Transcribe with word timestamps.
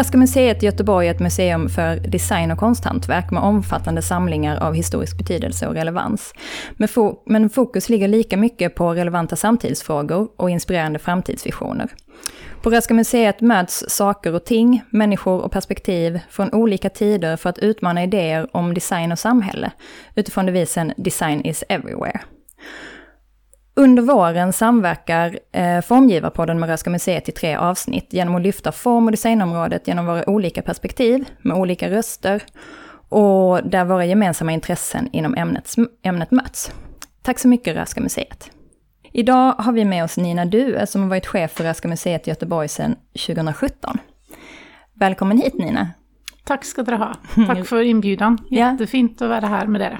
Röhsska 0.00 0.18
museet 0.18 0.62
i 0.62 0.66
Göteborg 0.66 1.06
är 1.06 1.10
ett 1.10 1.20
museum 1.20 1.68
för 1.68 1.96
design 1.96 2.50
och 2.50 2.58
konsthantverk 2.58 3.30
med 3.30 3.42
omfattande 3.42 4.02
samlingar 4.02 4.56
av 4.56 4.74
historisk 4.74 5.18
betydelse 5.18 5.66
och 5.66 5.74
relevans. 5.74 6.34
Men 7.26 7.50
fokus 7.50 7.88
ligger 7.88 8.08
lika 8.08 8.36
mycket 8.36 8.74
på 8.74 8.94
relevanta 8.94 9.36
samtidsfrågor 9.36 10.28
och 10.36 10.50
inspirerande 10.50 10.98
framtidsvisioner. 10.98 11.88
På 12.62 12.70
Röhsska 12.70 12.94
museet 12.94 13.40
möts 13.40 13.84
saker 13.88 14.34
och 14.34 14.44
ting, 14.44 14.82
människor 14.90 15.40
och 15.40 15.52
perspektiv 15.52 16.20
från 16.30 16.54
olika 16.54 16.90
tider 16.90 17.36
för 17.36 17.50
att 17.50 17.58
utmana 17.58 18.02
idéer 18.02 18.56
om 18.56 18.74
design 18.74 19.12
och 19.12 19.18
samhälle 19.18 19.70
utifrån 20.14 20.46
devisen 20.46 20.92
“Design 20.96 21.40
is 21.40 21.64
everywhere”. 21.68 22.20
Under 23.80 24.02
våren 24.02 24.52
samverkar 24.52 25.38
eh, 25.52 25.80
Formgivarpodden 25.80 26.60
med 26.60 26.68
Röhsska 26.68 26.90
museet 26.90 27.28
i 27.28 27.32
tre 27.32 27.56
avsnitt 27.56 28.12
genom 28.12 28.34
att 28.34 28.42
lyfta 28.42 28.72
form 28.72 29.04
och 29.04 29.10
designområdet 29.10 29.88
genom 29.88 30.06
våra 30.06 30.30
olika 30.30 30.62
perspektiv 30.62 31.28
med 31.42 31.56
olika 31.56 31.90
röster 31.90 32.42
och 33.08 33.70
där 33.70 33.84
våra 33.84 34.04
gemensamma 34.04 34.52
intressen 34.52 35.08
inom 35.12 35.34
ämnet, 35.34 35.74
ämnet 36.02 36.30
möts. 36.30 36.72
Tack 37.22 37.38
så 37.38 37.48
mycket 37.48 37.76
Röhsska 37.76 38.00
museet. 38.00 38.50
Idag 39.12 39.52
har 39.52 39.72
vi 39.72 39.84
med 39.84 40.04
oss 40.04 40.16
Nina 40.16 40.44
Due 40.44 40.86
som 40.86 41.02
har 41.02 41.08
varit 41.08 41.26
chef 41.26 41.50
för 41.52 41.64
Röhsska 41.64 41.88
museet 41.88 42.26
i 42.26 42.30
Göteborg 42.30 42.68
sedan 42.68 42.96
2017. 43.26 43.98
Välkommen 44.94 45.38
hit 45.38 45.54
Nina. 45.54 45.88
Tack 46.44 46.64
ska 46.64 46.82
du 46.82 46.94
ha. 46.94 47.14
Tack 47.46 47.66
för 47.66 47.82
inbjudan. 47.82 48.38
Jättefint 48.50 49.22
att 49.22 49.28
vara 49.28 49.46
här 49.46 49.66
med 49.66 49.80
er. 49.80 49.98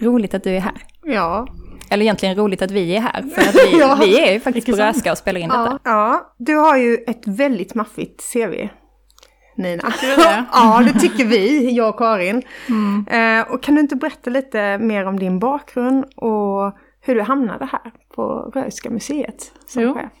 Roligt 0.00 0.34
att 0.34 0.44
du 0.44 0.50
är 0.50 0.60
här. 0.60 0.74
Ja, 1.04 1.46
eller 1.92 2.02
egentligen 2.02 2.36
roligt 2.36 2.62
att 2.62 2.70
vi 2.70 2.96
är 2.96 3.00
här, 3.00 3.22
för 3.22 3.40
att 3.40 3.54
vi, 3.72 3.78
ja, 3.78 3.98
vi 4.00 4.20
är 4.20 4.32
ju 4.32 4.40
faktiskt 4.40 4.66
på 4.66 4.76
Röska 4.76 5.12
och 5.12 5.18
spelar 5.18 5.40
in 5.40 5.50
ja, 5.52 5.62
detta. 5.62 5.78
Ja, 5.84 6.34
du 6.38 6.56
har 6.56 6.76
ju 6.76 6.94
ett 7.06 7.22
väldigt 7.26 7.74
maffigt 7.74 8.32
CV. 8.32 8.68
Nina. 9.56 9.92
Det? 10.00 10.44
ja, 10.52 10.82
det 10.86 11.00
tycker 11.00 11.24
vi, 11.24 11.70
jag 11.70 11.88
och 11.88 11.98
Karin. 11.98 12.42
Mm. 12.68 13.06
Eh, 13.40 13.52
och 13.52 13.62
kan 13.62 13.74
du 13.74 13.80
inte 13.80 13.96
berätta 13.96 14.30
lite 14.30 14.78
mer 14.78 15.06
om 15.06 15.18
din 15.18 15.38
bakgrund 15.38 16.04
och 16.16 16.76
hur 17.00 17.14
du 17.14 17.22
hamnade 17.22 17.64
här 17.64 17.92
på 18.14 18.52
Röhsska 18.54 18.90
museet 18.90 19.52
som 19.66 19.82
jo. 19.82 19.94
chef? 19.94 20.12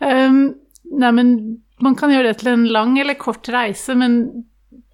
Um, 0.00 0.54
nej 0.84 1.12
men 1.12 1.56
man 1.80 1.94
kan 1.94 2.12
göra 2.12 2.22
det 2.22 2.34
till 2.34 2.48
en 2.48 2.68
lång 2.68 2.98
eller 2.98 3.14
kort 3.14 3.48
resa, 3.48 3.94
men 3.94 4.30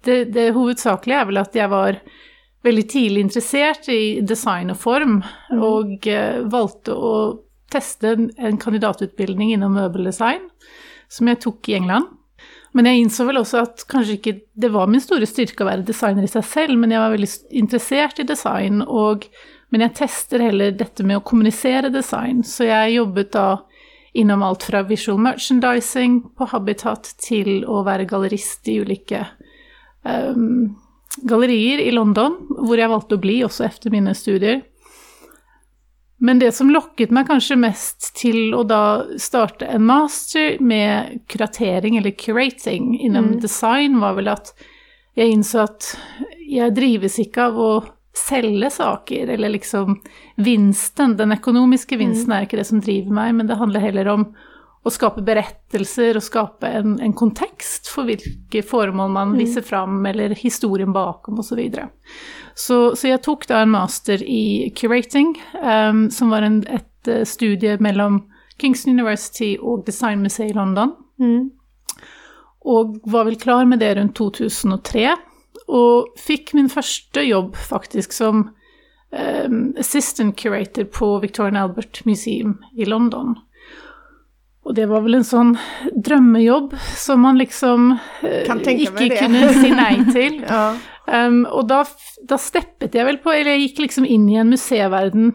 det, 0.03 0.25
det 0.25 0.51
huvudsakliga 0.51 1.21
är 1.21 1.25
väl 1.25 1.37
att 1.37 1.55
jag 1.55 1.69
var 1.69 1.99
väldigt 2.63 2.89
tidlig 2.89 3.21
interessert 3.21 3.89
i 3.89 4.21
design 4.21 4.73
og 4.73 4.79
form 4.79 5.19
mm. 5.51 6.49
valgte 6.51 6.95
å 6.95 7.13
teste 7.71 8.15
en 8.37 8.57
kandidatutbildning 8.59 9.53
innom 9.53 9.75
møbeldesign, 9.77 10.47
som 11.07 11.29
jeg 11.29 11.41
tok 11.45 11.69
i 11.69 11.77
England. 11.79 12.09
Men 12.73 12.85
jeg 12.85 13.01
innså 13.01 13.25
vel 13.25 13.39
også 13.41 13.63
at 13.63 13.85
kanskje 13.89 14.17
ikke 14.19 14.35
det 14.61 14.69
var 14.73 14.89
min 14.89 15.01
store 15.01 15.25
styrke 15.29 15.63
å 15.65 15.69
være 15.69 15.87
designer 15.87 16.25
i 16.25 16.29
seg 16.29 16.45
selv, 16.45 16.75
men 16.77 16.93
jeg 16.93 17.01
var 17.01 17.15
veldig 17.15 17.29
interessert 17.61 18.21
i 18.21 18.27
design 18.29 18.83
og, 18.85 19.25
men 19.73 19.85
jeg 19.85 19.95
tester 20.03 20.43
heller 20.43 20.75
dette 20.77 21.05
med 21.05 21.17
å 21.17 21.25
kommunisere 21.25 21.89
design, 21.93 22.43
så 22.45 22.69
jeg 22.69 22.99
jobbet 22.99 23.33
da 23.33 23.47
innom 24.17 24.43
alt 24.45 24.65
fra 24.65 24.83
visual 24.85 25.19
merchandising 25.21 26.21
på 26.37 26.49
Habitat 26.51 27.11
til 27.21 27.63
å 27.69 27.81
være 27.85 28.07
gallerist 28.09 28.69
i 28.69 28.79
ulike 28.81 29.23
um, 30.03 30.77
gallerier 31.27 31.81
i 31.83 31.91
London, 31.91 32.35
hvor 32.49 32.79
jeg 32.79 32.91
valgte 32.91 33.17
å 33.17 33.21
bli 33.21 33.39
også 33.45 33.65
efter 33.67 33.93
mine 33.93 34.13
studier. 34.17 34.61
Men 36.19 36.39
det 36.41 36.51
som 36.51 36.71
lokket 36.71 37.13
meg 37.15 37.29
kanskje 37.29 37.55
mest 37.59 38.09
til 38.19 38.51
å 38.55 38.65
da 38.67 39.05
starte 39.21 39.69
en 39.71 39.85
master 39.87 40.57
med 40.59 41.21
kuratering 41.31 41.95
eller 41.97 42.11
curating 42.11 42.97
innen 42.99 43.35
mm. 43.35 43.39
design 43.39 44.01
var 44.01 44.17
vel 44.17 44.33
at 44.33 44.51
jeg 45.15 45.31
innså 45.31 45.63
at 45.63 45.93
jeg 46.43 46.75
drives 46.75 47.15
ikke 47.23 47.47
av 47.47 47.59
å 47.59 47.71
selge 48.19 48.69
saker 48.73 49.31
eller 49.31 49.53
liksom 49.55 49.95
vinsten, 50.43 51.15
den 51.15 51.31
økonomiske 51.37 51.97
vinsten 51.99 52.33
mm. 52.33 52.47
ikke 52.47 52.59
det 52.59 52.67
som 52.67 52.83
driver 52.83 53.15
meg, 53.15 53.35
men 53.37 53.47
det 53.47 53.59
handler 53.59 53.83
heller 53.83 54.11
om 54.11 54.27
och 54.83 54.93
skape 54.93 55.21
berettelser 55.21 56.17
og 56.17 56.23
skape 56.23 56.69
en, 56.79 56.95
en 57.03 57.13
kontekst 57.13 57.89
for 57.91 58.07
hvilke 58.07 58.61
formål 58.63 59.11
man 59.11 59.33
viser 59.35 59.59
visar 59.59 59.67
fram 59.67 60.05
eller 60.05 60.35
historien 60.39 60.93
bakom 60.93 61.39
osv. 61.39 61.49
så 61.49 61.55
videre. 61.55 61.89
Så, 62.55 62.77
så 62.95 63.07
jeg 63.07 63.21
tok 63.23 63.47
da 63.47 63.63
en 63.63 63.73
master 63.75 64.23
i 64.23 64.71
curating 64.75 65.35
um, 65.63 66.07
som 66.11 66.31
var 66.31 66.47
en 66.47 66.61
et 66.67 67.11
uh, 67.11 67.23
studie 67.27 67.77
mellom 67.79 68.23
Kingston 68.59 68.95
University 68.95 69.55
og 69.59 69.85
Designmuseet 69.87 70.51
i 70.51 70.55
London. 70.57 70.95
Mm. 71.19 71.51
Og 72.67 72.99
var 73.07 73.27
vel 73.27 73.39
klar 73.39 73.65
med 73.65 73.79
det 73.79 73.95
rundt 73.97 74.15
2003. 74.15 75.15
og 75.67 76.07
fikk 76.17 76.53
min 76.53 76.69
første 76.69 77.21
jobb 77.21 77.55
faktisk 77.55 78.13
som 78.13 78.49
um, 79.11 79.73
assistant 79.77 80.35
curator 80.39 80.83
på 80.83 81.19
Victorian 81.19 81.55
Albert 81.55 82.01
Museum 82.05 82.57
i 82.75 82.85
London. 82.85 83.35
Och 84.69 84.75
det 84.75 84.85
var 84.85 85.01
vel 85.01 85.17
en 85.17 85.25
sånn 85.25 85.55
drømmejobb 86.05 86.75
som 86.93 87.23
man 87.25 87.39
liksom 87.41 87.95
eh, 88.21 88.43
kunne 88.45 89.47
si 89.55 89.71
nei 89.73 89.95
til. 89.97 90.11
till. 90.13 90.35
ja. 90.45 90.75
um, 91.09 91.39
og 91.49 91.63
da, 91.71 91.79
da, 92.29 92.37
steppet 92.37 92.93
jeg 92.93 93.07
vel 93.07 93.17
på, 93.23 93.33
eller 93.33 93.55
jeg 93.55 93.63
gikk 93.63 93.81
liksom 93.87 94.05
inn 94.05 94.27
i 94.29 94.37
en 94.37 94.53
museverden 94.53 95.31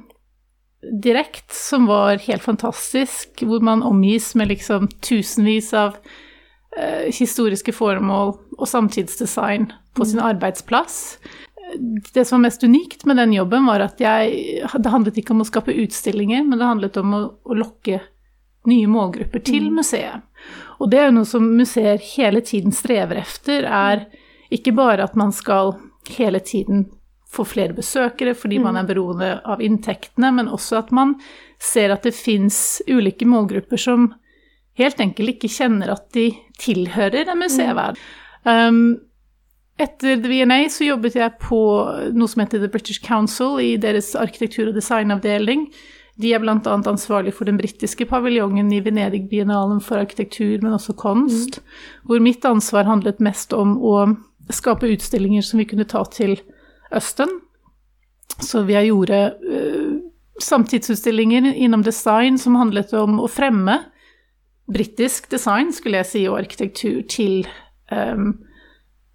direkt 1.02 1.50
som 1.50 1.90
var 1.90 2.22
helt 2.28 2.46
fantastisk, 2.46 3.42
hvor 3.42 3.58
man 3.58 3.82
omgis 3.82 4.36
med 4.38 4.52
liksom 4.54 4.86
tusenvis 5.02 5.72
av 5.82 5.98
eh, 6.78 7.10
historiske 7.10 7.74
formål 7.74 8.36
og 8.54 8.66
samtidsdesign 8.70 9.66
på 9.98 10.06
mm. 10.06 10.10
sin 10.12 10.22
arbeidsplass 10.22 11.18
Det 12.14 12.22
som 12.22 12.38
var 12.38 12.46
mest 12.46 12.62
unikt 12.62 13.02
med 13.02 13.18
den 13.18 13.34
jobben 13.34 13.66
var 13.66 13.82
at 13.82 13.98
jeg 13.98 14.62
det 14.78 14.94
handlet 14.94 15.18
ikke 15.18 15.34
om 15.34 15.42
å 15.42 15.50
skape 15.50 15.74
utstillinger, 15.74 16.46
men 16.46 16.60
det 16.60 16.70
handlet 16.70 17.02
om 17.02 17.16
å 17.18 17.24
lokke 17.50 17.98
locka 17.98 18.13
nya 18.70 18.88
målgrupper 18.88 19.44
till 19.44 19.68
mm. 19.68 19.74
museet. 19.74 20.24
Og 20.78 20.90
det 20.90 21.00
er 21.00 21.08
jo 21.08 21.16
noe 21.18 21.28
som 21.28 21.46
museer 21.56 22.00
hele 22.16 22.42
tiden 22.44 22.74
strever 22.74 23.22
efter, 23.22 23.64
er 23.64 24.06
ikke 24.54 24.74
bare 24.76 25.06
at 25.06 25.16
man 25.16 25.32
skal 25.32 25.76
hele 26.16 26.40
tiden 26.44 26.86
få 27.34 27.44
flere 27.44 27.74
besøkere 27.74 28.34
mm. 28.58 28.62
man 28.62 28.76
er 28.76 28.88
beroende 28.88 29.30
av 29.44 29.62
inntektene, 29.62 30.30
men 30.32 30.48
også 30.48 30.78
at 30.82 30.92
man 30.94 31.16
ser 31.62 31.94
at 31.94 32.04
det 32.06 32.14
fins 32.14 32.82
ulike 32.88 33.26
målgrupper 33.26 33.80
som 33.80 34.12
helt 34.78 35.00
enkelt 35.00 35.36
ikke 35.36 35.50
kjenner 35.50 35.94
at 35.94 36.06
de 36.14 36.30
tilhører 36.60 37.30
en 37.30 37.42
museverden. 37.42 37.98
Um, 38.44 39.00
etter 39.80 40.20
The 40.22 40.30
VNA 40.30 40.68
så 40.70 40.86
jobbet 40.86 41.16
jeg 41.18 41.38
på 41.42 41.60
noe 42.14 42.30
som 42.30 42.44
heter 42.44 42.62
The 42.62 42.70
British 42.70 43.02
Council 43.02 43.58
i 43.62 43.74
deres 43.80 44.12
arkitektur 44.18 44.70
og 44.70 44.76
designavdelning. 44.78 45.66
De 46.16 46.30
er 46.30 46.38
bl.a. 46.38 46.58
ansvarlig 46.64 47.32
for 47.34 47.38
för 47.38 47.44
den 47.44 47.56
britiske 47.56 48.06
paviljongen 48.06 48.72
i 48.72 48.80
Venedig-biennalen 48.80 49.80
för 49.80 49.98
arkitektur, 49.98 50.60
men 50.62 50.72
også 50.72 50.92
konst. 50.92 51.58
Mm. 51.58 51.64
Hvor 52.04 52.20
mitt 52.20 52.44
ansvar 52.44 52.84
handlet 52.84 53.20
mest 53.20 53.52
om 53.52 53.78
å 53.82 54.16
skape 54.50 54.86
utstillinger 54.86 55.42
som 55.42 55.58
vi 55.58 55.64
kunne 55.64 55.84
ta 55.84 56.04
til 56.04 56.36
Østen. 56.92 57.40
Så 58.40 58.62
vi 58.62 58.74
har 58.74 58.82
gjort 58.82 59.10
samtidsutstillinger 59.10 60.10
samtidsutställningar 60.40 61.54
inom 61.54 61.82
design 61.82 62.38
som 62.38 62.56
handlet 62.56 62.92
om 62.92 63.20
å 63.20 63.28
fremme 63.28 63.78
brittisk 64.66 65.30
design, 65.30 65.72
skulle 65.72 66.00
jeg 66.02 66.06
si, 66.06 66.22
og 66.28 66.38
arkitektur 66.38 67.02
til 67.08 67.44
um, 67.92 68.32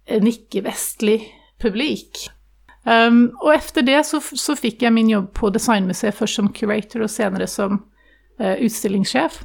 en 0.06 0.26
ikke-vestlig 0.30 1.20
publik. 1.60 2.28
Um, 2.90 3.28
og 3.38 3.52
etter 3.54 3.84
det 3.86 4.00
så, 4.08 4.18
så 4.18 4.56
fikk 4.58 4.82
jeg 4.82 4.94
min 4.94 5.10
jobb 5.12 5.30
på 5.36 5.52
Designmuseet, 5.54 6.16
først 6.16 6.40
som 6.40 6.50
curator 6.54 7.04
og 7.04 7.12
senere 7.12 7.46
som 7.50 7.82
uh, 8.40 8.56
utstillingssjef. 8.56 9.42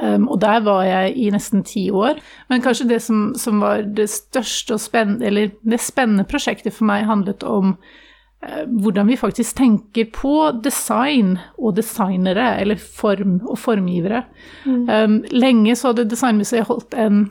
Um, 0.00 0.28
og 0.30 0.38
der 0.40 0.62
var 0.64 0.84
jeg 0.86 1.16
i 1.20 1.26
nesten 1.34 1.64
ti 1.66 1.88
år. 1.90 2.22
Men 2.48 2.62
kanskje 2.64 2.88
det 2.88 3.02
som, 3.04 3.26
som 3.36 3.60
var 3.60 3.82
det 3.96 4.06
største 4.12 4.78
og 4.78 4.80
spennende, 4.80 5.26
eller 5.28 5.52
det 5.66 5.82
spennende 5.82 6.24
prosjektet 6.28 6.76
for 6.76 6.88
meg, 6.88 7.04
handlet 7.10 7.44
om 7.44 7.74
uh, 7.74 8.62
hvordan 8.70 9.10
vi 9.10 9.18
faktisk 9.20 9.58
tenker 9.58 10.08
på 10.14 10.36
design 10.64 11.34
og 11.58 11.74
designere, 11.76 12.54
eller 12.62 12.80
form 12.80 13.40
og 13.42 13.58
formgivere. 13.60 14.22
Mm. 14.64 14.86
Um, 14.88 15.18
lenge 15.34 15.76
så 15.76 15.90
hadde 15.90 16.08
Designmuseet 16.14 16.70
holdt 16.70 16.96
en 16.96 17.26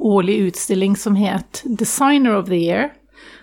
årlig 0.00 0.40
utstilling 0.48 0.96
som 0.98 1.14
heter 1.20 1.76
Designer 1.78 2.34
of 2.38 2.48
the 2.48 2.58
Year 2.58 2.90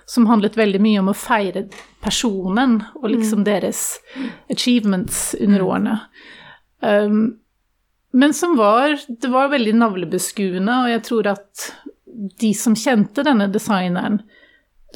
som 0.09 0.25
handlet 0.25 0.57
veldig 0.57 0.81
mye 0.81 1.01
om 1.03 1.11
å 1.11 1.17
feire 1.17 1.67
personen 2.01 2.79
og 2.97 3.11
liksom 3.11 3.43
mm. 3.43 3.45
deras 3.45 3.83
achievements 4.49 5.35
under 5.39 5.61
årene. 5.61 5.99
Um, 6.81 7.37
men 8.11 8.33
som 8.33 8.55
var, 8.57 8.97
det 9.07 9.29
var 9.29 9.51
veldig 9.53 9.75
navlebeskuende 9.77 10.79
og 10.83 10.93
jeg 10.95 11.05
tror 11.05 11.29
at 11.35 11.69
de 12.41 12.49
som 12.57 12.73
kjente 12.75 13.23
denne 13.23 13.45
designeren, 13.53 14.23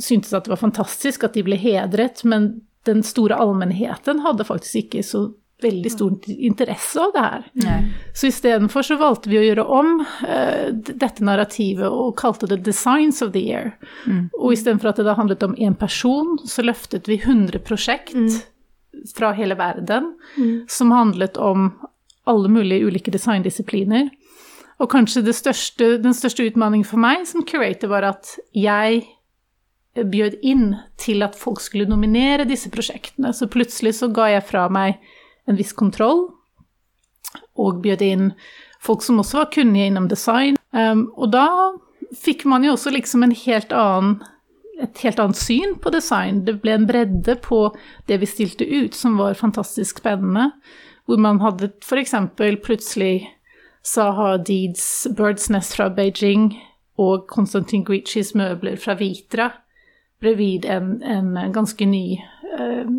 syntes 0.02 0.34
at 0.34 0.48
det 0.48 0.56
var 0.56 0.64
fantastisk 0.64 1.28
at 1.28 1.38
de 1.38 1.44
ble 1.46 1.60
hedret, 1.62 2.24
men 2.26 2.50
den 2.90 3.04
store 3.06 3.38
allmennheten 3.38 4.24
hadde 4.26 4.48
faktisk 4.48 4.82
ikke 4.82 5.04
så 5.06 5.28
veldig 5.64 5.92
stor 5.92 6.30
interesse 6.34 7.02
av 7.02 7.14
det 7.16 7.24
her. 7.24 7.46
Nei. 7.64 7.78
Så 8.14 8.30
istedenfor 8.30 8.86
så 8.86 8.98
valgte 9.00 9.32
vi 9.32 9.40
å 9.40 9.46
gjøre 9.46 9.66
om 9.80 9.94
uh, 10.04 10.70
dette 10.74 11.26
narrativet 11.26 11.88
og 11.90 12.16
kalte 12.20 12.50
det 12.52 12.62
'Designs 12.64 13.22
of 13.26 13.34
the 13.34 13.44
Year'. 13.44 13.74
Mm. 14.06 14.30
Og 14.40 14.54
istedenfor 14.54 14.92
at 14.92 15.02
det 15.02 15.08
da 15.08 15.18
handlet 15.20 15.44
om 15.44 15.56
én 15.56 15.78
person, 15.78 16.38
så 16.46 16.66
løftet 16.66 17.10
vi 17.10 17.22
100 17.22 17.64
prosjekt 17.66 18.16
mm. 18.16 18.30
fra 19.16 19.32
hele 19.34 19.58
verden 19.60 20.14
mm. 20.38 20.66
som 20.68 20.92
handlet 20.92 21.38
om 21.38 21.72
alle 22.24 22.50
mulige 22.50 22.86
ulike 22.86 23.12
designdisipliner. 23.12 24.10
Og 24.82 24.90
kanskje 24.92 25.26
største, 25.34 25.98
den 26.02 26.16
største 26.16 26.46
utfordringen 26.48 26.88
for 26.88 27.02
meg 27.02 27.28
som 27.30 27.46
curator 27.48 27.92
var 27.92 28.08
at 28.08 28.38
jeg 28.58 29.04
bjød 29.94 30.40
inn 30.42 30.72
til 30.98 31.22
at 31.26 31.38
folk 31.38 31.62
skulle 31.62 31.90
nominere 31.90 32.48
disse 32.50 32.72
prosjektene. 32.74 33.34
Så 33.34 33.48
plutselig 33.52 33.96
så 34.00 34.10
ga 34.14 34.32
jeg 34.34 34.46
fra 34.48 34.66
meg 34.74 34.98
en 35.50 35.60
viss 35.60 35.74
kontroll, 35.78 36.28
og 37.60 37.82
bjød 37.84 38.04
inn 38.06 38.30
folk 38.84 39.04
som 39.06 39.22
også 39.22 39.42
var 39.42 39.52
kunnige 39.54 39.90
innom 39.90 40.10
design. 40.12 40.58
Um, 40.72 41.08
og 41.16 41.32
da 41.34 41.48
fikk 42.18 42.46
man 42.50 42.66
jo 42.66 42.76
også 42.76 42.94
liksom 42.94 43.26
en 43.26 43.36
helt 43.46 43.74
annen 43.74 44.22
et 44.82 45.04
helt 45.04 45.20
annet 45.22 45.38
syn 45.38 45.76
på 45.80 45.92
design. 45.94 46.42
Det 46.48 46.58
ble 46.64 46.74
en 46.76 46.88
bredde 46.90 47.36
på 47.46 47.68
det 48.10 48.18
vi 48.20 48.28
stilte 48.28 48.66
ut, 48.66 48.96
som 48.98 49.20
var 49.22 49.38
fantastisk 49.38 50.02
spennende. 50.02 50.50
Hvor 51.06 51.22
man 51.22 51.40
hadde 51.44 51.70
f.eks. 51.84 52.16
plutselig 52.66 53.30
Saha 53.86 54.38
Deeds 54.38 55.08
Birds 55.16 55.50
Nest 55.54 55.76
fra 55.78 55.90
Beijing 55.94 56.56
og 56.98 57.28
Konstantin 57.28 57.84
Grichis 57.86 58.34
møbler 58.36 58.80
fra 58.82 58.96
Vitra 58.98 59.52
bredvid 60.24 60.66
en, 60.66 61.02
en 61.04 61.36
ganske 61.54 61.86
ny 61.86 62.06
eh, 62.60 62.92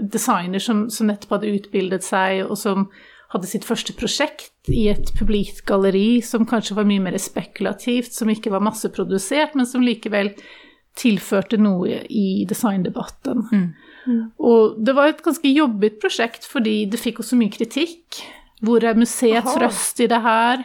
designer 0.00 0.62
som, 0.62 0.86
som, 0.90 1.08
nettopp 1.08 1.38
hadde 1.38 1.54
utbildet 1.56 2.06
seg, 2.06 2.44
og 2.48 2.58
som 2.60 2.88
hadde 3.32 3.48
sitt 3.50 3.66
første 3.68 3.92
prosjekt 3.96 4.70
i 4.72 4.86
et 4.92 5.12
publikt 5.18 5.64
galleri 5.68 6.20
som 6.24 6.46
kanskje 6.48 6.78
var 6.78 6.88
mye 6.88 7.02
mer 7.04 7.18
spekulativt, 7.20 8.14
som 8.16 8.30
ikke 8.32 8.52
var 8.54 8.64
masseprodusert, 8.64 9.56
men 9.58 9.68
som 9.68 9.84
likevel 9.84 10.32
tilførte 10.98 11.60
noe 11.60 12.02
i 12.08 12.44
designdebatten. 12.48 13.44
Mm. 13.52 13.66
Mm. 14.08 14.22
Og 14.40 14.78
det 14.84 14.94
var 14.96 15.12
et 15.12 15.22
ganske 15.24 15.52
jobbet 15.52 16.00
prosjekt, 16.02 16.48
fordi 16.48 16.80
det 16.90 17.00
fikk 17.00 17.20
også 17.22 17.38
mye 17.38 17.52
kritikk. 17.52 18.22
Hvor 18.64 18.82
er 18.82 18.98
museets 18.98 19.52
Aha. 19.52 19.66
røst 19.66 20.00
i 20.02 20.08
det 20.10 20.18
her? 20.24 20.64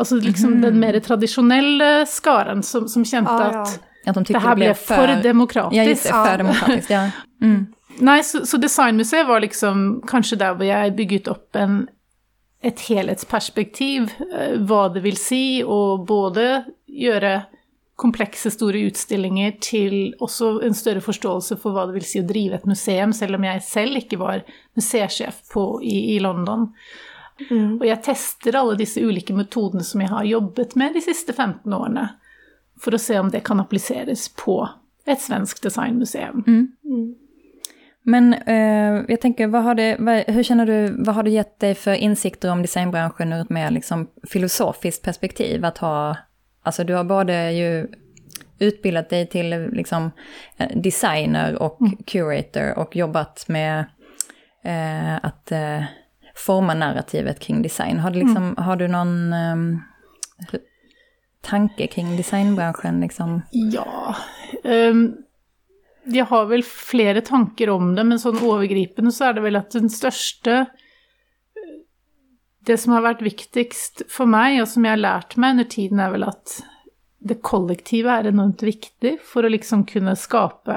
Altså 0.00 0.16
liksom 0.18 0.56
mm. 0.56 0.64
den 0.64 0.80
mer 0.80 0.98
tradisjonelle 1.04 1.90
skaren 2.08 2.64
som, 2.66 2.88
som 2.88 3.04
kjente 3.06 3.36
ah, 3.36 3.52
ja. 3.52 3.62
at 3.62 3.86
at 4.06 4.16
de 4.16 4.32
det 4.32 4.40
her 4.40 4.56
ble 4.56 4.70
for, 4.74 4.96
for 4.96 5.22
demokratisk. 5.22 5.76
Ja, 5.76 5.84
just 5.84 6.06
det, 6.06 6.14
for 6.14 6.40
demokratisk, 6.40 6.90
ja. 6.90 7.02
Mm. 7.42 7.66
Nei, 8.00 8.22
så, 8.24 8.44
så, 8.46 8.56
Designmuseet 8.60 9.28
var 9.28 9.42
liksom 9.44 10.02
kanskje 10.08 10.38
der 10.40 10.56
hvor 10.56 10.68
jeg 10.68 10.96
bygget 10.96 11.28
opp 11.32 11.56
en, 11.58 11.82
et 12.64 12.80
helhetsperspektiv, 12.88 14.10
eh, 14.30 14.56
hva 14.64 14.86
det 14.94 15.04
vil 15.04 15.18
si 15.20 15.60
å 15.64 15.98
både 16.08 16.46
gjøre 16.88 17.34
komplekse, 18.00 18.48
store 18.54 18.80
utstillinger 18.88 19.58
til 19.60 19.94
også 20.24 20.54
en 20.64 20.76
større 20.76 21.02
forståelse 21.04 21.58
for 21.60 21.76
hva 21.76 21.84
det 21.88 21.98
vil 21.98 22.06
si 22.08 22.22
å 22.22 22.26
drive 22.28 22.56
et 22.56 22.68
museum, 22.68 23.12
selv 23.12 23.36
om 23.36 23.44
jeg 23.44 23.64
selv 23.66 24.00
ikke 24.00 24.18
var 24.20 24.44
museesjef 24.78 25.42
på, 25.52 25.64
i, 25.84 26.14
i, 26.14 26.18
London. 26.24 26.70
Mm. 27.50 27.76
Og 27.76 27.84
jeg 27.84 28.02
tester 28.04 28.56
alle 28.56 28.78
disse 28.80 29.04
ulike 29.04 29.36
metodene 29.36 29.84
som 29.84 30.00
jeg 30.00 30.12
har 30.12 30.28
jobbet 30.28 30.76
med 30.80 30.96
de 30.96 31.04
siste 31.04 31.36
15 31.36 31.76
årene 31.76 32.06
for 32.80 32.96
å 32.96 33.00
se 33.00 33.18
om 33.20 33.28
det 33.32 33.42
kan 33.44 33.60
appliseres 33.60 34.30
på 34.40 34.62
et 35.04 35.20
svensk 35.20 35.60
designmuseum. 35.64 36.40
Mm. 36.46 36.64
Mm. 38.06 38.30
Men 38.30 38.34
uh, 38.48 39.04
jag 39.08 39.20
tänker, 39.20 39.46
vad 39.46 39.62
har, 39.62 39.74
det, 39.74 39.96
vad, 39.98 40.16
hur 40.16 40.42
känner 40.42 40.66
du, 40.66 41.04
vad 41.04 41.14
har 41.14 41.22
det 41.22 41.30
gett 41.30 41.60
dig 41.60 41.74
för 41.74 41.94
insikter 41.94 42.52
om 42.52 42.62
designbranschen 42.62 43.32
ur 43.32 43.40
ett 43.40 43.50
mer 43.50 43.70
liksom, 43.70 44.08
filosofiskt 44.28 45.04
perspektiv? 45.04 45.64
Att 45.64 45.78
ha, 45.78 46.16
alltså 46.62 46.84
du 46.84 46.94
har 46.94 47.04
både 47.04 47.52
ju 47.52 47.88
utbildat 48.58 49.10
dig 49.10 49.26
till 49.26 49.68
liksom, 49.72 50.10
eh, 50.56 50.68
designer 50.76 51.62
och 51.62 51.80
mm. 51.80 51.96
curator 52.06 52.78
och 52.78 52.96
jobbat 52.96 53.44
med 53.48 53.84
uh, 54.66 55.16
att 55.22 55.52
uh, 55.52 55.84
forma 56.34 56.74
narrativet 56.74 57.40
kring 57.40 57.62
design. 57.62 57.98
Har, 57.98 58.10
det 58.10 58.18
liksom, 58.18 58.36
mm. 58.36 58.56
har 58.56 58.76
du 58.76 58.88
någon... 58.88 59.32
Um, 59.32 59.82
tanke 61.42 61.86
kring 61.86 62.16
designbransjen, 62.16 63.00
liksom? 63.00 63.42
Ja. 63.50 64.16
Um, 64.64 65.16
jeg 66.08 66.24
har 66.30 66.46
vel 66.48 66.62
flere 66.64 67.20
tanker 67.20 67.70
om 67.70 67.94
det, 67.96 68.04
men 68.06 68.20
sånn 68.20 68.40
overgripende 68.40 69.12
så 69.12 69.28
er 69.28 69.36
det 69.36 69.44
vel 69.44 69.60
at 69.60 69.76
den 69.76 69.92
største 69.92 70.66
Det 72.60 72.76
som 72.76 72.92
har 72.92 73.02
vært 73.02 73.22
viktigst 73.24 74.02
for 74.12 74.28
meg, 74.28 74.58
og 74.60 74.68
som 74.68 74.84
jeg 74.84 74.92
har 74.92 75.00
lært 75.00 75.36
meg 75.40 75.54
under 75.54 75.68
tiden, 75.72 76.00
er 76.00 76.10
vel 76.12 76.26
at 76.28 76.58
det 77.20 77.38
kollektive 77.44 78.12
er 78.12 78.28
enormt 78.28 78.62
viktig 78.64 79.14
for 79.24 79.44
å 79.44 79.50
liksom 79.52 79.86
kunne 79.88 80.12
skape 80.16 80.76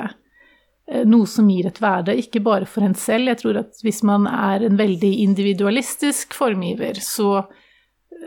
eh, 0.87 1.03
noe 1.03 1.27
som 1.27 1.49
gir 1.51 1.67
et 1.67 1.81
verde, 1.83 2.15
ikke 2.15 2.39
bare 2.43 2.67
for 2.67 2.87
en 2.87 2.95
selv. 2.95 3.27
Jeg 3.31 3.41
tror 3.43 3.59
at 3.65 3.83
hvis 3.83 3.99
man 4.07 4.27
er 4.31 4.63
en 4.63 4.79
veldig 4.79 5.11
individualistisk 5.25 6.35
formgiver, 6.39 7.03
så 7.03 7.43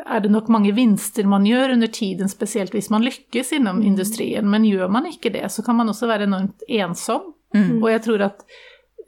er 0.04 0.20
det 0.20 0.30
nok 0.30 0.48
mange 0.52 0.72
vinster 0.76 1.26
man 1.28 1.46
gjør 1.46 1.74
under 1.76 1.90
tiden, 1.92 2.28
spesielt 2.28 2.74
hvis 2.74 2.90
man 2.92 3.04
lykkes 3.06 3.52
innom 3.56 3.80
mm. 3.80 3.86
industrien. 3.86 4.50
Men 4.50 4.66
gjør 4.68 4.90
man 4.92 5.08
ikke 5.10 5.32
det, 5.34 5.46
så 5.52 5.64
kan 5.66 5.78
man 5.78 5.88
også 5.92 6.08
være 6.10 6.28
enormt 6.28 6.66
ensom. 6.68 7.32
Mm. 7.54 7.82
Og 7.82 7.90
jeg 7.90 8.02
tror 8.06 8.26
at 8.28 8.44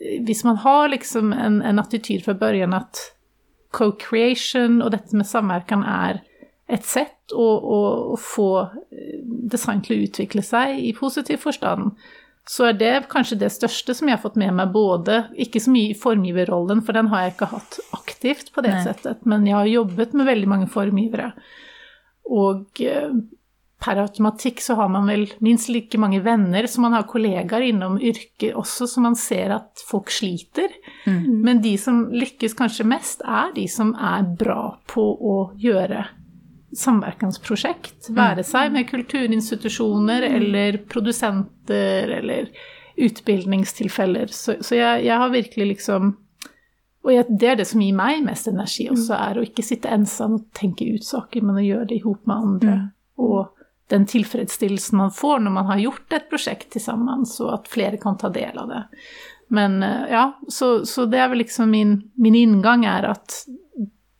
eh, 0.01 0.23
hvis 0.25 0.45
man 0.49 0.61
har 0.65 0.89
liksom 0.95 1.33
en, 1.33 1.61
en 1.63 1.83
attityd 1.83 2.25
fra 2.25 2.37
børjen 2.39 2.77
at 2.77 3.03
co-creation 3.77 4.81
og 4.83 4.93
dette 4.95 5.17
med 5.17 5.29
samverkan 5.29 5.85
er 5.85 6.23
et 6.69 6.85
sett 6.85 7.33
å, 7.33 7.45
å, 7.45 7.81
å, 8.15 8.17
få 8.21 8.51
eh, 8.65 9.21
design 9.53 9.83
til 9.85 9.97
å 9.97 10.09
utvikle 10.09 10.45
seg 10.45 10.81
i 10.85 10.95
positiv 10.97 11.43
forstand, 11.45 11.93
så 12.49 12.71
er 12.71 12.77
det 12.81 12.93
kanskje 13.13 13.37
det 13.43 13.51
største 13.53 13.93
som 13.97 14.09
jeg 14.09 14.17
har 14.17 14.23
fått 14.23 14.39
med 14.41 14.55
meg, 14.57 14.71
både 14.73 15.21
Ikke 15.37 15.61
så 15.61 15.73
mye 15.73 15.93
i 15.93 15.99
formgiverrollen, 15.99 16.81
for 16.85 16.97
den 16.97 17.11
har 17.13 17.27
jeg 17.27 17.35
ikke 17.35 17.51
hatt 17.53 17.81
aktivt 17.97 18.53
på 18.55 18.65
det 18.65 18.73
Nei. 18.73 18.85
settet, 18.87 19.27
men 19.29 19.45
jeg 19.47 19.59
har 19.59 19.69
jobbet 19.69 20.15
med 20.17 20.31
veldig 20.31 20.49
mange 20.49 20.69
formgivere. 20.73 21.33
Og 22.33 22.81
eh, 22.85 23.13
per 23.79 24.01
automatikk 24.03 24.63
så 24.65 24.75
har 24.81 24.89
man 24.91 25.07
vel 25.07 25.27
minst 25.45 25.69
like 25.71 26.01
mange 26.01 26.23
venner 26.25 26.67
som 26.67 26.87
man 26.87 26.97
har 26.97 27.07
kollegaer 27.11 27.69
innom 27.69 27.99
yrket 28.01 28.57
også, 28.59 28.89
så 28.91 29.05
man 29.05 29.17
ser 29.19 29.55
at 29.55 29.85
folk 29.87 30.11
sliter. 30.11 30.73
Mm. 31.07 31.43
Men 31.45 31.61
de 31.63 31.77
som 31.79 32.07
lykkes 32.11 32.57
kanskje 32.59 32.89
mest, 32.89 33.23
er 33.23 33.53
de 33.55 33.69
som 33.71 33.93
er 33.95 34.25
bra 34.41 34.73
på 34.91 35.05
å 35.05 35.37
gjøre 35.61 36.07
samverkansprosjekt. 36.77 38.11
Være 38.17 38.45
seg 38.47 38.73
med 38.75 38.89
kulturinstitusjoner 38.91 40.27
eller 40.29 40.81
produsenter 40.91 42.13
eller 42.19 42.51
utbildningstilfeller. 42.99 44.27
Så, 44.35 44.59
så 44.61 44.77
jeg, 44.77 45.05
jeg, 45.07 45.19
har 45.19 45.31
virkelig 45.31 45.67
liksom 45.75 46.17
Og 47.07 47.13
jeg, 47.15 47.25
det 47.41 47.49
er 47.49 47.61
det 47.61 47.69
som 47.71 47.81
gir 47.81 47.95
meg 47.97 48.25
mest 48.27 48.51
energi 48.51 48.89
også, 48.91 49.15
er 49.17 49.39
å 49.39 49.45
ikke 49.47 49.65
sitte 49.65 49.93
ensom 49.95 50.35
og 50.41 50.49
tenke 50.59 50.85
ut 50.91 51.07
saker, 51.07 51.45
men 51.47 51.61
å 51.61 51.65
gjøre 51.65 51.87
det 51.89 52.01
i 52.01 52.05
hop 52.05 52.27
med 52.29 52.37
andre. 52.37 52.75
Mm. 52.75 52.89
Og 53.25 53.47
den 53.89 54.05
tilfredsstillelsen 54.11 54.99
man 54.99 55.15
får 55.15 55.39
når 55.41 55.55
man 55.55 55.71
har 55.71 55.81
gjort 55.81 56.13
et 56.19 56.27
prosjekt 56.29 56.73
til 56.75 56.85
sammen, 56.85 57.25
så 57.25 57.55
at 57.55 57.71
flere 57.71 58.01
kan 58.03 58.19
ta 58.21 58.29
del 58.35 58.59
av 58.61 58.69
det. 58.69 58.83
Men 59.49 59.79
eh, 59.83 60.11
ja, 60.11 60.27
så, 60.49 60.85
så 60.87 61.07
det 61.09 61.23
er 61.23 61.31
vel 61.33 61.41
liksom 61.47 61.71
min, 61.73 61.95
min 62.21 62.37
inngang 62.37 62.85
er 62.85 63.09
at 63.15 63.39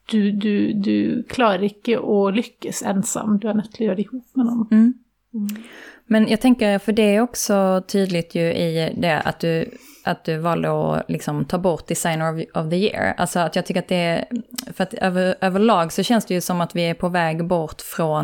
du, 0.09 0.31
du, 0.33 0.73
du, 0.73 1.23
klarer 1.29 1.69
ikke 1.69 1.99
å 2.01 2.31
lykkes 2.33 2.83
ensam, 2.89 3.39
du 3.39 3.49
er 3.49 3.59
nødt 3.59 3.75
til 3.75 3.85
å 3.85 3.89
gjøre 3.89 4.01
det 4.01 4.07
ihop 4.09 4.41
med 4.41 4.49
noen. 4.49 4.69
Mm. 4.73 4.89
Mm. 5.35 5.67
Men 6.09 6.29
jeg 6.29 6.41
tenker, 6.41 6.79
for 6.81 6.97
det 6.97 7.05
er 7.05 7.21
også 7.21 7.59
tydelig 7.89 8.31
ju 8.33 8.47
i 8.49 8.89
det 8.97 9.15
at 9.29 9.45
du, 9.45 9.69
at 10.09 10.25
du 10.25 10.39
valde 10.41 10.71
å 10.73 11.03
liksom 11.13 11.45
ta 11.51 11.61
bort 11.61 11.89
designer 11.89 12.33
of, 12.33 12.41
of 12.57 12.71
the 12.73 12.81
year. 12.81 13.13
Altså 13.19 13.45
at 13.45 13.57
jeg 13.57 13.69
tycker 13.69 13.85
att 13.85 13.89
det 13.89 14.25
for 14.73 14.83
at 14.83 14.95
over 14.95 15.07
över, 15.07 15.35
överlag 15.41 15.93
så 15.93 16.03
kjennes 16.03 16.27
det 16.27 16.35
jo 16.35 16.41
som 16.41 16.61
at 16.65 16.75
vi 16.77 16.89
er 16.89 16.95
på 16.95 17.13
vei 17.13 17.35
bort 17.43 17.85
fra 17.85 18.23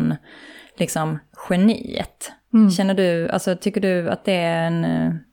liksom 0.79 1.19
geniet. 1.49 2.31
Mm. 2.53 2.69
Kjenner 2.71 2.93
du, 2.93 3.27
Altså, 3.29 3.57
syns 3.61 3.81
du 3.81 4.09
at 4.09 4.25
det 4.25 4.33
er 4.33 4.67
en, 4.67 5.23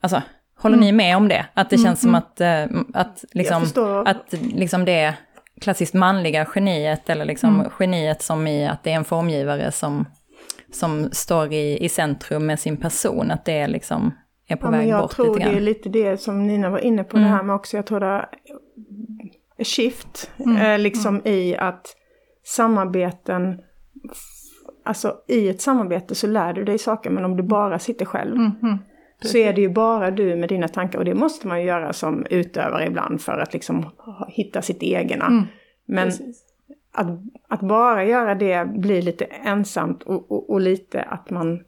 alltså 0.00 0.22
Håller 0.60 0.76
mm. 0.76 0.86
ni 0.86 0.92
med 0.92 1.16
om 1.16 1.28
det? 1.28 1.46
Att 1.54 1.70
det 1.70 1.76
mm, 1.76 1.84
känns 1.84 2.00
som 2.00 2.08
mm. 2.08 2.22
att, 2.22 2.70
uh, 2.70 2.80
att, 2.94 3.24
liksom, 3.32 3.64
att 4.06 4.34
liksom 4.54 4.84
det 4.84 5.14
klassiskt 5.60 5.94
manliga 5.94 6.46
geniet, 6.54 7.10
eller 7.10 7.24
liksom 7.24 7.54
mm. 7.54 7.70
geniet 7.78 8.22
som 8.22 8.46
i 8.46 8.68
att 8.68 8.82
det 8.82 8.92
är 8.92 8.96
en 8.96 9.04
formgivare 9.04 9.72
som, 9.72 10.04
som 10.72 11.08
står 11.12 11.52
i, 11.52 11.84
i 11.84 11.88
centrum 11.88 12.46
med 12.46 12.60
sin 12.60 12.76
person, 12.76 13.30
att 13.30 13.44
det 13.44 13.66
liksom 13.66 14.14
är 14.46 14.56
på 14.56 14.66
ja, 14.66 14.70
väg 14.70 14.92
bort 14.92 15.18
lite 15.18 15.22
grann. 15.22 15.34
Jag 15.34 15.42
tror 15.42 15.52
det 15.52 15.56
är 15.56 15.60
lite 15.60 15.88
det 15.88 16.20
som 16.20 16.46
Nina 16.46 16.70
var 16.70 16.78
inne 16.78 17.04
på 17.04 17.16
mm. 17.16 17.28
det 17.28 17.36
här 17.36 17.42
med 17.42 17.54
också. 17.54 17.76
Jag 17.76 17.86
tror 17.86 18.00
det 18.00 18.06
är 18.06 19.64
shift, 19.64 20.30
mm. 20.38 20.56
eh, 20.56 20.78
liksom 20.78 21.26
i 21.26 21.56
att 21.56 21.96
samarbeten, 22.44 23.60
alltså 24.84 25.16
i 25.28 25.48
ett 25.48 25.60
samarbete 25.60 26.14
så 26.14 26.26
lär 26.26 26.52
du 26.52 26.64
dig 26.64 26.78
saker, 26.78 27.10
men 27.10 27.24
om 27.24 27.36
du 27.36 27.42
bara 27.42 27.78
sitter 27.78 28.04
själv 28.04 28.36
så 29.20 29.38
är 29.38 29.52
det 29.52 29.60
ju 29.60 29.68
bara 29.68 30.10
du 30.10 30.36
med 30.36 30.48
dina 30.48 30.68
tankar. 30.68 30.98
Och 30.98 31.04
det 31.04 31.14
måste 31.14 31.48
man 31.48 31.60
ju 31.60 31.66
göra 31.66 31.92
som 31.92 32.26
utövare 32.30 32.86
ibland 32.86 33.20
för 33.20 33.38
att 33.38 33.52
liksom 33.52 33.90
hitta 34.28 34.62
sitt 34.62 34.82
egna. 34.82 35.26
Mm. 35.26 35.44
Men 35.86 36.12
att, 36.92 37.06
att, 37.48 37.60
bara 37.60 38.04
göra 38.04 38.34
det 38.34 38.68
blir 38.68 39.02
lite 39.02 39.24
ensamt 39.24 40.02
och, 40.02 40.32
och, 40.32 40.50
och 40.50 40.60
lite 40.60 41.02
att 41.02 41.30
man 41.30 41.60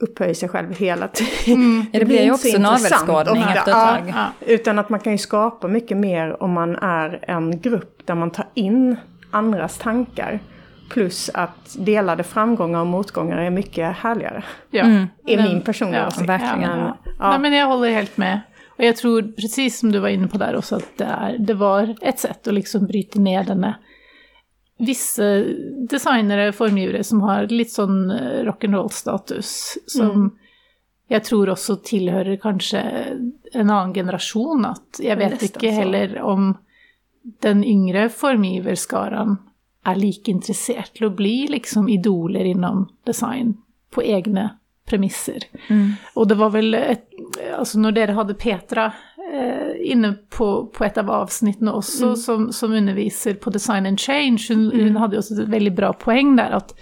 upphöjer 0.00 0.34
sig 0.34 0.48
själv 0.48 0.74
hela 0.74 1.08
tiden. 1.08 1.60
Mm. 1.62 1.86
Det, 1.92 1.98
det 1.98 2.04
blir 2.04 2.22
ju 2.22 2.32
också 2.32 2.58
navelskådning 2.58 3.42
efter 3.42 3.58
ett 3.58 3.64
tag. 3.64 4.12
Ja, 4.14 4.26
utan 4.46 4.78
att 4.78 4.88
man 4.88 5.00
kan 5.00 5.12
ju 5.12 5.18
skapa 5.18 5.68
mycket 5.68 5.96
mer 5.96 6.42
om 6.42 6.52
man 6.52 6.76
är 6.76 7.24
en 7.28 7.60
grupp 7.60 8.06
där 8.06 8.14
man 8.14 8.30
tar 8.30 8.46
in 8.54 8.96
andras 9.30 9.78
tankar. 9.78 10.40
Plus 10.88 11.30
att 11.34 11.76
delade 11.78 12.22
framgångar 12.22 12.80
och 12.80 12.86
motgångar 12.86 13.38
är 13.38 13.50
mycket 13.50 13.96
härligare. 13.96 14.44
Ja. 14.70 14.82
Mm. 14.84 15.06
Är 15.26 15.42
min 15.42 15.62
personliga 15.62 16.00
ja, 16.00 16.06
åsikt. 16.06 16.28
Verkligen. 16.28 16.78
Ja. 16.78 16.96
Ja. 17.18 17.30
Nej, 17.30 17.38
men 17.38 17.52
jag 17.52 17.66
håller 17.66 17.90
helt 17.90 18.16
med. 18.16 18.40
Och 18.78 18.84
jag 18.84 18.96
tror, 18.96 19.22
precis 19.22 19.78
som 19.78 19.92
du 19.92 19.98
var 19.98 20.08
inne 20.08 20.28
på 20.28 20.38
där 20.38 20.56
också, 20.56 20.76
att 20.76 20.98
det, 20.98 21.04
är, 21.04 21.38
det 21.38 21.54
var 21.54 21.96
ett 22.00 22.18
sätt 22.18 22.46
att 22.46 22.54
liksom 22.54 22.86
bryta 22.86 23.18
ner 23.18 23.44
den 23.44 23.60
där 23.60 23.76
vissa 24.78 25.22
designere, 25.90 26.52
formgivare 26.52 27.04
som 27.04 27.20
har 27.20 27.46
lite 27.46 27.70
sån 27.70 28.10
eh, 28.10 28.44
rock'n'roll-status, 28.44 29.78
som 29.86 30.10
mm. 30.10 30.30
jag 31.08 31.24
tror 31.24 31.48
också 31.48 31.76
tillhör 31.76 32.38
kanske 32.42 32.78
en 33.52 33.70
annan 33.70 33.94
generation. 33.94 34.64
Att 34.64 35.00
jag 35.02 35.16
vet 35.16 35.42
inte 35.42 35.68
heller 35.68 36.20
om 36.20 36.58
den 37.40 37.64
yngre 37.64 38.08
formgiverskaran 38.08 39.36
är 39.86 39.96
like 39.96 40.30
interessert 40.30 40.94
til 40.96 41.08
å 41.08 41.14
bli 41.14 41.46
liksom 41.50 41.88
idoler 41.88 42.44
innom 42.44 42.88
design 43.06 43.54
på 43.94 44.02
egne 44.02 44.50
premisser. 44.86 45.44
Mm. 45.68 45.92
Og 46.14 46.28
det 46.28 46.38
var 46.38 46.54
vel 46.54 46.74
et, 46.74 47.06
Altså, 47.56 47.78
når 47.82 47.94
dere 47.96 48.14
hadde 48.16 48.36
Petra 48.38 48.84
eh, 49.20 49.72
inne 49.90 50.12
på, 50.32 50.46
på 50.72 50.84
et 50.86 50.98
av 50.98 51.10
avsnittene 51.10 51.72
også, 51.74 52.12
mm. 52.12 52.16
som, 52.16 52.44
som 52.54 52.72
underviser 52.72 53.34
på 53.42 53.50
Design 53.50 53.86
and 53.86 54.00
Change, 54.00 54.46
hun, 54.48 54.68
mm. 54.70 54.84
hun 54.84 54.96
hadde 55.02 55.18
jo 55.18 55.22
også 55.24 55.40
et 55.42 55.50
veldig 55.52 55.72
bra 55.76 55.90
poeng 55.98 56.36
der 56.38 56.54
at 56.56 56.72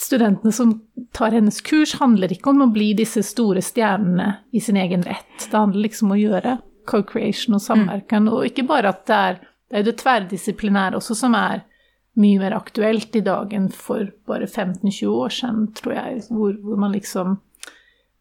studentene 0.00 0.52
som 0.54 0.76
tar 1.16 1.34
hennes 1.36 1.60
kurs 1.64 1.96
handler 2.00 2.32
ikke 2.32 2.52
om 2.52 2.62
å 2.64 2.70
bli 2.72 2.92
disse 2.98 3.24
store 3.26 3.62
stjernene 3.64 4.30
i 4.52 4.62
sin 4.64 4.78
egen 4.80 5.02
rett. 5.08 5.48
Det 5.48 5.56
handler 5.56 5.88
liksom 5.88 6.10
om 6.12 6.16
å 6.16 6.20
gjøre 6.20 6.56
co-creation 6.88 7.58
og 7.58 7.64
samverkan. 7.64 8.28
Mm. 8.28 8.44
ikke 8.44 8.68
bare 8.68 8.88
at 8.88 9.00
att 9.00 9.06
det 9.06 9.14
är 9.14 9.47
det, 9.70 9.76
är 9.76 9.82
det 9.82 9.98
tverrdisiplinære 10.00 10.96
også 10.96 11.14
som 11.14 11.34
er 11.38 11.64
mye 12.18 12.40
mer 12.40 12.56
aktuelt 12.56 13.14
i 13.16 13.22
dag 13.24 13.52
enn 13.54 13.68
for 13.70 14.08
bare 14.26 14.46
15-20 14.46 15.06
år 15.06 15.34
siden, 15.34 15.66
tror 15.78 15.94
jeg, 15.94 16.22
Hvor, 16.30 16.76
man 16.76 16.92
liksom 16.92 17.36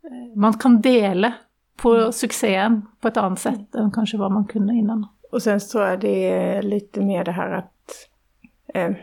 eh, 0.06 0.36
Man 0.36 0.54
kan 0.54 0.82
dele 0.82 1.34
på 1.77 2.12
suksessen 2.12 2.82
på 3.01 3.08
et 3.08 3.18
annet 3.18 3.39
sett 3.42 3.77
enn 3.77 3.94
kanskje 3.94 4.20
hva 4.22 4.30
man 4.34 4.48
kunne 4.50 4.75
innan. 4.77 5.06
Og 5.32 5.42
sen 5.44 5.60
så 5.62 5.84
er 5.94 5.98
det 6.01 6.66
litt 6.66 6.98
mer 7.04 7.27
det 7.27 7.36
her 7.38 7.60
at 7.62 7.98
eh, 8.74 8.98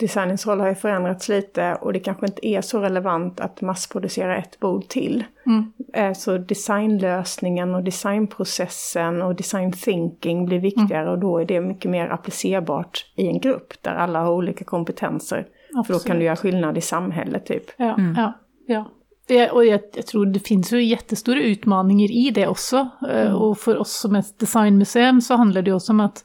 designens 0.00 0.46
roll 0.46 0.60
har 0.60 0.68
ju 0.68 0.74
förändrats 0.74 1.28
lite 1.28 1.74
och 1.80 1.92
det 1.92 2.00
kanske 2.00 2.26
inte 2.26 2.46
är 2.46 2.60
så 2.60 2.80
relevant 2.80 3.40
att 3.40 3.60
massproducera 3.60 4.36
ett 4.36 4.60
bord 4.60 4.88
till. 4.88 5.24
Mm. 5.46 5.72
Eh, 5.92 6.12
så 6.12 6.38
designlösningen 6.38 7.74
och 7.74 7.84
designprocessen 7.84 9.22
och 9.22 9.34
design 9.34 9.72
thinking 9.72 10.46
blir 10.46 10.58
viktigare 10.58 11.02
mm. 11.02 11.12
och 11.12 11.18
då 11.18 11.38
är 11.38 11.44
det 11.44 11.60
mycket 11.60 11.90
mer 11.90 12.08
applicerbart 12.08 13.06
i 13.14 13.26
en 13.26 13.40
grupp 13.40 13.82
där 13.82 13.94
alla 13.94 14.20
har 14.20 14.32
olika 14.32 14.64
kompetenser. 14.64 15.46
Absolut. 15.68 15.86
För 15.86 15.94
då 15.94 15.98
kan 15.98 16.18
du 16.18 16.24
göra 16.24 16.36
skillnad 16.36 16.78
i 16.78 16.80
samhället 16.80 17.46
typ. 17.46 17.64
Ja, 17.76 17.94
mm. 17.94 18.14
ja, 18.16 18.32
ja. 18.66 18.90
Det, 19.28 19.50
och 19.50 19.64
jag, 19.64 19.80
jag, 19.94 20.06
tror 20.06 20.26
det 20.26 20.40
finns 20.40 20.72
ju 20.72 20.82
jättestora 20.82 21.40
utmaningar 21.40 22.10
i 22.10 22.30
det 22.30 22.46
också. 22.46 22.88
Eh, 23.10 23.20
mm. 23.20 23.34
Och 23.34 23.58
för 23.58 23.76
oss 23.76 23.92
som 23.92 24.16
ett 24.16 24.38
designmuseum 24.38 25.20
så 25.20 25.34
handlar 25.34 25.62
det 25.62 25.72
också 25.72 25.92
om 25.92 26.00
att 26.00 26.24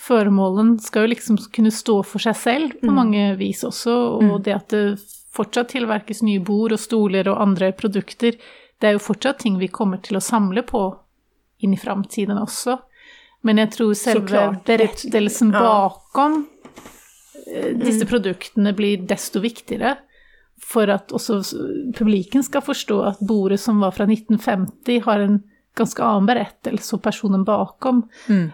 föremålen 0.00 0.78
skal 0.80 1.04
jo 1.04 1.12
liksom 1.12 1.38
kunne 1.52 1.70
stå 1.70 2.00
for 2.02 2.22
seg 2.22 2.36
selv 2.36 2.76
på 2.80 2.88
mm. 2.88 2.96
många 2.96 3.24
vis 3.40 3.64
også, 3.68 3.96
og 4.16 4.22
mm. 4.24 4.36
det 4.46 4.54
at 4.56 4.72
det 4.72 4.84
fortsatt 5.36 5.74
tilverkes 5.74 6.22
nye 6.26 6.42
bord 6.42 6.74
og 6.74 6.80
stoler 6.80 7.28
og 7.30 7.42
andre 7.42 7.70
produkter, 7.76 8.38
det 8.80 8.88
er 8.88 8.96
jo 8.96 9.02
fortsatt 9.04 9.42
ting 9.44 9.58
vi 9.60 9.68
kommer 9.68 10.00
til 10.02 10.18
å 10.18 10.24
samle 10.24 10.64
på 10.66 10.82
inn 11.60 11.76
i 11.76 11.80
framtiden 11.80 12.40
også. 12.40 12.78
Men 13.44 13.60
jeg 13.60 13.72
tror 13.76 13.92
selve 13.96 14.46
berettelsen 14.66 15.52
bakom 15.52 16.42
disse 17.50 17.74
produktene 17.74 18.04
mm. 18.04 18.10
produkterna 18.10 18.72
blir 18.76 19.04
desto 19.08 19.40
viktigere 19.42 19.96
for 20.60 20.90
at 20.92 21.12
også 21.16 21.40
publiken 21.96 22.44
skal 22.44 22.62
forstå 22.64 22.98
at 23.08 23.22
bordet 23.24 23.60
som 23.60 23.80
var 23.80 23.94
fra 23.96 24.06
1950 24.06 25.00
har 25.06 25.24
en 25.24 25.40
ganska 25.78 26.04
annen 26.04 26.26
berettelse, 26.26 26.96
og 26.96 27.02
personen 27.02 27.44
bakom 27.44 28.02
mm. 28.28 28.46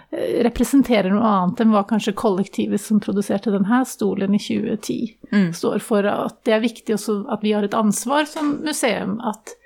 representerer 0.46 1.11
noe 1.11 1.26
annet 1.26 1.62
enn 1.64 1.73
hva 1.75 1.85
kanskje 1.88 2.14
kollektivet 2.16 2.82
som 2.82 3.00
produserte 3.02 3.52
denne 3.54 3.82
stolen 3.88 4.37
i 4.37 4.40
2010 4.42 4.99
mm. 5.32 5.52
står 5.56 5.85
for. 5.85 6.06
At 6.06 6.42
det 6.46 6.56
er 6.56 6.64
viktig 6.64 6.96
også 6.99 7.23
at 7.32 7.44
vi 7.46 7.54
har 7.56 7.66
et 7.66 7.76
ansvar 7.76 8.28
som 8.30 8.58
museum 8.64 9.18
At 9.25 9.56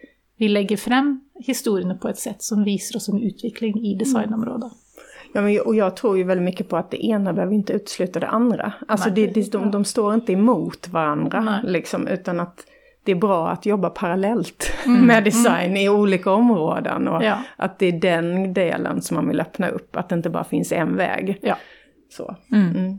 vi 0.41 0.49
legger 0.49 0.77
frem 0.81 1.21
historiene 1.45 1.99
på 2.01 2.09
et 2.09 2.19
sett 2.19 2.43
som 2.43 2.65
viser 2.65 2.97
oss 2.97 3.09
en 3.09 3.21
utvikling 3.21 3.77
i 3.85 3.95
designområdet. 3.95 4.71
Ja, 5.33 5.41
men, 5.41 5.61
och 5.61 5.75
jag 5.75 5.97
tror 5.97 6.19
ju 6.19 6.25
väldigt 6.25 6.45
mycket 6.45 6.69
på 6.69 6.77
att 6.77 6.91
det 6.91 7.07
ene 7.07 7.33
behöver 7.33 7.55
inte 7.55 7.73
utesluta 7.73 8.21
det 8.21 8.29
andre. 8.29 8.73
Alltså 8.89 9.11
det, 9.11 9.27
det, 9.27 9.53
de, 9.53 9.71
de 9.71 9.85
står 9.85 10.17
ikke 10.17 10.33
imot 10.33 10.89
hverandre, 10.89 11.61
liksom, 11.65 12.07
utan 12.07 12.41
att 12.41 12.65
det 13.11 13.15
är 13.15 13.21
bra 13.21 13.49
att 13.49 13.67
jobba 13.67 13.91
parallellt 13.91 14.73
mm. 14.87 15.01
med 15.07 15.25
design 15.25 15.71
mm. 15.71 15.77
i 15.77 15.89
olika 15.89 16.31
områden. 16.31 17.09
Och 17.09 17.25
ja. 17.25 17.43
att 17.57 17.79
det 17.79 17.87
är 17.87 17.93
den 17.93 18.55
delen 18.55 19.03
som 19.03 19.15
man 19.15 19.29
vill 19.29 19.41
öppna 19.41 19.69
upp, 19.69 19.97
att 19.97 20.09
det 20.09 20.15
inte 20.15 20.31
bara 20.31 20.45
finns 20.45 20.73
en 20.73 20.97
väg. 20.97 21.39
Ja. 21.43 21.57
Så. 22.11 22.37
Mm. 22.53 22.77
mm. 22.77 22.99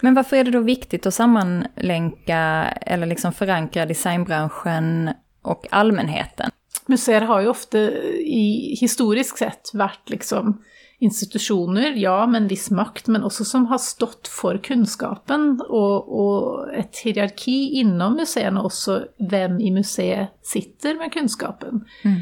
Men 0.00 0.14
varför 0.14 0.36
är 0.36 0.44
det 0.44 0.50
då 0.50 0.60
viktigt 0.60 1.06
att 1.06 1.14
sammanlänka 1.14 2.66
eller 2.80 3.06
liksom 3.06 3.32
förankra 3.32 3.86
designbranschen 3.86 5.10
och 5.42 5.66
allmänheten? 5.70 6.50
Museer 6.86 7.20
har 7.20 7.40
ju 7.40 7.48
ofta 7.48 7.78
i 7.78 8.76
historiskt 8.80 9.38
sett 9.38 9.70
varit 9.74 10.10
liksom 10.10 10.62
institutioner, 11.00 11.94
ja, 11.96 12.26
med 12.26 12.42
en 12.42 12.48
viss 12.48 12.70
makt, 12.70 13.08
men 13.08 13.24
også 13.24 13.44
som 13.44 13.66
har 13.66 13.78
stått 13.80 14.28
for 14.28 14.58
kunnskapen, 14.60 15.54
og, 15.64 16.10
og 16.12 16.74
et 16.76 17.00
hierarki 17.00 17.80
innom 17.80 18.18
museene 18.20 18.60
også, 18.60 18.98
hvem 19.30 19.56
i 19.64 19.72
museet 19.72 20.34
sitter 20.44 20.98
med 21.00 21.14
kunnskapen. 21.14 21.86
Mm. 22.04 22.18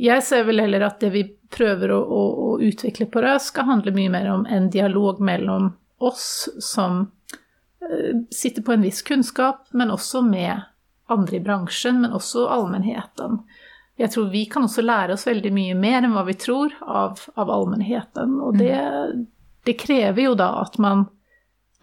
Jeg 0.00 0.22
ser 0.24 0.46
vel 0.46 0.62
heller 0.62 0.86
at 0.86 1.02
det 1.02 1.10
vi 1.16 1.24
prøver 1.50 1.90
å, 1.90 1.98
å, 2.00 2.22
å 2.30 2.52
utvikle 2.62 3.08
på 3.10 3.24
Røs, 3.24 3.50
skal 3.50 3.66
handle 3.72 3.94
mye 3.96 4.12
mer 4.14 4.30
om 4.32 4.46
en 4.46 4.70
dialog 4.70 5.18
mellom 5.18 5.72
oss 5.98 6.46
som 6.62 7.02
uh, 7.02 8.12
sitter 8.30 8.62
på 8.62 8.76
en 8.76 8.86
viss 8.86 9.02
kunnskap, 9.02 9.66
men 9.74 9.90
også 9.90 10.22
med 10.24 10.62
andre 11.10 11.40
i 11.40 11.42
bransjen, 11.42 11.98
men 12.04 12.14
også 12.14 12.46
allmänheten 12.54 13.42
jag 14.00 14.12
tror 14.12 14.28
vi 14.30 14.44
kan 14.46 14.64
også 14.64 14.82
lære 14.82 15.12
oss 15.12 15.26
veldig 15.26 15.50
mye 15.52 15.74
mer 15.76 16.00
enn 16.00 16.14
hva 16.14 16.22
vi 16.24 16.34
tror 16.40 16.72
av, 16.80 17.20
av 17.36 17.50
allmennheten. 17.52 18.38
Og 18.40 18.56
det, 18.56 18.72
mm. 18.72 19.26
det 19.68 19.74
krever 19.82 20.24
jo 20.24 20.36
da 20.40 20.54
at 20.62 20.78
man 20.80 21.04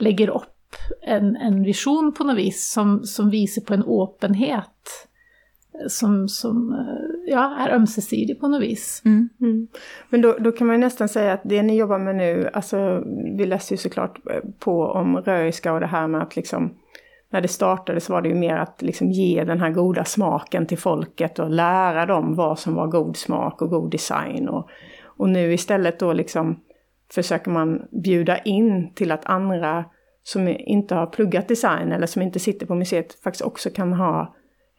legger 0.02 0.34
opp 0.34 0.80
en, 1.06 1.36
en 1.38 1.60
vision 1.64 2.10
på 2.18 2.26
noe 2.26 2.38
vis 2.40 2.64
som, 2.74 3.00
som 3.06 3.30
viser 3.30 3.62
på 3.68 3.78
en 3.78 3.86
åpenhet 3.86 4.98
som, 5.94 6.28
som 6.30 6.74
ja, 7.28 7.44
er 7.62 7.76
ömsesidig 7.76 8.40
på 8.42 8.50
noe 8.50 8.66
vis. 8.66 9.02
Mm. 9.06 9.30
Mm. 9.42 9.68
Men 10.10 10.22
då, 10.22 10.34
då 10.40 10.52
kan 10.52 10.68
man 10.68 10.82
nesten 10.82 11.10
si 11.10 11.22
at 11.30 11.46
det 11.46 11.62
ni 11.64 11.78
jobber 11.78 12.02
med 12.02 12.18
nå, 12.18 12.50
altså, 12.50 13.04
vi 13.38 13.46
leser 13.46 13.76
jo 13.76 13.78
så 13.78 13.90
såklart 13.90 14.18
på 14.60 14.80
om 14.90 15.18
röjska 15.18 15.74
og 15.74 15.82
det 15.86 15.94
her 15.94 16.08
med 16.08 16.22
at 16.22 16.36
liksom 16.36 16.72
när 17.30 17.42
det 17.42 17.48
startade 17.48 18.00
så 18.00 18.14
var 18.14 18.22
det 18.22 18.30
ju 18.30 18.36
mer 18.36 18.58
att 18.58 18.82
liksom 18.82 19.12
ge 19.12 19.44
den 19.44 19.60
här 19.60 19.70
goda 19.70 20.06
smaken 20.06 20.66
till 20.66 20.78
folket 20.78 21.40
och 21.40 21.50
lära 21.50 22.06
dem 22.06 22.36
vad 22.36 22.60
som 22.60 22.76
var 22.76 22.88
god 22.88 23.18
smak 23.18 23.62
och 23.62 23.70
god 23.70 23.92
design. 23.92 24.50
Och, 24.50 24.70
och 25.04 25.30
nu 25.30 25.54
istället 25.54 26.00
då 26.00 26.14
liksom 26.14 26.60
försöker 27.14 27.52
man 27.52 27.82
bjuda 28.04 28.38
in 28.38 28.94
till 28.94 29.12
att 29.12 29.26
andra 29.26 29.86
som 30.24 30.48
inte 30.48 30.96
har 30.96 31.06
pluggat 31.06 31.48
design 31.48 31.92
eller 31.92 32.08
som 32.08 32.22
inte 32.22 32.40
sitter 32.40 32.66
på 32.66 32.76
museet 32.76 33.24
faktiskt 33.24 33.46
också 33.46 33.70
kan 33.70 33.94
ha 33.94 34.36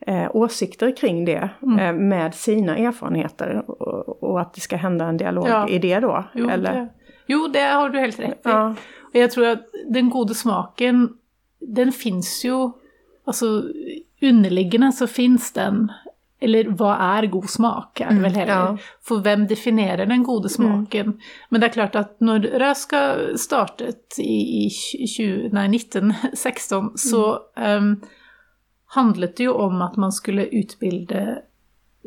eh, 0.06 0.36
åsikter 0.36 0.96
kring 0.96 1.24
det 1.24 1.50
mm. 1.62 1.78
eh, 1.78 1.92
med 1.92 2.34
sina 2.34 2.76
erfarenheter. 2.76 3.62
Och, 3.66 4.22
och, 4.22 4.40
att 4.40 4.54
det 4.54 4.60
ska 4.60 4.76
hända 4.76 5.04
en 5.04 5.16
dialog 5.16 5.48
ja. 5.48 5.68
i 5.68 5.78
det 5.78 6.00
då. 6.00 6.24
Jo, 6.34 6.48
eller? 6.48 6.72
Det, 6.72 6.88
jo, 7.26 7.48
det 7.52 7.60
har 7.60 7.88
du 7.88 7.98
helt 7.98 8.20
rätt 8.20 8.30
i. 8.30 8.38
Ja. 8.42 8.74
Och 9.02 9.16
jag 9.16 9.30
tror 9.30 9.46
att 9.46 9.60
den 9.88 10.10
goda 10.10 10.34
smaken 10.34 11.08
den 11.60 11.92
fins 11.92 12.40
jo 12.44 12.78
Altså 13.28 13.48
underliggende 14.24 14.88
så 14.96 15.04
fins 15.06 15.50
den, 15.52 15.90
eller 16.40 16.70
hva 16.78 16.94
er 17.18 17.26
god 17.28 17.48
smak? 17.50 18.00
er 18.00 18.08
det 18.08 18.14
vel 18.14 18.22
väl 18.22 18.38
heller. 18.40 18.54
Ja. 18.54 18.94
For 19.04 19.20
hvem 19.20 19.46
definerer 19.50 20.06
den 20.06 20.22
goda 20.24 20.48
mm. 20.48 20.54
smaken? 20.54 21.06
Mm. 21.06 21.18
Men 21.50 21.60
det 21.60 21.68
er 21.68 21.74
klart 21.74 21.98
at 22.00 22.14
når 22.24 22.46
røska 22.62 23.02
startet 23.36 24.16
i, 24.22 24.64
i 24.64 25.06
20, 25.06 25.50
nei, 25.52 25.66
1916 25.76 26.86
mm. 26.86 26.88
så 27.04 27.24
um, 27.60 27.90
handlet 28.96 29.36
det 29.36 29.50
jo 29.50 29.58
om 29.60 29.82
at 29.84 30.00
man 30.00 30.14
skulle 30.14 30.48
utbilde 30.48 31.42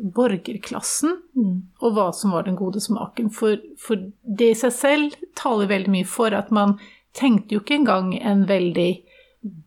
borgerklassen, 0.02 1.16
mm. 1.36 1.56
og 1.84 1.94
hva 1.94 2.08
som 2.16 2.32
var 2.34 2.48
den 2.48 2.56
gode 2.58 2.80
smaken. 2.80 3.30
For, 3.30 3.60
for, 3.78 4.10
det 4.22 4.50
i 4.54 4.58
seg 4.58 4.74
selv 4.74 5.16
taler 5.38 5.70
veldig 5.70 5.92
mye 5.92 6.08
for 6.08 6.34
at 6.34 6.50
man 6.50 6.78
tenkte 7.14 7.54
jo 7.54 7.62
ikke 7.62 7.82
engang 7.82 8.14
en 8.18 8.46
veldig 8.48 8.90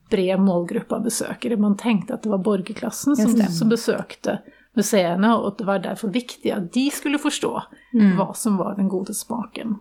bred 0.10 0.40
målgruppe 0.40 0.96
av 0.96 1.04
besøkere. 1.04 1.58
Man 1.60 1.78
tenkte 1.78 2.16
at 2.16 2.24
det 2.24 2.32
var 2.32 2.44
borgerklassen 2.44 3.18
som, 3.20 3.36
som 3.52 3.72
besøkte 3.72 4.40
museene, 4.76 5.34
og 5.36 5.52
at 5.52 5.60
det 5.60 5.68
var 5.68 5.84
derfor 5.84 6.14
viktig 6.14 6.52
at 6.52 6.72
de 6.76 6.88
skulle 6.92 7.20
forstå 7.22 7.52
mm. 7.96 8.16
hva 8.20 8.32
som 8.38 8.58
var 8.60 8.76
den 8.80 8.90
gode 8.92 9.16
smaken. 9.16 9.78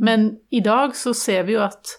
Men 0.00 0.30
i 0.50 0.60
dag 0.64 0.96
så 0.96 1.14
ser 1.16 1.44
vi 1.48 1.56
jo 1.56 1.64
at 1.64 1.92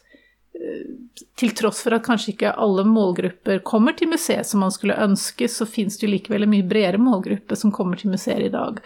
eh, 0.58 0.90
til 1.38 1.54
tross 1.58 1.84
for 1.86 1.96
at 1.98 2.06
kanskje 2.06 2.34
ikke 2.34 2.56
alle 2.58 2.86
målgrupper 2.88 3.62
kommer 3.66 3.96
til 3.98 4.12
museet 4.12 4.48
som 4.48 4.64
man 4.66 4.74
skulle 4.74 4.98
ønske, 4.98 5.50
så 5.50 5.70
fins 5.70 6.00
det 6.00 6.08
jo 6.08 6.16
likevel 6.16 6.48
en 6.48 6.54
mye 6.54 6.68
bredere 6.68 7.02
målgruppe 7.02 7.58
som 7.58 7.74
kommer 7.74 8.02
til 8.02 8.14
museet 8.14 8.50
i 8.50 8.54
dag. 8.54 8.82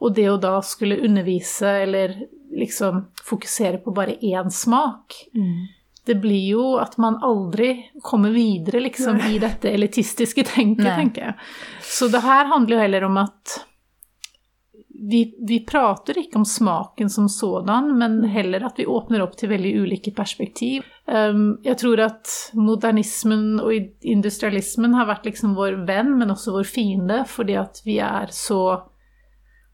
Og 0.00 0.14
det 0.16 0.28
å 0.32 0.38
da 0.40 0.58
skulle 0.64 1.00
undervise 1.04 1.72
eller 1.84 2.16
liksom 2.56 3.04
fokusere 3.24 3.80
på 3.84 3.92
bare 3.94 4.16
én 4.24 4.50
smak, 4.52 5.16
mm. 5.36 5.79
Det 6.06 6.14
blir 6.22 6.46
jo 6.48 6.66
at 6.80 6.96
man 6.98 7.18
aldri 7.22 7.90
kommer 8.02 8.30
videre 8.30 8.80
liksom 8.80 9.20
i 9.30 9.38
dette 9.38 9.70
elitistiske 9.70 10.44
tenket, 10.48 10.94
tenker 10.96 11.26
jeg. 11.30 11.34
Så 11.84 12.08
det 12.08 12.22
her 12.24 12.48
handler 12.50 12.76
jo 12.76 12.84
heller 12.84 13.04
om 13.10 13.18
at 13.20 13.58
vi, 15.02 15.34
vi, 15.48 15.60
prater 15.60 16.18
ikke 16.18 16.36
om 16.36 16.44
smaken 16.44 17.10
som 17.10 17.28
sådan, 17.28 17.98
men 17.98 18.24
heller 18.24 18.66
at 18.66 18.76
vi 18.76 18.86
åpner 18.86 19.22
opp 19.24 19.36
til 19.38 19.48
veldig 19.48 19.72
ulike 19.80 20.12
perspektiv. 20.12 20.84
Um, 21.06 21.56
jeg 21.64 21.78
tror 21.80 22.02
at 22.04 22.34
modernismen 22.52 23.62
og 23.62 23.72
industrialismen 24.04 24.94
har 24.98 25.08
vært 25.08 25.30
liksom 25.30 25.56
vår 25.56 25.78
venn, 25.88 26.12
men 26.20 26.32
også 26.34 26.52
vår 26.58 26.68
fiende, 26.68 27.22
fordi 27.28 27.56
at 27.60 27.80
vi 27.86 27.96
er 28.04 28.28
så 28.34 28.60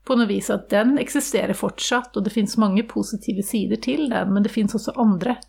på 0.07 0.15
noe 0.15 0.31
vis 0.31 0.53
at 0.55 0.69
den 0.71 0.95
eksisterer 1.03 1.59
fortsatt, 1.59 2.15
og 2.15 2.23
det 2.23 2.35
fins 2.35 2.55
mange 2.63 2.87
positive 2.87 3.43
sider 3.43 3.83
til 3.83 4.07
den, 4.13 4.31
men 4.31 4.47
det 4.47 4.55
fins 4.55 4.79
også 4.79 4.95
andre 5.03 5.41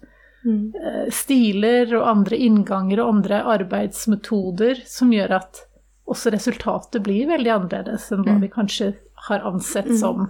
mm. 0.47 0.63
uh, 0.79 1.05
stiler 1.13 1.93
og 1.99 2.07
andre 2.09 2.39
innganger 2.47 3.03
og 3.03 3.17
andre 3.17 3.43
arbeidsmetoder 3.57 4.83
som 4.87 5.13
gjør 5.13 5.37
at 5.41 5.63
også 6.07 6.31
resultatet 6.31 7.03
blir 7.03 7.27
veldig 7.27 7.51
annerledes 7.51 8.09
enn 8.15 8.23
hva 8.23 8.37
mm. 8.37 8.43
vi 8.45 8.51
kanskje 8.53 8.91
har 9.27 9.43
ansett 9.47 9.91
mm. 9.91 9.97
som 9.99 10.29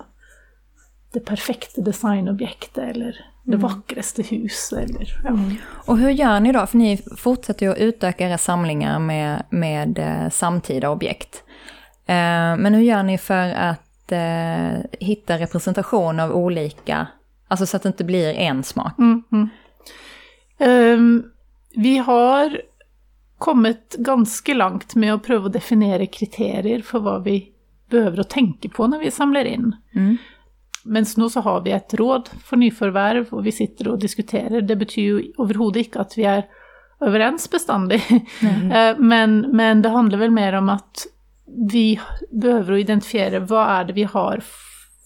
det 1.14 1.22
perfekte 1.26 1.82
designobjektet 1.86 2.84
eller 2.84 3.20
det 3.48 3.58
vakreste 3.58 4.24
huset. 4.28 4.80
Eller, 4.80 5.22
ja. 5.24 5.32
Og 5.86 6.02
hvordan 6.02 6.18
gjør 6.18 6.42
dere 6.44 6.66
ni 6.82 6.90
For 7.00 7.40
dere 7.40 7.56
ni 7.62 7.68
jo 7.70 7.74
å 7.74 7.92
utøke 7.92 8.26
deres 8.26 8.34
era 8.34 8.40
samlingar 8.44 9.00
med, 9.00 9.48
med 9.50 9.96
samtidige 9.96 10.32
samtida 10.36 10.90
objekt. 10.92 11.44
Eh, 12.08 12.54
men 12.60 12.76
hvordan 12.76 12.84
gjør 12.86 13.04
ni 13.04 13.18
for 13.18 13.54
att 13.56 14.12
eh, 14.12 15.38
representasjon 15.38 16.20
av 16.20 16.36
olika, 16.36 17.08
Altså 17.48 17.66
så 17.66 17.78
at 17.78 17.84
det 17.84 17.94
ikke 17.96 18.10
blir 18.10 18.34
en 18.44 18.64
smak? 18.64 18.98
Um, 19.00 19.50
vi 21.78 21.98
har 21.98 22.62
kommet 23.38 23.96
ganske 24.00 24.54
langt 24.54 24.96
med 24.96 25.14
å 25.14 25.20
prøve 25.22 25.50
å 25.50 25.54
definere 25.54 26.08
kriterier 26.10 26.82
for 26.86 27.06
hva 27.06 27.20
vi 27.26 27.38
behøver 27.92 28.24
å 28.24 28.30
tenke 28.30 28.72
på 28.74 28.88
når 28.90 29.06
vi 29.06 29.12
samler 29.14 29.50
inn. 29.50 29.72
Mm. 29.96 30.16
Mens 30.88 31.18
nå 31.20 31.28
så 31.30 31.44
har 31.46 31.62
vi 31.66 31.74
et 31.76 31.94
råd 32.00 32.32
for 32.48 32.60
nyforverv, 32.60 33.30
og 33.36 33.44
vi 33.46 33.54
sitter 33.54 33.92
og 33.92 34.02
diskuterer. 34.02 34.64
Det 34.64 34.78
betyr 34.80 35.08
jo 35.08 35.22
overhodet 35.44 35.88
ikke 35.88 36.06
at 36.06 36.16
vi 36.18 36.26
er 36.30 36.48
overens 37.04 37.46
bestandig, 37.52 38.02
Mm. 38.42 38.72
men, 39.12 39.38
men 39.54 39.82
det 39.82 39.94
handler 39.94 40.26
vel 40.26 40.34
mer 40.34 40.58
om 40.58 40.72
at 40.74 41.06
vi 41.46 42.00
behøver 42.32 42.74
å 42.74 42.80
identifiere 42.82 43.44
hva 43.46 43.68
er 43.78 43.88
det 43.88 43.98
vi 44.00 44.08
har 44.10 44.42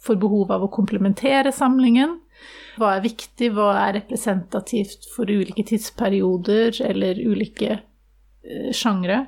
for 0.01 0.17
behov 0.17 0.51
av 0.51 0.63
å 0.65 0.71
komplementere 0.73 1.51
samlingen. 1.53 2.20
Vad 2.79 2.95
er 2.95 3.03
viktig, 3.03 3.51
hva 3.55 3.73
er 3.81 3.97
representativt 3.99 5.10
for 5.15 5.29
ulike 5.29 5.65
tidsperioder 5.67 6.77
eller 6.88 7.19
ulike 7.19 7.71
eh, 7.75 8.69
sjangre? 8.75 9.25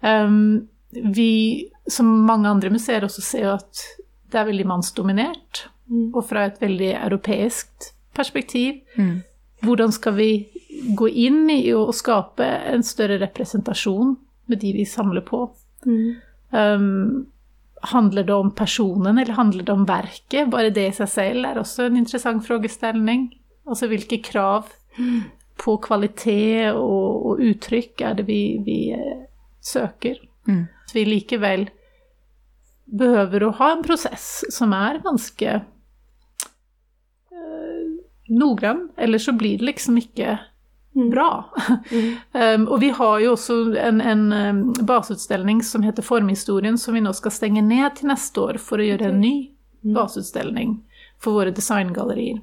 Um, 0.00 0.68
vi 0.90 1.70
som 1.86 2.08
mange 2.26 2.50
andre 2.50 2.72
museer 2.74 3.04
også 3.06 3.22
ser 3.24 3.52
at 3.54 3.84
det 4.32 4.40
er 4.40 4.48
veldig 4.48 4.66
mannsdominert. 4.68 5.66
Mm. 5.90 6.10
Og 6.14 6.24
fra 6.26 6.46
et 6.48 6.60
veldig 6.62 6.94
europeisk 6.96 7.92
perspektiv. 8.16 8.80
Mm. 8.96 9.22
Hvordan 9.62 9.92
skal 9.94 10.16
vi 10.16 10.30
gå 10.98 11.08
inn 11.08 11.46
i 11.52 11.72
å 11.76 11.84
skape 11.94 12.46
en 12.72 12.82
større 12.86 13.20
representasjon 13.22 14.16
med 14.50 14.62
de 14.62 14.72
vi 14.78 14.86
samler 14.88 15.24
på? 15.26 15.44
Mm. 15.86 16.08
Um, 16.52 17.26
handler 17.90 18.26
det 18.28 18.34
om 18.34 18.50
personen, 18.54 19.18
eller 19.18 19.34
handler 19.38 19.66
det 19.66 19.72
om 19.72 19.86
verket? 19.88 20.50
Bare 20.50 20.70
det 20.70 20.88
i 20.88 20.96
seg 20.96 21.10
selv 21.10 21.48
er 21.48 21.58
også 21.60 21.88
en 21.88 21.98
interessant 21.98 22.46
frågestilling. 22.46 23.30
Altså 23.66 23.88
hvilke 23.90 24.20
krav 24.22 24.70
på 25.62 25.76
kvalitet 25.82 26.72
og, 26.74 27.26
og 27.32 27.42
uttrykk 27.42 28.04
er 28.06 28.20
det 28.20 28.26
vi, 28.28 28.42
vi 28.66 28.78
eh, 28.96 29.26
søker? 29.62 30.20
Mm 30.50 30.66
vi 30.94 31.04
likevel 31.08 31.66
behøver 32.92 33.46
å 33.46 33.52
ha 33.60 33.72
en 33.74 33.84
prosess 33.84 34.44
som 34.52 34.72
er 34.76 35.00
ganske 35.04 35.54
øh, 37.32 37.84
noggrann, 38.32 38.88
eller 38.96 39.22
så 39.22 39.32
blir 39.36 39.58
det 39.60 39.70
liksom 39.70 39.98
ikke. 40.00 40.38
Bra. 40.92 41.48
Mm. 41.90 42.14
um, 42.32 42.68
og 42.72 42.80
vi 42.80 42.90
har 42.90 43.18
jo 43.20 43.32
også 43.32 43.58
en, 43.80 44.00
en 44.00 44.24
um, 44.32 44.62
baseutstilling 44.86 45.62
som 45.64 45.82
heter 45.82 46.02
Formhistorien, 46.02 46.78
som 46.78 46.94
vi 46.94 47.04
nå 47.04 47.12
skal 47.16 47.34
stenge 47.34 47.62
ned 47.64 47.96
til 47.98 48.12
neste 48.12 48.40
år 48.40 48.60
for 48.62 48.82
å 48.82 48.86
gjøre 48.86 49.10
en 49.10 49.20
ny 49.22 49.34
mm. 49.84 49.94
baseutstilling 49.96 50.78
for 51.22 51.38
våre 51.38 51.54
designgallerier. 51.54 52.42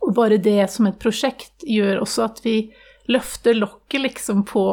Og 0.00 0.14
bare 0.14 0.40
det 0.42 0.64
som 0.70 0.88
et 0.88 0.98
prosjekt 0.98 1.64
gjør 1.66 2.02
også 2.02 2.26
at 2.26 2.42
vi 2.44 2.58
løfter 3.10 3.54
lokket 3.54 4.02
liksom 4.02 4.42
på 4.48 4.66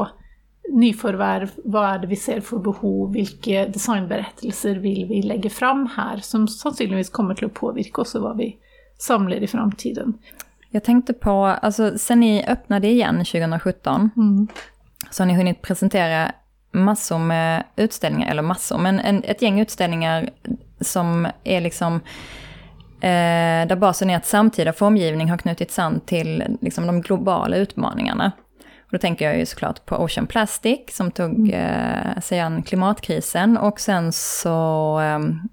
nyforverv, 0.74 1.52
hva 1.70 1.84
er 1.94 2.04
det 2.04 2.10
vi 2.14 2.18
ser 2.18 2.42
for 2.46 2.64
behov, 2.64 3.12
hvilke 3.14 3.66
designberettelser 3.74 4.80
vil 4.82 5.04
vi 5.10 5.22
legge 5.26 5.52
fram 5.52 5.86
her, 5.98 6.24
som 6.26 6.48
sannsynligvis 6.50 7.12
kommer 7.14 7.38
til 7.38 7.50
å 7.50 7.54
påvirke 7.54 8.02
oss 8.02 8.16
hva 8.16 8.32
vi 8.38 8.54
samler 9.02 9.44
i 9.44 9.50
framtiden. 9.50 10.16
Jag 10.74 10.84
tänkte 10.84 11.14
på, 11.14 11.46
alltså 11.46 11.98
sen 11.98 12.20
ni 12.20 12.46
öppnade 12.48 12.88
igen 12.88 13.18
2017 13.18 14.10
mm. 14.18 14.48
så 15.12 15.24
har 15.24 15.28
ni 15.28 15.34
hunnit 15.34 15.62
presentera 15.62 16.32
massor 16.72 17.18
med 17.18 17.64
utställningar, 17.76 18.32
eller 18.32 18.42
massor, 18.42 18.78
men 18.78 19.00
en, 19.00 19.24
ett 19.24 19.42
gäng 19.42 19.60
utställningar 19.60 20.30
som 20.82 21.28
är 21.44 21.62
liksom 21.62 21.96
eh, 23.02 23.68
där 23.68 23.76
basen 23.76 24.10
är 24.10 24.18
att 24.18 24.26
samtida 24.26 24.74
formgivning 24.74 25.30
har 25.30 25.38
knutits 25.38 25.80
an 25.80 26.00
till 26.00 26.58
liksom, 26.62 26.88
de 26.88 27.02
globala 27.02 27.56
utmaningarna. 27.56 28.32
Då 28.92 28.98
tänker 28.98 29.26
jag 29.26 29.38
ju 29.38 29.46
såklart 29.46 29.86
på 29.86 29.96
Ocean 29.96 30.28
Plastic 30.28 30.80
som 30.92 31.12
tog 31.12 31.50
mm. 31.50 31.52
eh, 31.52 32.22
sig 32.22 32.40
an 32.40 32.64
klimatkrisen 32.64 33.58
och 33.58 33.80
sen 33.80 34.14
så 34.14 35.00
um, 35.00 35.50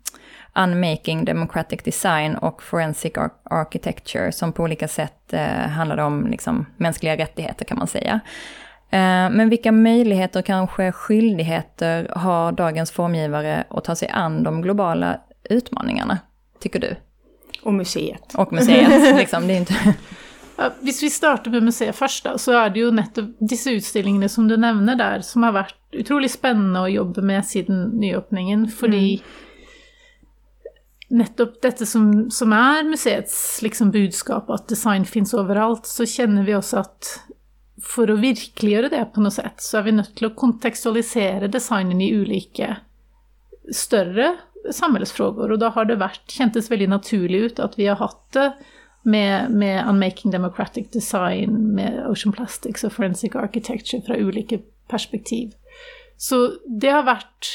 Unmaking 0.55 1.25
Democratic 1.25 1.83
Design 1.83 2.37
och 2.37 2.63
Forensic 2.63 3.19
Ar 3.19 3.31
Architecture 3.45 4.33
som 4.33 4.53
på 4.53 4.63
olika 4.63 4.89
sätt 4.89 5.33
eh, 5.33 5.69
handlade 5.69 6.03
om 6.03 6.27
liksom, 6.27 6.67
mänskliga 6.77 7.17
rättigheter 7.17 7.65
kan 7.65 7.79
man 7.79 7.87
säga. 7.87 8.21
Eh, 8.91 9.31
men 9.31 9.49
vilka 9.49 9.73
möjligheter, 9.73 10.43
kanske 10.43 10.93
skyldigheter 10.93 12.13
har 12.17 12.53
dagens 12.53 12.91
formgivare 12.91 13.65
att 13.71 13.85
ta 13.85 13.95
sig 13.95 14.09
an 14.09 14.43
de 14.43 14.63
globala 14.63 15.21
utmaningarna, 15.51 16.19
tycker 16.61 16.81
du? 16.81 16.97
Och 17.63 17.75
museet. 17.75 18.35
Och 18.35 18.53
museet, 18.53 19.17
liksom. 19.17 19.47
Det 19.47 19.53
är 19.53 19.59
inte... 19.59 19.95
Hvis 20.81 21.03
vi 21.03 21.11
starter 21.11 21.51
med 21.51 21.63
museet 21.63 21.97
først, 21.97 22.25
da, 22.25 22.39
så 22.39 22.53
er 22.53 22.73
det 22.73 22.83
jo 22.83 22.91
nettopp 22.93 23.39
disse 23.41 23.73
utstillingene 23.73 24.29
som 24.29 24.49
du 24.49 24.59
nevner 24.61 24.99
der, 24.99 25.23
som 25.25 25.47
har 25.47 25.55
vært 25.57 25.79
utrolig 25.97 26.29
spennende 26.31 26.83
å 26.85 26.91
jobbe 26.91 27.25
med 27.25 27.47
siden 27.49 27.87
nyåpningen, 28.01 28.67
fordi 28.69 29.21
mm. 29.21 29.31
Nettopp 31.11 31.59
dette 31.62 31.87
som, 31.87 32.31
som, 32.31 32.53
er 32.55 32.87
museets 32.87 33.35
liksom, 33.64 33.90
budskap, 33.94 34.51
at 34.51 34.68
design 34.70 35.07
fins 35.09 35.35
overalt, 35.35 35.88
så 35.90 36.07
kjenner 36.09 36.46
vi 36.46 36.55
også 36.57 36.85
at 36.85 37.11
for 37.81 38.12
å 38.12 38.18
virkeliggjøre 38.20 38.90
det 38.92 39.03
på 39.14 39.23
noe 39.25 39.33
sett, 39.35 39.62
så 39.64 39.81
er 39.81 39.88
vi 39.88 39.96
nødt 39.96 40.12
til 40.18 40.29
å 40.29 40.35
kontekstualisere 40.37 41.49
designen 41.51 42.03
i 42.05 42.12
ulike 42.12 42.75
større 43.73 44.35
samfunnsspørsmål. 44.68 45.55
Og 45.57 45.62
da 45.62 45.70
har 45.75 45.88
det 45.88 46.01
vært, 46.03 46.27
kjentes 46.29 46.68
veldig 46.70 46.90
naturlig 46.92 47.46
ut 47.46 47.62
at 47.64 47.79
vi 47.81 47.88
har 47.88 47.99
hatt 48.01 48.20
det 48.37 48.51
med, 49.09 49.51
med 49.51 49.88
Unmaking 49.88 50.35
Democratic 50.35 50.90
Design, 50.92 51.57
med 51.75 52.03
Ocean 52.11 52.37
Plastics 52.37 52.85
og 52.85 52.92
Forensic 52.92 53.37
Architecture 53.38 54.05
fra 54.05 54.18
ulike 54.20 54.61
perspektiv. 54.92 55.55
Så 56.20 56.61
det 56.68 56.92
har 56.92 57.07
vært 57.09 57.55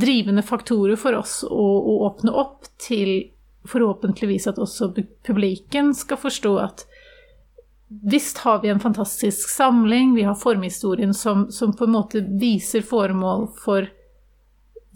drivende 0.00 0.42
faktorer 0.42 0.96
for 0.96 1.16
oss 1.18 1.40
å, 1.44 1.66
å 1.78 1.98
åpne 2.06 2.34
opp 2.34 2.68
til 2.80 3.30
forhåpentligvis 3.68 4.46
at 4.48 4.60
også 4.62 4.92
publiken 5.26 5.92
skal 5.96 6.20
forstå 6.20 6.52
at 6.62 6.86
visst 7.88 8.42
har 8.44 8.60
vi 8.62 8.68
en 8.68 8.80
fantastisk 8.80 9.48
samling, 9.50 10.14
vi 10.14 10.26
har 10.28 10.36
formhistorien 10.38 11.14
som, 11.14 11.48
som 11.52 11.72
på 11.76 11.88
en 11.88 11.96
måte 11.96 12.22
viser 12.40 12.84
formål 12.84 13.48
for 13.64 13.88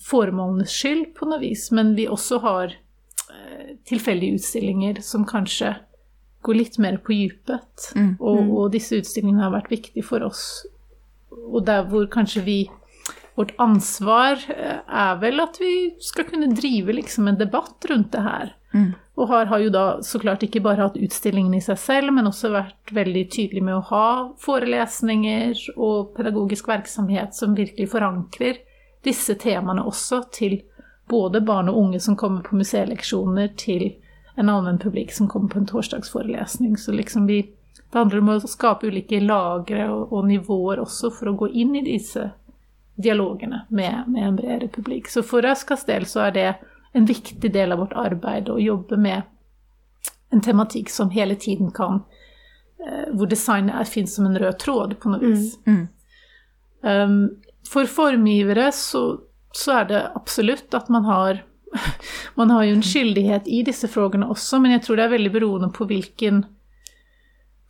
formålenes 0.02 0.72
skyld 0.72 1.12
på 1.16 1.28
noe 1.30 1.40
vis, 1.42 1.70
men 1.72 1.94
vi 1.96 2.08
også 2.10 2.40
har 2.42 2.74
eh, 2.74 3.72
tilfeldige 3.88 4.40
utstillinger 4.40 5.00
som 5.04 5.24
kanskje 5.28 5.74
går 6.42 6.58
litt 6.58 6.78
mer 6.82 6.98
på 6.98 7.14
dypet. 7.14 7.92
Mm. 7.94 8.14
Og, 8.18 8.40
og 8.58 8.70
disse 8.74 8.98
utstillingene 8.98 9.44
har 9.44 9.54
vært 9.54 9.70
viktige 9.70 10.04
for 10.06 10.26
oss. 10.26 10.64
Og 11.30 11.62
der 11.66 11.86
hvor 11.88 12.08
kanskje 12.10 12.42
vi 12.46 12.58
Vårt 13.34 13.54
ansvar 13.62 14.40
eh, 14.52 14.80
er 14.86 15.20
vel 15.22 15.40
at 15.40 15.56
vi 15.60 15.94
skal 16.04 16.26
kunne 16.28 16.52
drive 16.52 16.92
liksom 16.98 17.30
en 17.30 17.38
debatt 17.40 17.86
rundt 17.88 18.12
det 18.12 18.24
her. 18.26 18.52
Mm. 18.74 18.90
Og 19.14 19.28
har, 19.28 19.46
har 19.46 19.60
jo 19.60 19.70
da 19.72 19.84
så 20.04 20.20
klart 20.20 20.44
ikke 20.44 20.62
bare 20.64 20.86
hatt 20.86 20.98
utstillingen 21.00 21.54
i 21.54 21.62
seg 21.64 21.78
selv, 21.80 22.12
men 22.16 22.28
også 22.28 22.52
vært 22.52 22.92
veldig 22.92 23.24
tydelig 23.32 23.62
med 23.64 23.76
å 23.76 23.86
ha 23.92 24.08
forelesninger 24.40 25.76
og 25.76 26.14
pedagogisk 26.16 26.68
virksomhet 26.72 27.36
som 27.36 27.56
virkelig 27.56 27.90
forankrer 27.92 28.60
disse 29.04 29.36
temaene 29.40 29.84
også 29.84 30.22
til 30.32 30.60
både 31.10 31.42
barn 31.44 31.68
og 31.68 31.78
unge 31.78 32.00
som 32.00 32.16
kommer 32.16 32.44
på 32.46 32.56
museeleksjoner, 32.56 33.52
til 33.60 33.90
en 34.40 34.48
allmenn 34.48 34.80
publikk 34.80 35.12
som 35.12 35.28
kommer 35.28 35.52
på 35.52 35.60
en 35.60 35.68
torsdagsforelesning. 35.68 36.78
Så 36.80 36.94
liksom 36.96 37.26
vi, 37.28 37.42
det 37.76 37.98
handler 37.98 38.22
om 38.22 38.30
å 38.32 38.38
skape 38.40 38.88
ulike 38.88 39.20
lagre 39.20 39.90
og, 39.92 40.12
og 40.12 40.28
nivåer 40.30 40.80
også 40.80 41.12
for 41.12 41.32
å 41.32 41.36
gå 41.42 41.50
inn 41.52 41.76
i 41.76 41.84
disse 41.90 42.30
dialogene 43.02 43.64
med, 43.70 44.04
med 44.08 44.28
en 44.28 44.36
bredere 44.36 44.68
publikk. 44.72 45.10
Så 45.10 45.22
for 45.26 45.44
Raskas 45.44 45.84
del 45.88 46.06
så 46.08 46.26
er 46.28 46.36
det 46.36 46.48
en 46.92 47.06
viktig 47.08 47.52
del 47.52 47.72
av 47.72 47.80
vårt 47.82 47.96
arbeid 47.96 48.50
å 48.52 48.60
jobbe 48.60 48.98
med 49.00 49.22
en 50.32 50.40
tematikk 50.40 50.90
som 50.90 51.10
hele 51.12 51.36
tiden 51.36 51.70
kan 51.76 52.02
eh, 52.80 53.08
Hvor 53.12 53.28
designet 53.28 53.88
finnes 53.88 54.14
som 54.16 54.26
en 54.26 54.38
rød 54.38 54.58
tråd, 54.58 54.94
på 55.00 55.12
noe 55.12 55.20
vis. 55.20 55.58
Mm. 55.66 55.88
Um, 56.82 57.18
for 57.68 57.86
formgivere 57.86 58.72
så, 58.72 59.20
så 59.54 59.76
er 59.82 59.84
det 59.90 60.00
absolutt 60.16 60.74
at 60.74 60.88
man 60.90 61.04
har 61.06 61.44
Man 62.34 62.50
har 62.50 62.64
jo 62.66 62.74
en 62.76 62.84
skyldighet 62.84 63.46
i 63.48 63.62
disse 63.64 63.88
spørsmålene 63.88 64.32
også, 64.32 64.58
men 64.60 64.74
jeg 64.74 64.82
tror 64.84 64.98
det 64.98 65.04
er 65.06 65.14
veldig 65.14 65.30
beroende 65.32 65.70
på 65.72 65.86
hvilken 65.88 66.42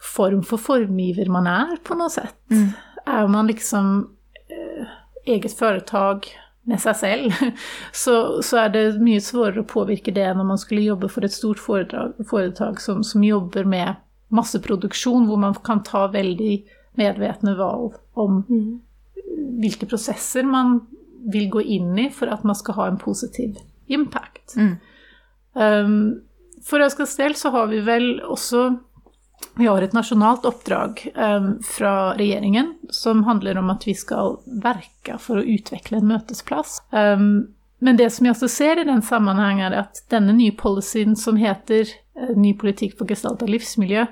form 0.02 0.40
for 0.42 0.58
formgiver 0.58 1.30
man 1.30 1.46
er, 1.46 1.76
på 1.86 1.94
noe 1.94 2.10
sett. 2.10 2.34
Mm. 2.50 2.72
Er 3.06 3.28
man 3.30 3.46
liksom 3.46 3.92
eget 5.24 5.54
foretak 5.58 6.30
med 6.68 6.78
seg 6.82 6.96
selv, 6.96 7.32
så, 8.04 8.16
så, 8.42 8.64
er 8.64 8.72
det 8.74 8.84
mye 9.02 9.22
svårere 9.22 9.64
å 9.64 9.68
påvirke 9.68 10.14
det 10.14 10.24
enn 10.28 10.42
om 10.42 10.52
man 10.52 10.60
skulle 10.60 10.84
jobbe 10.84 11.10
for 11.10 11.26
et 11.26 11.34
stort 11.34 11.62
foredrag, 11.62 12.14
foretak 12.28 12.80
som, 12.82 13.02
som, 13.06 13.24
jobber 13.26 13.66
med 13.68 13.98
masseproduksjon, 14.32 15.26
hvor 15.28 15.40
man 15.42 15.58
kan 15.66 15.82
ta 15.84 16.06
veldig 16.12 16.62
medvetne 16.98 17.56
valg 17.58 17.96
om 18.20 18.42
mm. 18.46 18.70
hvilke 19.62 19.88
prosesser 19.90 20.46
man 20.46 20.80
vil 21.32 21.48
gå 21.52 21.62
inn 21.76 21.98
i 21.98 22.08
for 22.14 22.30
at 22.32 22.44
man 22.46 22.56
skal 22.58 22.78
ha 22.78 22.88
en 22.90 23.00
positiv 23.00 23.58
impact. 23.92 24.54
Mm. 24.56 24.72
Um, 25.52 25.98
for 26.64 26.82
Øskes 26.84 27.14
del 27.18 27.34
så 27.38 27.52
har 27.54 27.68
vi 27.70 27.82
vel 27.84 28.22
også 28.22 28.70
vi 29.54 29.66
har 29.66 29.82
et 29.82 29.92
nasjonalt 29.92 30.46
oppdrag 30.48 31.02
eh, 31.14 31.48
fra 31.64 31.94
regjeringen 32.16 32.74
som 32.90 33.24
handler 33.24 33.58
om 33.60 33.70
at 33.70 33.86
vi 33.86 33.94
skal 33.94 34.38
verke 34.62 35.18
for 35.20 35.40
å 35.40 35.44
utvikle 35.44 36.00
en 36.00 36.08
møtesplass. 36.08 36.78
Um, 36.90 37.52
men 37.82 37.98
det 37.98 38.10
som 38.14 38.26
jeg 38.26 38.36
også 38.36 38.48
ser 38.48 38.80
i 38.80 38.86
den 38.88 39.02
sammenheng, 39.02 39.60
er 39.60 39.74
at 39.74 40.04
denne 40.12 40.34
nye 40.36 40.54
policyen 40.56 41.16
som 41.18 41.40
heter 41.40 41.88
eh, 41.88 42.36
Ny 42.36 42.54
politikk 42.58 42.94
for 42.98 43.10
av 43.28 43.42
livsmiljø, 43.48 44.06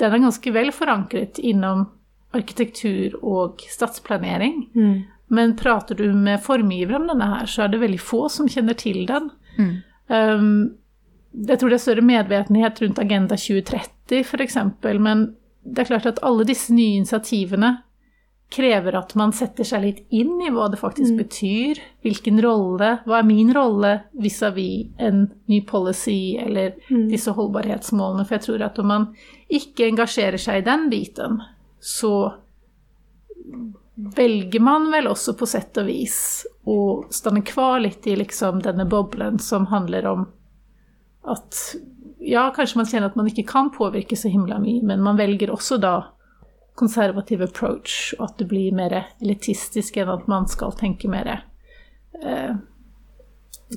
den 0.00 0.14
er 0.14 0.22
ganske 0.22 0.52
vel 0.52 0.70
forankret 0.72 1.40
innom 1.42 1.88
arkitektur 2.36 3.16
og 3.26 3.64
stadsplanering. 3.68 4.68
Mm. 4.74 5.00
Men 5.34 5.56
prater 5.56 5.94
du 5.94 6.12
med 6.14 6.42
formgivere 6.42 7.00
om 7.00 7.08
denne 7.10 7.26
her, 7.34 7.46
så 7.46 7.64
er 7.64 7.72
det 7.72 7.82
veldig 7.82 8.00
få 8.02 8.28
som 8.32 8.48
kjenner 8.50 8.78
til 8.78 9.02
den. 9.08 9.30
Mm. 9.58 9.72
Um, 10.10 10.52
jeg 11.32 11.58
tror 11.60 11.68
det 11.70 11.78
er 11.78 11.84
større 11.84 12.02
medvetenhet 12.06 12.80
rundt 12.82 12.98
Agenda 12.98 13.36
2030 13.36 14.24
f.eks., 14.24 14.56
men 14.98 15.36
det 15.64 15.78
er 15.84 15.90
klart 15.92 16.06
at 16.06 16.18
alle 16.26 16.44
disse 16.48 16.72
nye 16.72 16.96
initiativene 16.98 17.82
krever 18.50 18.96
at 18.98 19.12
man 19.14 19.30
setter 19.30 19.62
seg 19.62 19.82
litt 19.84 19.98
inn 20.10 20.40
i 20.42 20.48
hva 20.50 20.64
det 20.72 20.80
faktisk 20.80 21.12
Mm. 21.12 21.18
betyr. 21.20 21.78
Hvilken 22.02 22.40
rolle 22.42 22.88
Hva 23.06 23.18
er 23.20 23.22
min 23.28 23.52
rolle 23.54 23.92
vis-à-vis 24.18 24.88
en 24.98 25.30
ny 25.46 25.60
policy 25.60 26.36
eller 26.36 26.72
Mm. 26.90 27.08
disse 27.12 27.30
holdbarhetsmålene? 27.30 28.26
For 28.26 28.34
jeg 28.34 28.42
tror 28.48 28.62
at 28.66 28.78
om 28.82 28.86
man 28.86 29.06
ikke 29.48 29.86
engasjerer 29.92 30.38
seg 30.38 30.58
i 30.58 30.66
den 30.66 30.90
biten, 30.90 31.38
så 31.80 32.34
velger 34.16 34.60
man 34.60 34.90
vel 34.92 35.06
også 35.10 35.34
på 35.38 35.46
sett 35.46 35.76
og 35.78 35.86
vis 35.86 36.46
å 36.66 37.04
stande 37.12 37.42
kvar 37.46 37.80
litt 37.84 38.06
i 38.06 38.16
liksom 38.16 38.62
denne 38.64 38.86
boblen 38.88 39.38
som 39.38 39.66
handler 39.66 40.06
om 40.06 40.26
at 41.24 41.56
ja, 42.20 42.50
kanskje 42.56 42.76
man 42.80 42.86
kjenner 42.86 43.10
at 43.10 43.16
man 43.16 43.28
ikke 43.28 43.46
kan 43.48 43.70
påvirke 43.74 44.16
så 44.16 44.28
himla 44.28 44.58
mye, 44.58 44.82
men 44.82 45.02
man 45.02 45.18
velger 45.18 45.52
også 45.52 45.78
da 45.80 45.94
konservativ 46.80 47.42
approach, 47.42 48.14
og 48.18 48.30
at 48.30 48.38
det 48.38 48.48
blir 48.48 48.72
mer 48.76 48.94
elitistisk 49.20 49.96
enn 50.00 50.08
at 50.08 50.28
man 50.28 50.46
skal 50.48 50.72
tenke 50.78 51.08
mer 51.12 51.28
eh, 52.24 52.54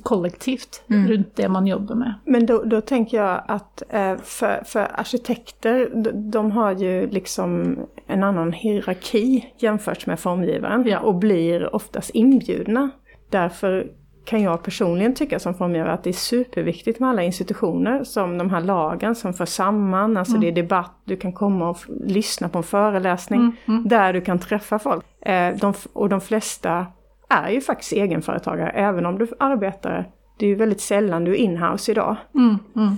kollektivt 0.02 0.82
Mm. 0.88 1.06
rundt 1.08 1.36
det 1.36 1.48
man 1.48 1.66
jobber 1.66 1.94
med. 1.94 2.14
Men 2.26 2.46
da 2.46 2.80
tenker 2.80 3.16
jeg 3.16 3.42
at 3.48 3.82
att 3.82 3.82
eh, 3.90 4.16
for, 4.16 4.64
for, 4.64 4.80
arkitekter, 4.80 5.88
de, 6.04 6.30
de 6.30 6.50
har 6.50 6.72
jo 6.72 7.08
liksom 7.12 7.78
en 8.06 8.22
annen 8.22 8.52
hierarki 8.52 9.44
sammenlignet 9.60 10.06
med 10.06 10.18
formgivaren 10.18 10.86
Ja. 10.86 10.98
og 11.00 11.20
blir 11.20 11.74
oftast 11.74 12.10
inbjudna. 12.14 12.90
Därför 13.30 13.86
kan 14.24 14.42
jag 14.42 14.62
personligen 14.62 15.14
tycka 15.14 15.38
som 15.38 15.54
formgivare 15.54 15.92
att 15.92 16.04
det 16.04 16.10
är 16.10 16.12
superviktigt 16.12 17.00
med 17.00 17.10
alla 17.10 17.22
institutioner 17.22 18.04
som 18.04 18.38
de 18.38 18.50
här 18.50 18.60
lagen 18.60 19.14
som 19.14 19.34
för 19.34 19.46
samman, 19.46 20.16
alltså 20.16 20.38
det 20.38 20.48
är 20.48 20.52
debatt, 20.52 20.92
du 21.04 21.16
kan 21.16 21.32
komma 21.32 21.70
och 21.70 21.78
lyssna 21.88 22.48
på 22.48 22.58
en 22.58 22.64
föreläsning 22.64 23.40
Mm, 23.40 23.56
mm. 23.66 23.88
där 23.88 24.12
du 24.12 24.20
kan 24.20 24.38
träffa 24.38 24.78
folk. 24.78 25.04
Eh, 25.20 25.56
de, 25.56 25.74
och 25.92 26.08
de 26.08 26.20
flesta 26.20 26.86
är 27.28 27.50
ju 27.50 27.60
faktiskt 27.60 27.92
egenföretagare, 27.92 28.70
även 28.70 29.06
om 29.06 29.18
du 29.18 29.28
arbetar, 29.38 30.10
det 30.38 30.46
är 30.46 30.48
ju 30.48 30.54
väldigt 30.54 30.80
sällan 30.80 31.24
du 31.24 31.30
är 31.30 31.36
inhouse 31.36 31.92
idag. 31.92 32.16
Mm, 32.34 32.58
mm. 32.76 32.96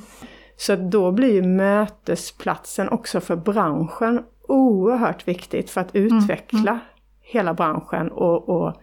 Så 0.56 0.76
då 0.76 1.12
blir 1.12 1.32
ju 1.32 1.42
mötesplatsen 1.42 2.88
också 2.88 3.20
för 3.20 3.36
branschen 3.36 4.22
oerhört 4.48 5.28
viktigt 5.28 5.70
för 5.70 5.80
att 5.80 5.96
utveckla 5.96 6.78
hela 7.20 7.54
branschen 7.54 8.10
och, 8.10 8.48
och 8.48 8.74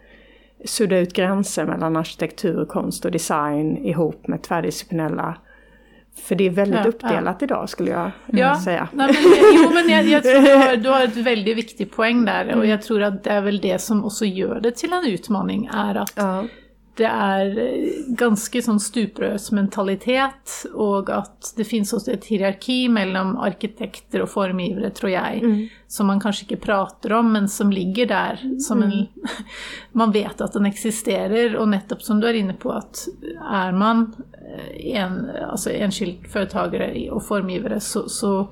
sudda 0.64 0.98
ut 0.98 1.12
gränser 1.12 1.66
mellan 1.66 1.96
arkitektur, 1.96 2.64
konst 2.64 3.04
och 3.04 3.10
design 3.10 3.76
ihop 3.76 4.26
med 4.26 4.42
tvärdisciplinella. 4.42 5.36
För 6.22 6.34
det 6.34 6.46
är 6.46 6.50
väldigt 6.50 6.80
Ja, 6.84 6.88
uppdelat 6.88 7.42
idag 7.42 7.68
skulle 7.68 7.90
jag 7.90 8.10
Ja, 8.26 8.60
säga. 8.60 8.88
Nei, 8.92 9.06
men, 9.06 9.16
jo, 9.56 9.70
men 9.74 9.88
jeg, 9.88 10.06
jeg 10.08 10.22
tror 10.22 10.40
du 10.42 10.54
har, 10.54 10.76
du 10.84 10.88
har 10.88 11.04
et 11.04 11.16
veldig 11.16 11.54
viktig 11.56 11.90
poeng 11.90 12.24
der, 12.24 12.52
og 12.56 12.66
jeg 12.68 12.80
tror 12.82 13.02
at 13.02 13.16
det 13.24 13.32
er 13.32 13.40
vel 13.42 13.58
det 13.60 13.80
som 13.82 14.04
også 14.04 14.28
gjør 14.30 14.60
det 14.62 14.74
til 14.78 14.92
en 14.94 15.08
utfordring, 15.10 15.66
er 15.74 15.98
at 16.04 16.12
Ja. 16.16 16.44
Det 16.98 17.08
er 17.10 17.58
eh, 17.58 17.94
ganske 18.18 18.60
sånn 18.62 18.78
stuprøs 18.82 19.48
mentalitet, 19.56 20.52
og 20.72 21.10
at 21.10 21.50
det 21.58 21.66
finnes 21.66 21.90
også 21.96 22.12
et 22.14 22.28
hierarki 22.30 22.84
mellom 22.92 23.34
arkitekter 23.42 24.22
og 24.22 24.30
formgivere, 24.30 24.92
tror 24.94 25.10
jeg, 25.10 25.42
Mm. 25.44 25.68
som 25.88 26.06
man 26.06 26.20
kanskje 26.20 26.46
ikke 26.46 26.64
prater 26.64 27.12
om, 27.18 27.32
men 27.32 27.48
som 27.48 27.70
ligger 27.70 28.06
der 28.06 28.38
som 28.60 28.82
en 28.82 29.08
Man 29.92 30.12
vet 30.12 30.40
at 30.40 30.52
den 30.52 30.66
eksisterer, 30.66 31.56
og 31.56 31.68
nettopp 31.68 32.02
som 32.02 32.20
du 32.20 32.26
er 32.26 32.38
inne 32.38 32.54
på, 32.54 32.70
at 32.70 33.06
er 33.42 33.72
man 33.72 34.14
eh, 34.38 34.96
en, 34.96 35.30
altså 35.50 35.70
enkeltforetakere 35.70 37.10
og 37.10 37.22
formgivere, 37.22 37.80
så, 37.80 38.08
så 38.08 38.48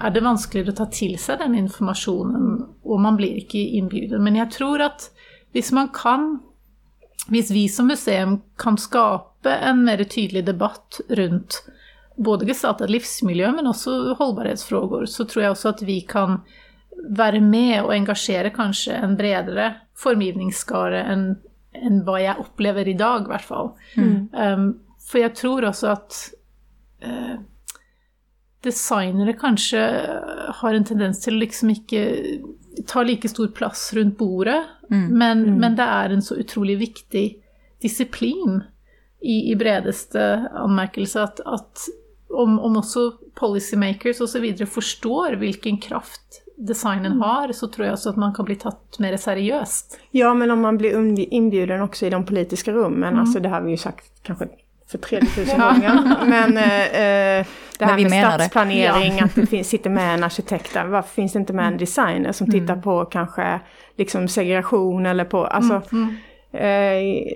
er 0.00 0.10
det 0.10 0.24
vanskeligere 0.24 0.72
å 0.72 0.78
ta 0.80 0.86
til 0.92 1.16
seg 1.20 1.40
den 1.42 1.58
informasjonen, 1.60 2.60
og 2.84 3.00
man 3.00 3.16
blir 3.20 3.40
ikke 3.42 3.60
innbjudet. 3.80 4.20
Men 4.20 4.38
jeg 4.40 4.52
tror 4.56 4.80
at 4.84 5.10
hvis 5.52 5.72
man 5.76 5.90
kan 5.92 6.38
hvis 7.28 7.50
vi 7.52 7.66
som 7.68 7.90
museum 7.90 8.40
kan 8.58 8.78
skape 8.80 9.52
en 9.52 9.84
mer 9.84 10.02
tydelig 10.04 10.44
debatt 10.46 11.00
rundt 11.08 11.60
både 12.20 12.46
gestaltet 12.48 12.90
livsmiljø, 12.92 13.52
men 13.56 13.70
også 13.70 14.14
holdbarhetsfrågor, 14.18 15.06
så 15.08 15.24
tror 15.24 15.44
jeg 15.44 15.54
også 15.54 15.70
at 15.74 15.84
vi 15.88 16.00
kan 16.08 16.40
være 17.16 17.40
med 17.40 17.78
og 17.82 17.94
engasjere 17.94 18.50
kanskje 18.52 18.98
en 18.98 19.16
bredere 19.16 19.70
formgivningsskare 19.98 21.04
enn 21.12 21.30
enn 21.70 22.00
hva 22.04 22.16
jeg 22.18 22.42
opplever 22.42 22.88
i 22.90 22.96
dag, 22.98 23.24
i 23.24 23.30
hvert 23.30 23.46
fall. 23.46 23.68
Um, 24.34 24.64
for 25.06 25.22
jeg 25.22 25.36
tror 25.38 25.68
også 25.68 25.92
at 25.94 26.16
uh, 27.06 27.36
designere 28.66 29.36
kanskje 29.38 29.84
har 30.60 30.76
en 30.76 30.86
tendens 30.88 31.22
til 31.22 31.36
å 31.36 31.42
liksom 31.44 31.70
ikke 31.74 32.02
ta 32.86 33.02
like 33.02 33.28
stor 33.28 33.48
plass 33.54 33.90
rundt 33.96 34.18
bordet, 34.18 34.60
men, 34.90 35.42
men 35.60 35.76
det 35.78 35.86
er 35.86 36.14
en 36.14 36.22
så 36.22 36.34
utrolig 36.38 36.76
viktig 36.80 37.24
disiplin 37.82 38.60
i, 39.20 39.52
i 39.52 39.56
bredeste 39.56 40.22
anmerkelse 40.58 41.22
at, 41.22 41.42
at 41.46 41.88
om, 42.30 42.58
om 42.58 42.76
også 42.80 43.10
policymakers 43.38 44.20
osv. 44.20 44.46
forstår 44.66 45.36
hvilken 45.40 45.80
kraft 45.82 46.42
designen 46.56 47.12
mm. 47.16 47.20
har, 47.20 47.52
så 47.52 47.68
tror 47.68 47.86
jeg 47.86 47.96
også 47.96 48.12
at 48.14 48.20
man 48.20 48.34
kan 48.36 48.46
bli 48.48 48.56
tatt 48.60 48.98
mer 49.00 49.16
seriøst. 49.16 49.98
Ja, 50.16 50.32
men 50.34 50.50
om 50.50 50.60
man 50.60 50.78
blir 50.78 50.98
inbjuden 51.30 51.82
også 51.86 52.06
i 52.06 52.12
de 52.12 52.20
politiske 52.26 52.74
rommene, 52.76 53.14
mm. 53.14 53.22
altså 53.24 53.40
det 53.40 53.52
har 53.52 53.64
vi 53.64 53.76
jo 53.76 53.80
sagt 53.80 54.12
kanske 54.26 54.50
för 54.90 54.98
tredje 54.98 55.28
tusen 55.28 55.60
gånger. 55.60 56.26
Men 56.26 56.56
eh, 56.56 57.38
eh 57.38 57.46
det 57.78 57.86
här 57.86 57.98
med 57.98 58.34
stadsplanering, 58.34 59.16
det. 59.16 59.24
att 59.24 59.34
det 59.34 59.46
finns, 59.46 59.68
sitter 59.68 59.90
med 59.90 60.14
en 60.14 60.24
arkitekt 60.24 60.74
där. 60.74 60.84
Varför 60.84 61.14
finns 61.14 61.32
det 61.32 61.38
inte 61.38 61.52
med 61.52 61.66
en 61.66 61.76
designer 61.76 62.32
som 62.32 62.46
mm. 62.48 62.60
tittar 62.60 62.76
på 62.76 63.04
kanske 63.04 63.60
liksom 63.96 64.28
segregation 64.28 65.06
eller 65.06 65.24
på, 65.24 65.44
alltså 65.44 65.72
mm. 65.72 66.02
mm. 66.04 66.16
Eh, 66.52 67.32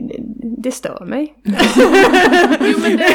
det 0.62 0.72
stör 0.72 1.04
mig. 1.04 1.34
jo, 2.60 2.78
men 2.82 2.96
det, 2.96 3.06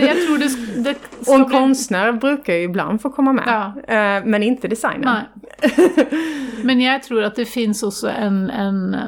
det, 0.00 0.06
jag 0.06 0.26
tror 0.26 0.38
det, 0.38 0.82
det 0.82 0.96
Och 1.30 1.34
en 1.34 1.50
konstnär 1.50 2.12
brukar 2.12 2.54
ju 2.54 2.62
ibland 2.62 3.02
få 3.02 3.10
komma 3.10 3.32
med. 3.32 3.44
Ja. 3.46 3.94
Eh, 3.94 4.24
men 4.24 4.42
inte 4.42 4.68
designer. 4.68 5.28
men 6.62 6.80
jag 6.80 7.02
tror 7.02 7.22
att 7.22 7.34
det 7.34 7.44
finns 7.44 7.82
också 7.82 8.08
en... 8.08 8.50
en 8.50 8.94
eh, 8.94 9.00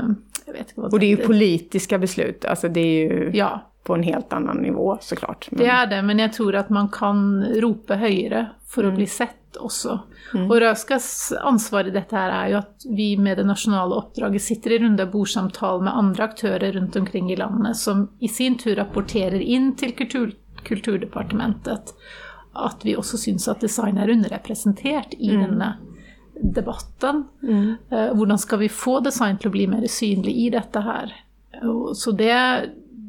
jag 0.47 0.53
vet 0.53 0.61
inte 0.61 0.73
vad 0.81 0.93
Och 0.93 1.01
det 1.01 1.07
är 1.07 1.11
ju 1.11 1.17
politiska 1.17 1.99
beslut. 1.99 2.45
Alltså 2.45 2.69
det 2.69 2.81
är 2.81 3.11
ju... 3.11 3.31
Ja 3.35 3.69
på 3.89 3.97
en 3.97 4.05
helt 4.05 4.33
annen 4.37 4.61
nivå 4.65 4.93
såklart. 5.01 5.49
Men... 5.51 5.63
Det 5.65 5.73
er 5.73 5.91
det, 5.91 6.03
men 6.05 6.23
jeg 6.23 6.35
tror 6.37 6.61
at 6.61 6.71
man 6.75 6.93
kan 6.93 7.27
rope 7.65 7.97
høyere 7.99 8.51
for 8.69 8.85
att 8.85 8.93
mm. 8.93 8.97
bli 9.01 9.07
sett 9.07 9.57
også. 9.57 9.99
Mm. 10.35 10.45
Og 10.51 10.57
Röskas 10.61 11.33
ansvar 11.41 11.89
i 11.89 11.95
dette 11.95 12.17
her 12.17 12.35
er 12.37 12.53
jo 12.53 12.59
at 12.61 12.85
vi 12.85 13.09
med 13.17 13.41
det 13.41 13.47
nasjonale 13.49 13.97
oppdraget 13.97 14.45
sitter 14.45 14.77
i 14.77 14.79
runde 14.85 15.07
bordsamtal 15.09 15.81
med 15.83 15.97
andre 15.97 16.29
aktører 16.29 16.77
rundt 16.77 16.97
omkring 17.01 17.33
i 17.33 17.39
landet 17.41 17.81
som 17.81 18.11
i 18.21 18.29
sin 18.29 18.59
tur 18.61 18.77
rapporterer 18.77 19.41
inn 19.41 19.73
til 19.81 19.97
kultur, 19.97 20.35
Kulturdepartementet 20.69 21.95
at 22.59 22.85
vi 22.85 22.97
også 22.99 23.19
syns 23.21 23.47
at 23.49 23.63
design 23.63 23.99
er 24.01 24.11
underrepresentert 24.13 25.15
i 25.19 25.31
mm. 25.31 25.43
denne 25.45 25.69
debatten. 26.39 27.25
Mm. 27.43 27.77
Hvordan 27.89 28.39
skal 28.39 28.63
vi 28.65 28.71
få 28.73 28.99
design 29.05 29.39
til 29.39 29.51
å 29.51 29.55
bli 29.55 29.67
mer 29.71 29.87
synlig 29.91 30.35
i 30.45 30.49
dette 30.55 30.83
her? 30.83 31.15
Så 31.95 32.13
det 32.19 32.35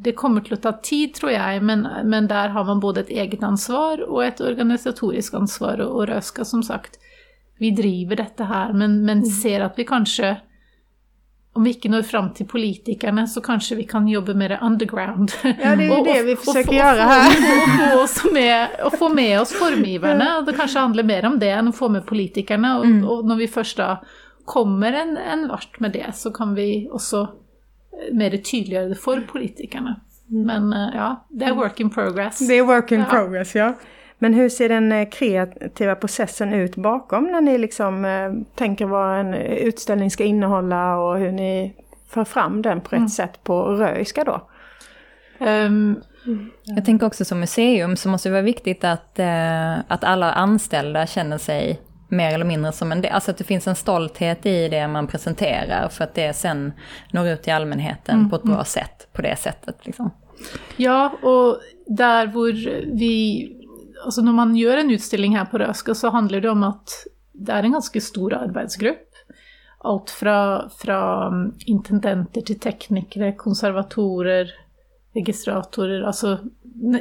det 0.03 0.15
kommer 0.15 0.43
til 0.45 0.55
å 0.55 0.61
ta 0.63 0.73
tid 0.83 1.15
tror 1.17 1.33
jeg, 1.33 1.61
men, 1.65 1.85
men 2.07 2.27
der 2.29 2.53
har 2.55 2.67
man 2.67 2.81
både 2.83 3.03
et 3.03 3.13
eget 3.25 3.43
ansvar 3.43 4.03
og 4.07 4.21
et 4.23 4.41
organisatorisk 4.43 5.35
ansvar. 5.41 5.81
Og, 5.83 5.95
og 5.95 6.09
Røska, 6.11 6.45
som 6.47 6.63
sagt, 6.63 6.99
vi 7.59 7.73
driver 7.75 8.21
dette 8.21 8.47
her, 8.47 8.71
men, 8.73 9.01
men 9.03 9.25
mm. 9.25 9.33
ser 9.41 9.65
at 9.65 9.79
vi 9.79 9.87
kanskje 9.89 10.37
om 11.57 11.65
vi 11.65 11.73
ikke 11.73 11.89
når 11.91 12.05
fram 12.07 12.27
til 12.37 12.45
politikerne, 12.47 13.25
så 13.27 13.41
kanskje 13.43 13.79
vi 13.79 13.85
kan 13.89 14.05
jobbe 14.07 14.35
mer 14.37 14.53
underground. 14.61 15.33
Ja, 15.43 15.73
det 15.75 15.87
er 15.87 15.89
jo 15.89 15.95
og, 15.97 16.05
det 16.07 16.19
vi 16.27 16.35
forsøker 16.39 16.71
å 16.71 16.77
gjøre 16.77 17.07
her. 17.09 17.41
Og, 17.97 18.05
få 18.13 18.31
med, 18.31 19.17
med 19.17 19.33
oss 19.41 19.51
formgivarna, 19.57 20.29
det 20.47 20.55
kanskje 20.55 20.85
handler 20.85 21.09
mer 21.09 21.27
om 21.27 21.39
det 21.41 21.49
enn 21.57 21.71
å 21.71 21.75
få 21.75 21.89
med 21.91 22.05
politikerne. 22.07 22.77
Og, 22.79 22.85
mm. 22.87 23.01
og 23.11 23.27
når 23.27 23.41
vi 23.41 23.49
først 23.51 23.81
da 23.81 23.89
kommer 24.49 24.95
en, 25.01 25.17
en 25.17 25.47
vart 25.49 25.81
med 25.83 25.97
det 25.97 26.07
så 26.17 26.31
kan 26.31 26.55
vi 26.55 26.87
också 26.91 27.27
mer 28.13 28.37
tydeliggjøre 28.37 28.89
det 28.89 28.99
for 28.99 29.21
politikerne. 29.27 29.95
Men 30.27 30.73
eh, 30.73 30.89
ja, 30.95 31.09
det 31.29 31.47
er 31.47 31.57
work 31.57 31.79
in 31.79 31.89
progress. 31.89 32.39
Det 32.47 32.57
er 32.57 32.67
work 32.67 32.91
in 32.91 33.05
ja. 33.05 33.09
progress, 33.09 33.55
ja. 33.55 33.73
Men 34.19 34.33
hvordan 34.33 34.49
ser 34.51 34.67
den 34.67 34.89
kreative 34.91 35.69
kreativa 35.69 35.95
processen 35.95 36.53
ut 36.53 36.75
bakom 36.75 37.29
når 37.31 37.41
ni 37.41 37.57
liksom 37.57 38.01
tenker 38.03 38.55
tänker 38.55 38.85
vad 38.85 39.19
en 39.19 39.33
utstilling 39.67 40.11
skal 40.11 40.27
innehålla 40.27 40.81
og 40.99 41.13
hvordan 41.19 41.35
ni 41.35 41.73
får 42.09 42.25
fram 42.25 42.61
den 42.61 42.81
på 42.81 42.95
rett 42.95 43.11
sett 43.11 43.43
på 43.43 43.61
røyska 43.79 44.23
da? 44.23 44.41
Um, 45.39 46.01
jag 46.63 46.85
tänker 46.85 47.07
också 47.07 47.25
som 47.25 47.39
museum 47.39 47.95
så 47.95 48.09
måste 48.09 48.29
det 48.29 48.33
vara 48.33 48.41
viktigt 48.41 48.83
att, 48.83 49.19
eh, 49.19 49.79
att 49.87 50.03
alla 50.03 50.33
anställda 50.33 51.07
känner 51.07 51.37
sig 51.37 51.79
mer 52.09 52.33
eller 52.33 52.45
mindre 52.45 52.71
som 52.71 52.91
en 52.91 53.01
del, 53.01 53.11
alltså 53.11 53.31
att 53.31 53.37
det 53.37 53.43
finns 53.43 53.67
en 53.67 53.75
stolthet 53.75 54.45
i 54.45 54.69
det 54.69 54.87
man 54.87 55.07
presenterar 55.07 55.89
för 55.89 56.03
att 56.03 56.15
det 56.15 56.33
sen 56.33 56.73
når 57.11 57.27
ut 57.27 57.43
till 57.43 57.53
allmänheten 57.53 58.17
mm, 58.17 58.29
på 58.29 58.35
ett 58.35 58.43
bra 58.43 58.63
sett, 58.63 58.83
sätt 58.83 59.13
på 59.13 59.21
det 59.21 59.35
sättet. 59.35 59.85
Liksom. 59.85 60.11
Ja, 60.77 61.11
og 61.21 61.61
der 61.87 62.27
hvor 62.27 62.53
vi, 62.97 63.55
Altså 64.05 64.21
når 64.23 64.31
man 64.31 64.55
gjør 64.55 64.79
en 64.79 64.91
utstilling 64.95 65.33
her 65.35 65.45
på 65.51 65.59
Røska, 65.59 65.91
så 65.95 66.09
handler 66.09 66.39
det 66.39 66.49
om 66.49 66.61
at 66.63 66.93
det 67.35 67.51
er 67.51 67.65
en 67.67 67.73
ganske 67.75 68.01
stor 68.01 68.33
arbeidsgruppe. 68.37 69.25
Alt 69.83 70.09
fra, 70.09 70.69
fra 70.71 70.99
intendenter 71.67 72.45
til 72.47 72.59
teknikere, 72.63 73.33
konservatorer, 73.35 74.53
registratorer, 75.15 76.03
alltså 76.07 76.37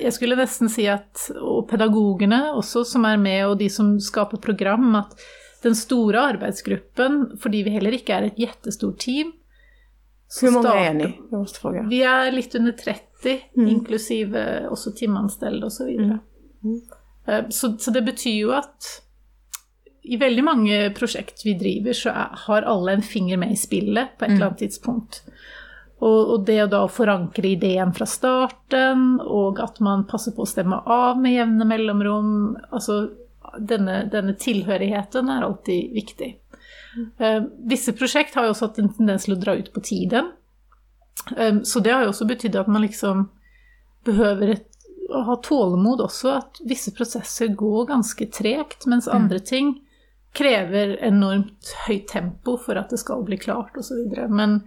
jag 0.02 0.12
skulle 0.14 0.36
nesten 0.38 0.70
si 0.72 0.86
at 0.90 1.28
og 1.36 1.68
pedagogene 1.70 2.52
også, 2.52 2.84
som 2.84 3.04
er 3.08 3.20
med 3.20 3.44
og 3.46 3.58
de 3.60 3.68
som 3.72 3.96
skaper 4.02 4.40
program, 4.42 4.94
at 5.00 5.14
den 5.62 5.74
store 5.74 6.20
arbeidsgruppen, 6.34 7.38
fordi 7.42 7.64
vi 7.66 7.74
heller 7.74 7.96
ikke 7.96 8.14
er 8.14 8.28
et 8.28 8.38
jättestort 8.38 9.00
team. 9.02 9.32
Hvor 10.40 10.50
mange 10.50 10.68
er 10.68 10.90
är 10.90 10.94
ni? 10.94 11.20
Jag 11.30 11.40
måste. 11.40 11.86
Vi 11.88 12.02
er 12.02 12.30
litt 12.32 12.54
under 12.54 12.72
30, 12.72 13.40
mm. 13.56 13.68
inklusive 13.68 14.68
også 14.68 14.92
timanställda 14.92 15.66
og 15.66 15.72
så 15.72 15.86
vidare. 15.86 16.18
Mm. 16.64 16.72
Mm. 16.74 16.80
Eh, 17.28 17.48
så, 17.50 17.76
så, 17.78 17.90
det 17.90 18.04
betyr 18.04 18.40
jo 18.40 18.50
at 18.52 18.90
i 20.04 20.16
veldig 20.16 20.44
mange 20.44 20.76
prosjekt 20.96 21.44
vi 21.44 21.54
driver 21.58 21.92
så 21.92 22.12
har 22.46 22.62
alle 22.62 22.92
en 22.92 23.02
finger 23.02 23.36
med 23.36 23.52
i 23.52 23.56
spillet 23.56 24.14
på 24.18 24.24
et 24.24 24.30
eller 24.30 24.46
annet 24.46 24.58
tidspunkt. 24.58 25.22
Och, 25.98 26.30
og 26.32 26.44
det 26.46 26.60
å 26.62 26.70
da 26.70 26.84
forankre 26.86 27.48
ideen 27.48 27.90
fra 27.94 28.06
starten 28.06 29.16
og 29.18 29.58
at 29.62 29.80
man 29.82 30.04
passer 30.06 30.34
på 30.36 30.44
å 30.44 30.50
stemme 30.50 30.78
av 30.86 31.18
med 31.18 31.34
jevne 31.34 31.66
mellomrom 31.66 32.36
altså 32.70 33.00
denne, 33.58 34.04
denne 34.12 34.36
tilhørigheten 34.38 35.30
er 35.32 35.46
alltid 35.46 35.94
viktig. 35.96 36.28
Uh, 37.18 37.48
visse 37.66 37.94
prosjekt 37.98 38.36
har 38.38 38.46
jo 38.46 38.54
også 38.54 38.68
hatt 38.68 38.78
en 38.82 38.92
tendens 38.94 39.26
til 39.26 39.34
å 39.34 39.40
dra 39.40 39.56
ut 39.58 39.72
på 39.74 39.82
tiden. 39.84 40.30
Um, 41.36 41.64
så 41.66 41.82
det 41.82 41.92
har 41.94 42.06
jo 42.06 42.12
også 42.12 42.28
betydd 42.30 42.58
at 42.60 42.70
man 42.70 42.84
liksom 42.86 43.26
behøver 44.06 44.54
et, 44.54 44.68
å 45.08 45.24
ha 45.24 45.38
tålmod 45.42 46.02
også, 46.04 46.36
at 46.42 46.62
visse 46.68 46.92
prosesser 46.94 47.50
går 47.58 47.88
ganske 47.90 48.28
tregt 48.34 48.86
mens 48.86 49.08
andre 49.10 49.40
ting 49.40 49.78
krever 50.36 50.98
enormt 51.02 51.72
høyt 51.86 52.10
tempo 52.12 52.58
for 52.60 52.78
at 52.78 52.92
det 52.92 53.00
skal 53.00 53.24
bli 53.26 53.38
klart 53.40 53.76
osv. 53.76 53.88
så 53.88 53.96
vidare. 54.02 54.28
Men 54.28 54.60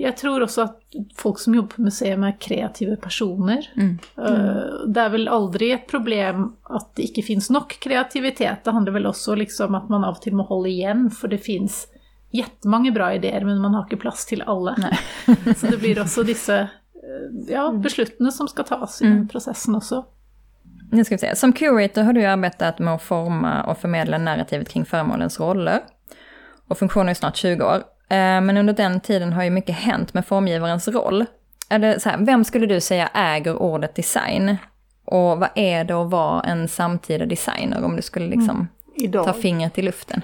Jag 0.00 0.16
tror 0.16 0.42
også 0.42 0.62
at 0.62 0.96
folk 1.18 1.40
som 1.42 1.54
jobber 1.54 1.76
på 1.76 1.82
museum 1.82 2.22
er 2.24 2.36
kreative 2.40 2.96
personer. 3.02 3.66
Mm. 3.74 3.98
Mm. 4.16 4.92
Det 4.94 5.02
er 5.02 5.10
vel 5.10 5.28
aldri 5.28 5.72
et 5.74 5.88
problem 5.90 6.52
at 6.70 6.92
det 6.94 7.08
ikke 7.08 7.24
fins 7.26 7.50
nok 7.50 7.74
kreativitet. 7.82 8.62
Det 8.64 8.74
handler 8.76 8.94
vel 8.94 9.10
også 9.10 9.34
om 9.34 9.40
liksom 9.42 9.74
at 9.74 9.90
man 9.90 10.06
av 10.06 10.20
og 10.20 10.22
til 10.22 10.36
må 10.38 10.46
holde 10.46 10.70
igjen, 10.70 11.08
for 11.10 11.32
det 11.32 11.42
fins 11.42 11.86
jettemange 12.30 12.92
bra 12.94 13.10
idéer 13.16 13.44
men 13.46 13.58
man 13.62 13.74
har 13.74 13.88
ikke 13.88 14.04
plass 14.06 14.26
til 14.30 14.44
alle. 14.46 14.76
Så 15.56 15.72
det 15.72 15.80
blir 15.82 15.98
også 16.02 16.22
disse 16.26 16.60
eh, 16.62 17.26
ja, 17.50 17.66
besluttene 17.72 18.30
som 18.32 18.50
skal 18.50 18.68
tas 18.70 19.00
i 19.02 19.08
den 19.08 19.26
prosessen 19.26 19.74
processen 19.74 19.74
också. 19.74 20.04
Nu 20.90 21.04
ska 21.04 21.14
vi 21.14 21.18
se. 21.18 21.36
Som 21.36 21.52
curator 21.52 22.02
har 22.02 22.12
du 22.12 22.22
arbeidet 22.26 22.78
med 22.78 22.94
å 22.94 23.02
forma 23.02 23.64
og 23.66 23.80
formidle 23.82 24.18
narrativet 24.22 24.68
kring 24.68 24.84
föremålens 24.86 25.40
roller 25.40 25.82
og 26.70 26.78
funksjoner 26.78 27.12
i 27.12 27.18
snart 27.18 27.36
20 27.36 27.64
år. 27.64 27.82
Eh, 28.08 28.40
men 28.40 28.56
under 28.56 28.72
den 28.72 29.00
tiden 29.00 29.32
har 29.32 29.44
ju 29.44 29.50
mycket 29.50 29.74
hänt 29.74 30.14
med 30.14 30.26
formgivarens 30.26 30.88
roll. 30.88 31.24
Eller 31.70 31.98
så 31.98 32.08
här, 32.08 32.18
vem 32.18 32.44
skulle 32.44 32.66
du 32.66 32.80
säga 32.80 33.08
äger 33.14 33.62
ordet 33.62 33.94
design? 33.94 34.56
Och 35.04 35.38
vad 35.38 35.48
är 35.54 35.84
det 35.84 35.94
att 35.94 36.10
vara 36.10 36.42
en 36.42 36.68
samtida 36.68 37.26
designer 37.26 37.84
om 37.84 37.96
du 37.96 38.02
skulle 38.02 38.26
liksom 38.26 38.68
mm. 39.00 39.12
ta 39.12 39.32
fingret 39.32 39.78
i 39.78 39.82
luften? 39.82 40.22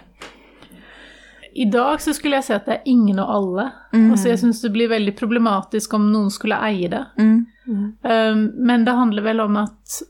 Idag 1.54 2.00
så 2.00 2.14
skulle 2.14 2.34
jag 2.34 2.44
säga 2.44 2.56
att 2.56 2.66
det 2.66 2.72
är 2.72 2.82
ingen 2.84 3.18
och 3.18 3.34
alla. 3.34 3.72
Mm. 3.92 4.10
Alltså 4.10 4.28
jag 4.28 4.38
syns 4.38 4.62
det 4.62 4.70
blir 4.70 4.88
väldigt 4.88 5.18
problematiskt 5.18 5.94
om 5.94 6.12
någon 6.12 6.30
skulle 6.30 6.56
äga 6.56 6.88
det. 6.88 7.06
Mm. 7.22 7.46
Um, 8.02 8.52
men 8.66 8.84
det 8.84 8.90
handlar 8.90 9.22
väl 9.22 9.40
om 9.40 9.56
att 9.56 10.02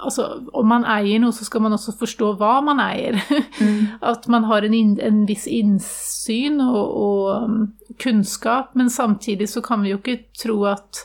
alltså, 0.00 0.42
om 0.52 0.68
man 0.68 0.84
eier 0.88 1.20
noe, 1.22 1.34
så 1.34 1.46
skal 1.46 1.62
man 1.64 1.74
også 1.76 1.94
forstå 2.00 2.32
hva 2.40 2.58
man 2.64 2.82
eier. 2.82 3.20
Mm. 3.56 3.86
At 4.04 4.26
man 4.28 4.44
har 4.44 4.66
en, 4.66 4.74
en 5.00 5.22
viss 5.24 5.46
innsyn 5.48 6.58
og, 6.60 6.90
og, 7.00 7.94
kunnskap, 8.02 8.74
men 8.76 8.90
samtidig 8.92 9.48
så 9.48 9.62
kan 9.64 9.80
vi 9.80 9.94
jo 9.94 9.96
ikke 9.96 10.26
tro 10.36 10.58
at 10.68 11.00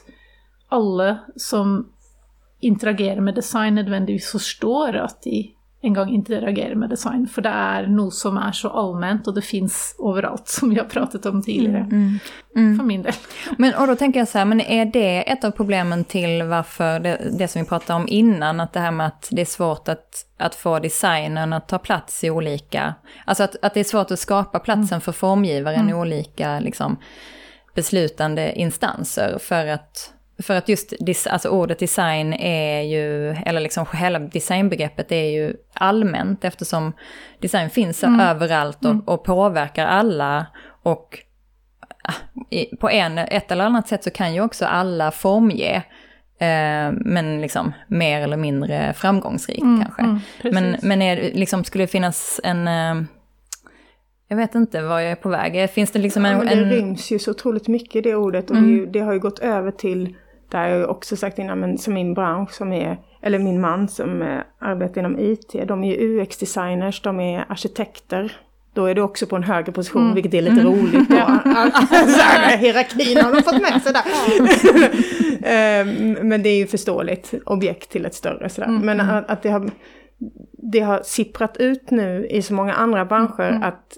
alle 0.75 1.13
som 1.39 1.77
interagerer 2.59 3.21
med 3.23 3.39
design 3.39 3.79
nødvendigvis 3.79 4.27
forstår 4.33 4.99
at 4.99 5.23
de 5.23 5.53
en 5.81 6.09
interagere 6.09 6.75
med 6.75 6.89
design, 6.89 7.27
For 7.27 7.41
det 7.41 7.49
er 7.49 7.87
noe 7.89 8.11
som 8.11 8.37
er 8.37 8.51
så 8.51 8.69
allmänt 8.69 9.27
og 9.27 9.35
det 9.35 9.41
fins 9.41 9.95
overalt, 9.99 10.47
som 10.55 10.69
vi 10.69 10.77
har 10.77 10.85
pratet 10.85 11.25
om 11.25 11.41
tidligere. 11.41 11.87
Mm, 11.91 12.19
mm, 12.55 12.77
For 12.77 12.85
min 12.85 13.01
del. 13.01 13.13
Men, 13.57 13.73
og 13.73 13.87
da 13.87 13.95
tenker 13.95 14.21
jeg 14.21 14.29
så 14.29 14.41
her, 14.41 14.45
men 14.45 14.61
er 14.61 14.85
det 14.93 15.23
et 15.27 15.43
av 15.43 15.55
problemen 15.57 16.03
til 16.05 16.43
hvorfor 16.45 17.01
det, 17.01 17.15
det, 17.37 17.49
som 17.49 17.61
vi 17.61 17.69
pratet 17.69 17.95
om 17.95 18.05
innan, 18.07 18.61
at 18.61 18.73
det 18.73 18.85
her 18.85 18.93
med 18.95 19.15
at 19.15 19.31
det 19.31 19.45
er 19.45 19.49
svårt 19.49 19.89
å 19.89 19.95
att 20.41 20.55
få 20.55 20.79
designen 20.79 21.53
å 21.53 21.59
ta 21.59 21.77
plass 21.77 22.23
i 22.23 22.29
olika, 22.29 22.93
Altså 23.25 23.43
at, 23.43 23.55
at, 23.61 23.73
det 23.73 23.83
er 23.83 23.89
svårt 23.91 24.11
å 24.11 24.17
skape 24.17 24.59
plassen 24.59 25.01
for 25.01 25.13
formgiveren 25.13 25.89
i 25.89 25.93
ulike 25.93 26.11
olika 26.11 26.59
liksom, 26.59 26.97
beslutande 27.75 28.53
instanser 28.59 29.37
for 29.37 29.67
att 29.67 30.13
för 30.41 30.55
att 30.55 30.69
just 30.69 30.93
alltså 31.29 31.49
ordet 31.49 31.79
design 31.79 32.33
är 32.33 32.81
ju, 32.81 33.29
eller 33.31 33.59
liksom 33.59 33.85
hela 33.93 34.19
designbegreppet 34.19 35.11
är 35.11 35.29
ju 35.29 35.53
allmänt 35.73 36.45
eftersom 36.45 36.93
design 37.39 37.69
finns 37.69 38.03
mm. 38.03 38.19
överallt 38.19 38.85
och, 38.85 38.91
mm. 38.91 39.03
och, 39.05 39.23
påverkar 39.23 39.85
alla. 39.85 40.45
Och 40.83 41.19
ah, 42.03 42.13
på 42.79 42.89
en, 42.89 43.17
ett 43.17 43.51
eller 43.51 43.65
annat 43.65 43.87
sätt 43.87 44.03
så 44.03 44.09
kan 44.09 44.33
ju 44.33 44.41
också 44.41 44.65
alla 44.65 45.11
formge. 45.11 45.83
Eh, 46.39 46.91
men 46.91 47.41
liksom 47.41 47.73
mer 47.87 48.21
eller 48.21 48.37
mindre 48.37 48.93
framgångsrikt 48.93 49.61
mm, 49.61 49.81
kanske. 49.83 50.01
Mm, 50.01 50.19
men 50.43 50.77
men 50.81 51.01
är, 51.01 51.15
liksom, 51.33 51.63
skulle 51.63 51.83
det 51.83 51.87
finnas 51.87 52.39
en... 52.43 52.67
Eh, 52.67 53.03
jag 54.31 54.37
vet 54.37 54.55
inte 54.55 54.81
var 54.81 54.99
jag 54.99 55.11
är 55.11 55.15
på 55.15 55.29
väg. 55.29 55.69
Finns 55.69 55.91
det 55.91 55.99
liksom 55.99 56.25
en... 56.25 56.37
Ja, 56.37 56.43
det 56.43 56.61
en... 56.61 56.69
ryms 56.69 57.11
ju 57.11 57.19
så 57.19 57.31
otroligt 57.31 57.67
mycket 57.67 57.95
i 57.95 58.01
det 58.01 58.15
ordet 58.15 58.49
och 58.49 58.57
mm. 58.57 58.79
det, 58.79 58.85
det, 58.85 58.99
har 58.99 59.13
ju 59.13 59.19
gått 59.19 59.39
över 59.39 59.71
till, 59.71 60.15
det 60.51 60.57
har 60.57 60.67
jag 60.67 60.89
också 60.89 61.15
sagt 61.15 61.39
innan, 61.39 61.59
men 61.59 61.77
som 61.77 61.93
min 61.93 62.13
bransch 62.13 62.51
som 62.51 62.73
är, 62.73 62.97
eller 63.21 63.39
min 63.39 63.61
man 63.61 63.87
som 63.87 64.09
arbeider 64.11 64.43
arbetar 64.59 64.99
inom 65.01 65.19
IT, 65.19 65.55
de 65.67 65.83
är 65.83 65.97
UX-designers, 65.97 67.01
de 67.03 67.19
är 67.19 67.45
arkitekter. 67.49 68.37
Då 68.73 68.85
är 68.85 68.95
du 68.95 69.01
också 69.01 69.25
på 69.25 69.35
en 69.35 69.43
högre 69.43 69.71
position, 69.71 70.01
mm. 70.01 70.13
vilket 70.13 70.33
är 70.33 70.41
lite 70.41 70.61
mm. 70.61 70.65
roligt. 70.65 71.09
Då. 71.09 71.15
hierarkin 72.57 73.17
har 73.17 73.33
de 73.33 73.43
fått 73.43 73.61
med 73.61 73.81
sig 73.81 73.93
där. 73.93 74.03
Ehm, 75.43 76.11
men 76.11 76.43
det 76.43 76.49
är 76.49 76.57
ju 76.57 76.67
förståeligt 76.67 77.33
objekt 77.45 77.89
till 77.89 78.05
ett 78.05 78.15
större 78.15 78.49
sådär. 78.49 78.67
Mm. 78.67 78.85
Men 78.85 78.99
mm. 78.99 79.15
att, 79.15 79.29
att 79.29 79.43
det, 79.43 79.49
har, 79.49 79.71
det 80.71 80.79
har 80.79 81.01
sipprat 81.03 81.57
ut 81.57 81.91
nu 81.91 82.27
i 82.29 82.41
så 82.41 82.53
många 82.53 82.73
andra 82.73 83.05
branscher 83.05 83.49
mm. 83.49 83.63
att 83.63 83.97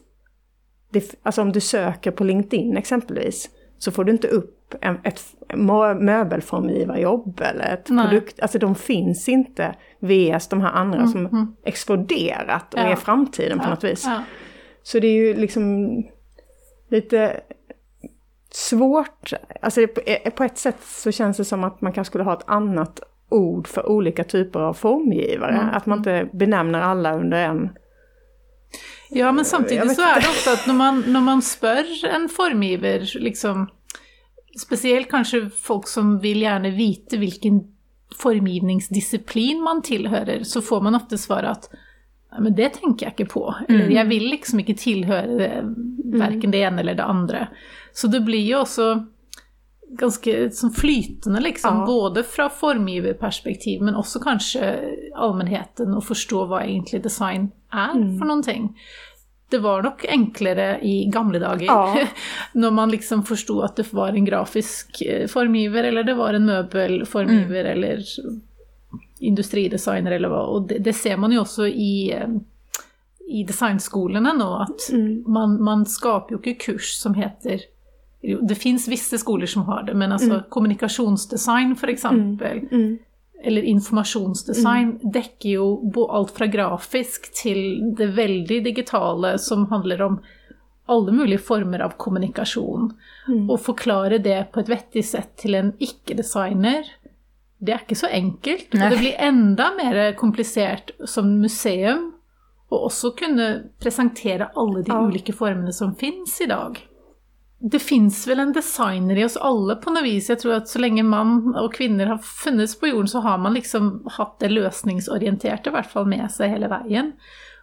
det, 0.92 1.16
alltså 1.24 1.42
om 1.42 1.52
du 1.52 1.60
söker 1.60 2.12
på 2.12 2.24
LinkedIn 2.24 2.78
exempelvis 2.78 3.50
så 3.78 3.92
får 3.92 4.04
du 4.04 4.12
inte 4.12 4.28
upp 4.28 4.62
en, 4.82 5.00
ett 5.04 5.22
möbelformgivarjobb 6.00 7.42
eller 7.42 7.74
ett 7.74 7.90
Nej. 7.90 8.08
produkt, 8.08 8.42
alltså 8.42 8.60
de 8.60 8.76
finns 8.76 9.30
inte 9.30 9.76
vs 10.00 10.48
de 10.48 10.62
här 10.62 10.72
andra 10.72 11.00
mm, 11.00 11.12
som 11.12 11.26
mm. 11.26 11.56
exploderat 11.66 12.74
och 12.74 12.80
ja. 12.80 12.84
är 12.84 12.96
framtiden 12.96 13.60
på 13.60 13.66
ja. 13.66 13.70
något 13.70 13.84
vis. 13.84 14.06
Ja. 14.06 14.24
Så 14.84 15.00
det 15.00 15.08
är 15.08 15.28
ju 15.28 15.34
liksom 15.34 15.88
lite 16.90 17.42
svårt, 18.52 19.34
alltså 19.62 19.88
på 20.36 20.44
ett 20.44 20.58
sätt 20.58 20.78
så 20.82 21.12
känns 21.12 21.38
det 21.38 21.46
som 21.46 21.64
att 21.64 21.82
man 21.82 21.94
kanske 21.94 22.10
skulle 22.10 22.24
ha 22.24 22.34
ett 22.34 22.48
annat 22.48 23.00
ord 23.30 23.68
för 23.68 23.90
olika 23.90 24.24
typer 24.24 24.60
av 24.60 24.74
formgivare. 24.74 25.56
Mm. 25.56 25.70
Att 25.70 25.86
man 25.86 25.98
inte 25.98 26.30
benämner 26.34 26.82
alla 26.82 27.14
under 27.16 27.38
en 27.38 27.70
Ja, 29.10 29.32
men 29.32 29.46
samtidigt 29.46 29.96
så 29.96 30.02
är 30.02 30.22
det 30.22 30.28
ofta 30.28 30.52
att 30.52 30.68
när 30.68 30.74
man, 30.74 31.04
när 31.08 31.22
man 31.22 31.42
spør 31.42 32.06
en 32.06 32.30
formgiver, 32.30 33.12
liksom, 33.16 33.68
spesielt 34.60 35.10
kanskje 35.12 35.48
folk 35.50 35.88
som 35.88 36.18
vil 36.24 36.44
gjerne 36.44 36.74
vite 36.76 37.18
hvilken 37.22 37.63
formgivningsdisciplin 38.18 39.63
man 39.63 39.82
tilhører, 39.82 40.44
så 40.46 40.62
får 40.62 40.84
man 40.86 40.96
ofte 40.96 41.18
svaret 41.18 41.58
at 41.58 41.80
men 42.42 42.56
det 42.58 42.72
tenker 42.80 43.06
jeg 43.06 43.13
ikke 43.13 43.30
på. 43.30 43.44
Mm. 43.68 43.74
Eller 43.76 43.92
jeg 43.94 44.10
vil 44.10 44.24
liksom 44.32 44.62
ikke 44.63 44.74
tilhøre 44.82 45.50
mm. 45.68 46.16
varken 46.18 46.54
det 46.54 46.63
ene 46.66 46.82
eller 46.82 46.98
det 46.98 47.06
andre. 47.06 47.48
Så 47.94 48.10
det 48.10 48.24
blir 48.26 48.42
jo 48.42 48.63
også 48.63 48.88
ganske 50.00 50.48
sånn 50.58 50.74
flytende, 50.74 51.42
liksom, 51.44 51.84
ja. 51.84 51.86
både 51.86 52.24
fra 52.26 52.48
formgiverperspektiv 52.50 53.84
men 53.86 53.98
også 54.00 54.24
kanskje 54.24 54.70
allmennheten 55.13 55.94
å 55.94 56.02
forstå 56.02 56.48
hva 56.50 56.63
egentlig 56.63 57.04
design 57.06 57.52
er 57.70 57.94
mm. 57.94 58.00
noen 58.02 58.32
någonting. 58.32 58.72
Det 59.54 59.62
var 59.62 59.86
nok 59.86 60.06
enklere 60.10 60.80
i 60.82 60.96
gamle 61.13 61.42
dager. 61.44 61.70
ja. 61.70 62.08
Når 62.63 62.74
man 62.74 62.94
liksom 62.94 63.22
forsto 63.28 63.60
at 63.66 63.78
det 63.78 63.88
var 63.94 64.18
en 64.18 64.26
grafisk 64.26 65.04
formgiver, 65.30 65.89
eller 65.89 66.08
det 66.08 66.18
var 66.18 66.34
en 66.34 66.50
møbelformgiver, 66.50 67.70
mm. 67.70 67.72
eller 67.76 68.02
industridesigner 69.24 70.12
eller 70.18 70.32
hva. 70.34 70.42
Og 70.56 70.68
det, 70.70 70.82
det, 70.84 70.96
ser 70.98 71.18
man 71.22 71.34
jo 71.34 71.44
også 71.44 71.68
i, 71.70 72.12
eh, 72.16 72.34
i 73.30 73.44
designskolene 73.48 74.34
nå, 74.38 74.50
at 74.66 74.89
mm. 74.94 75.08
man, 75.32 75.56
man 75.63 75.86
skaper 75.89 76.36
jo 76.36 76.42
ikke 76.42 76.74
kurs 76.74 76.96
som 77.00 77.16
heter 77.18 77.70
det 78.24 78.56
fins 78.56 78.88
visse 78.88 79.18
skoler 79.20 79.50
som 79.52 79.66
har 79.68 79.84
det, 79.84 79.94
men 80.00 80.13
altså 80.16 80.38
mm. 80.38 80.44
kommunikasjonsdesign, 80.50 81.74
f.eks. 81.76 82.06
mm. 82.06 82.86
Eller 83.43 83.65
informasjonsdesign 83.67 84.93
mm. 84.93 85.12
dekker 85.12 85.49
jo 85.58 85.65
alt 86.15 86.32
fra 86.32 86.47
grafisk 86.47 87.27
til 87.36 87.91
det 87.97 88.13
veldig 88.15 88.62
digitale 88.63 89.36
som 89.41 89.67
handler 89.71 90.01
om 90.06 90.17
alle 90.91 91.12
mulige 91.15 91.43
former 91.43 91.84
av 91.84 91.97
kommunikasjon. 91.99 92.89
Mm. 93.27 93.45
Å 93.51 93.58
forklare 93.60 94.19
det 94.23 94.39
på 94.56 94.63
et 94.63 94.71
vettig 94.71 95.03
sett 95.08 95.36
til 95.43 95.60
en 95.60 95.73
ikke-designer, 95.84 96.88
det 97.63 97.75
er 97.75 97.84
ikke 97.86 97.99
så 97.99 98.10
enkelt. 98.12 98.73
Nei. 98.75 98.88
Og 98.88 98.95
det 98.95 99.01
blir 99.03 99.21
enda 99.27 99.69
mer 99.75 100.01
komplisert 100.19 100.91
som 101.08 101.36
museum 101.43 102.10
å 102.73 102.73
og 102.73 102.88
også 102.88 103.13
kunne 103.17 103.47
presentere 103.82 104.49
alle 104.58 104.82
de 104.82 104.91
ja. 104.91 105.03
ulike 105.06 105.36
formene 105.36 105.73
som 105.75 105.93
i 105.99 106.41
idag 106.41 106.82
det 107.71 107.80
fins 107.80 108.28
vel 108.28 108.39
en 108.39 108.54
designer 108.54 109.17
i 109.17 109.23
oss 109.23 109.38
alle 109.38 109.78
på 109.80 109.91
noe 109.95 110.04
vis. 110.04 110.28
Jeg 110.30 110.41
tror 110.41 110.58
at 110.58 110.67
så 110.67 110.82
lenge 110.84 111.06
mann 111.08 111.54
og 111.56 111.69
kvinner 111.78 112.10
har 112.12 112.19
funnes 112.19 112.73
på 112.76 112.89
jorden 112.89 113.08
så 113.08 113.21
har 113.23 113.38
man 113.39 113.56
liksom 113.56 114.02
hatt 114.17 114.36
det 114.43 114.49
løsningsorienterte 114.52 115.71
i 115.71 115.76
hvert 115.78 115.91
fall 115.91 116.10
med 116.12 116.26
seg 116.34 116.52
hele 116.52 116.67
veien. 116.71 117.13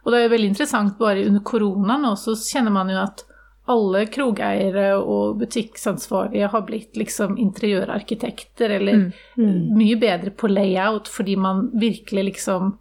Og 0.01 0.09
det 0.09 0.17
er 0.17 0.25
jo 0.25 0.31
veldig 0.33 0.49
interessant, 0.49 0.95
bare 0.97 1.27
under 1.27 1.43
coronan 1.45 2.07
så 2.17 2.33
kjenner 2.33 2.73
man 2.73 2.89
jo 2.89 2.97
at 2.97 3.21
alle 3.69 4.07
krogeiere 4.09 4.87
og 4.97 5.37
butiksansvariga 5.43 6.49
har 6.49 6.65
blitt 6.65 6.97
liksom 6.97 7.37
interiørarkitekter 7.37 8.73
eller 8.79 9.03
mm. 9.03 9.05
Mm. 9.37 9.59
mye 9.77 9.99
bedre 10.01 10.33
på 10.33 10.49
layout 10.49 11.11
fordi 11.13 11.37
man 11.37 11.67
virkelig 11.77 12.25
liksom, 12.31 12.73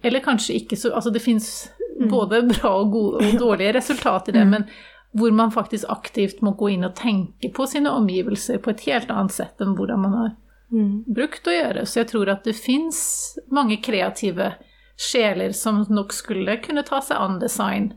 eller 0.00 0.24
kanskje 0.24 0.56
ikke 0.62 0.80
så, 0.80 0.94
Altså 0.96 1.12
det 1.12 1.20
fins 1.20 1.68
mm. 2.00 2.08
både 2.08 2.42
bra 2.48 2.72
og, 2.72 2.90
gode, 2.96 3.20
og 3.20 3.38
dårlige 3.38 3.76
resultat 3.76 4.32
i 4.32 4.38
det, 4.38 4.48
mm. 4.48 4.56
men 4.56 4.66
hvor 5.14 5.30
man 5.30 5.52
faktisk 5.54 5.84
aktivt 5.88 6.40
må 6.42 6.54
gå 6.58 6.72
inn 6.74 6.86
og 6.86 6.96
tenke 6.98 7.50
på 7.54 7.66
sine 7.70 7.92
omgivelser 7.94 8.58
på 8.62 8.72
et 8.72 8.86
helt 8.88 9.12
annet 9.14 9.34
sett 9.34 9.62
enn 9.62 9.76
hvordan 9.78 10.00
man 10.02 10.16
har 10.18 10.30
mm. 10.74 11.04
brukt 11.14 11.46
å 11.46 11.54
gjøre. 11.54 11.84
Så 11.86 12.02
jeg 12.02 12.10
tror 12.10 12.32
at 12.32 12.46
det 12.48 12.56
fins 12.58 12.98
mange 13.46 13.78
kreative 13.84 14.56
sjeler 14.98 15.54
som 15.54 15.84
nok 15.90 16.14
skulle 16.14 16.58
kunne 16.62 16.82
ta 16.86 16.98
seg 17.02 17.20
an 17.20 17.38
design 17.42 17.92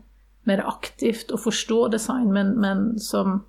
mer 0.46 0.62
aktivt 0.66 1.32
og 1.34 1.42
forstå 1.42 1.80
design, 1.92 2.30
men, 2.32 2.54
men 2.62 2.86
som 3.02 3.42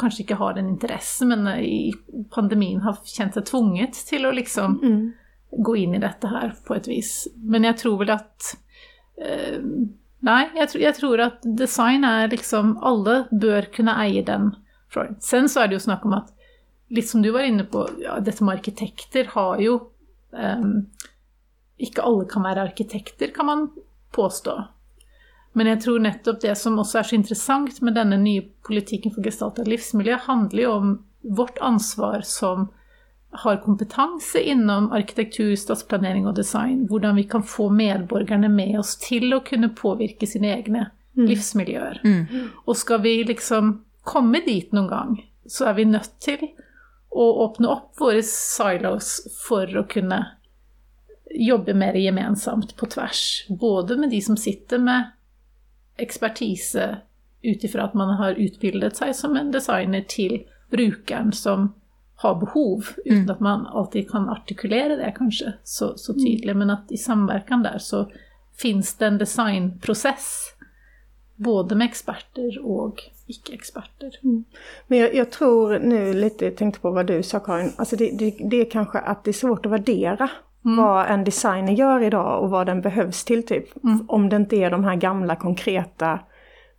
kanskje 0.00 0.24
ikke 0.24 0.40
har 0.40 0.56
den 0.56 0.72
interessen, 0.72 1.30
men 1.30 1.46
i 1.62 1.92
pandemien 2.34 2.82
har 2.84 2.98
kjent 3.06 3.36
seg 3.36 3.46
tvunget 3.48 3.98
til 4.08 4.26
å 4.26 4.34
liksom 4.34 4.78
mm. 4.80 5.00
gå 5.66 5.76
inn 5.84 5.96
i 5.96 6.02
dette 6.02 6.30
her 6.32 6.54
på 6.66 6.76
et 6.76 6.88
vis. 6.90 7.14
Men 7.36 7.68
jeg 7.68 7.78
tror 7.84 7.98
vel 8.02 8.10
att 8.10 8.56
eh, 10.26 10.56
jeg, 10.56 10.68
tror, 10.68 10.82
jag 10.82 10.96
tror 10.96 11.22
at 11.24 11.46
design 11.58 12.04
er 12.04 12.28
liksom, 12.28 12.76
Alle 12.82 13.24
bør 13.30 13.70
kunne 13.74 13.96
eie 14.04 14.22
den. 14.26 14.52
Sen 15.20 15.48
så 15.48 15.62
er 15.62 15.70
det 15.70 15.78
jo 15.78 15.86
snakk 15.86 16.04
om 16.04 16.18
at, 16.18 16.32
litt 16.90 17.08
som 17.08 17.22
du 17.22 17.30
var 17.30 17.46
inne 17.46 17.64
på, 17.64 17.86
ja, 18.02 18.18
dette 18.20 18.44
med 18.44 18.58
arkitekter 18.58 19.30
har 19.36 19.60
jo 19.62 19.76
um, 20.34 20.88
Ikke 21.78 22.02
alle 22.02 22.26
kan 22.28 22.42
være 22.44 22.66
arkitekter 22.66 23.30
kan 23.34 23.46
man 23.46 23.68
påstå. 24.12 24.56
Men 25.52 25.66
jeg 25.66 25.80
tror 25.84 26.02
nettopp 26.02 26.42
det 26.42 26.56
som 26.58 26.78
også 26.78 27.00
er 27.00 27.06
så 27.08 27.16
interessant 27.16 27.80
med 27.82 27.96
denne 27.98 28.18
nye 28.20 28.42
politikken 28.66 29.14
for 29.14 29.26
gestaltet 29.26 29.70
livsmiljø, 29.70 30.18
handler 30.26 30.62
jo 30.62 30.74
om 30.74 30.92
vårt 31.20 31.58
ansvar 31.62 32.22
som 32.26 32.68
har 33.30 33.56
kompetanse 33.56 34.42
inom 34.42 34.92
arkitektur, 34.92 35.54
stadsplanering 35.56 36.26
og 36.26 36.34
design, 36.34 36.86
Hvordan 36.90 37.16
vi 37.16 37.24
kan 37.24 37.42
få 37.42 37.68
medborgerne 37.70 38.48
med 38.48 38.78
oss 38.78 38.96
til 38.98 39.34
å 39.34 39.42
kunne 39.46 39.70
påvirke 39.74 40.26
sine 40.26 40.50
egne 40.56 40.88
mm. 41.16 41.26
livsmiljøer. 41.26 42.00
Mm. 42.04 42.50
Og 42.66 42.76
skal 42.76 43.02
vi 43.04 43.20
liksom 43.24 43.76
komme 44.02 44.42
dit 44.46 44.72
noen 44.72 44.90
gang, 44.90 45.14
så 45.46 45.70
er 45.70 45.78
vi 45.78 45.86
nødt 45.86 46.18
til 46.22 46.48
å 47.10 47.26
åpne 47.46 47.70
opp 47.70 48.00
våre 48.00 48.22
silos 48.26 49.20
for 49.46 49.70
å 49.78 49.86
kunne 49.90 50.20
jobbe 51.30 51.74
mer 51.74 51.94
gemensamt 51.94 52.76
på 52.76 52.86
tvers. 52.90 53.46
Både 53.48 53.96
med 53.96 54.10
de 54.10 54.20
som 54.22 54.36
sitter 54.38 54.82
med 54.82 55.10
ekspertise 56.00 56.96
ut 57.42 57.64
ifra 57.64 57.86
at 57.86 57.94
man 57.94 58.16
har 58.18 58.38
utbildet 58.38 58.98
seg 58.98 59.14
som 59.16 59.36
en 59.38 59.52
designer 59.54 60.02
til 60.08 60.42
brukeren 60.70 61.32
som 61.34 61.70
har 62.22 62.34
behov 62.34 62.84
uten 63.04 63.18
mm. 63.18 63.30
at 63.30 63.40
man 63.40 63.66
alltid 63.66 64.10
kan 64.10 64.28
artikulere 64.28 64.96
det 64.96 65.14
kanskje 65.16 65.52
så, 65.64 65.92
så 65.96 66.14
tydelig. 66.14 66.50
Mm. 66.50 66.58
Men 66.58 66.70
at 66.70 66.92
i 66.92 66.96
samverkan 66.96 67.62
der 67.62 67.78
så 67.78 68.06
fins 68.62 68.94
det 68.94 69.06
en 69.06 69.18
designprocess 69.18 70.54
både 71.36 71.74
med 71.74 71.88
experter 71.88 72.58
og 72.60 73.00
icke-experter. 73.26 74.18
Mm. 74.22 74.44
Men 74.86 74.98
jag, 74.98 75.14
jag, 75.14 75.30
tror 75.30 75.78
nu 75.78 76.12
lite, 76.12 76.44
jag 76.44 76.56
tänkte 76.56 76.80
på 76.80 76.90
vad 76.90 77.06
du 77.06 77.22
sa 77.22 77.40
Karin, 77.40 77.72
alltså 77.76 77.96
det, 77.96 78.10
det, 78.18 78.36
det 78.50 78.56
är 78.56 78.70
kanske 78.70 78.98
att 78.98 79.24
det 79.24 79.30
är 79.30 79.32
svårt 79.32 79.66
att 79.66 79.72
värdera 79.72 80.28
mm. 80.64 80.76
vad 80.76 81.06
en 81.06 81.24
designer 81.24 81.72
gör 81.72 82.02
idag 82.02 82.42
och 82.42 82.50
vad 82.50 82.66
den 82.66 82.80
behövs 82.80 83.24
till 83.24 83.46
typ. 83.46 83.84
Mm. 83.84 84.04
Om 84.08 84.28
det 84.28 84.36
inte 84.36 84.56
är 84.56 84.70
de 84.70 84.84
här 84.84 84.96
gamla 84.96 85.36
konkreta 85.36 86.20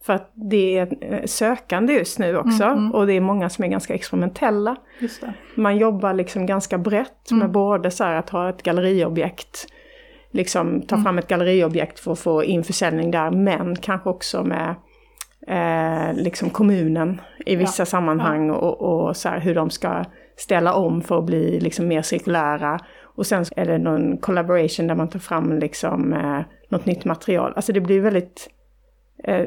För 0.05 0.13
att 0.13 0.31
det 0.33 0.77
är 0.77 0.87
eh, 1.13 1.25
sökande 1.25 1.93
just 1.93 2.19
nu 2.19 2.37
också 2.37 2.63
Mm, 2.63 2.77
mm. 2.77 2.91
och 2.91 3.07
det 3.07 3.13
är 3.13 3.21
många 3.21 3.49
som 3.49 3.63
är 3.65 3.69
ganska 3.69 3.93
experimentella. 3.93 4.75
Just 4.99 5.21
det. 5.21 5.33
Man 5.55 5.77
jobbar 5.77 6.13
liksom 6.13 6.45
ganska 6.45 6.77
brett 6.77 7.31
med 7.31 7.39
Mm. 7.41 7.51
både 7.51 7.91
så 7.91 8.03
här 8.03 8.15
att 8.15 8.29
ha 8.29 8.49
ett 8.49 8.63
galleriobjekt, 8.63 9.67
liksom 10.31 10.81
ta 10.81 10.95
Mm. 10.95 11.03
fram 11.03 11.17
ett 11.17 11.27
galleriobjekt 11.27 11.99
för 11.99 12.11
att 12.11 12.19
få 12.19 12.43
in 12.43 12.63
försäljning 12.63 13.11
där, 13.11 13.31
men 13.31 13.75
kanske 13.75 14.09
också 14.09 14.43
med 14.43 14.75
eh, 15.47 16.13
liksom 16.13 16.49
kommunen 16.49 17.21
i 17.45 17.55
vissa 17.55 17.85
sammanhang 17.85 18.49
och, 18.49 18.81
och 18.81 19.17
så 19.17 19.29
här 19.29 19.39
hur 19.39 19.55
de 19.55 19.69
ska 19.69 20.03
ställa 20.35 20.73
om 20.73 21.01
för 21.01 21.17
att 21.17 21.25
bli 21.25 21.59
liksom 21.59 21.87
mer 21.87 22.01
cirkulära. 22.01 22.79
Och 23.15 23.25
sen 23.25 23.45
är 23.55 23.65
det 23.65 23.77
någon 23.77 24.17
collaboration 24.17 24.87
där 24.87 24.95
man 24.95 25.09
tar 25.09 25.19
fram 25.19 25.59
liksom 25.59 26.13
eh, 26.13 26.39
något 26.69 26.85
nytt 26.85 27.05
material. 27.05 27.53
Alltså 27.55 27.73
det 27.73 27.81
blir 27.81 28.01
väldigt 28.01 28.49
eh, 29.23 29.45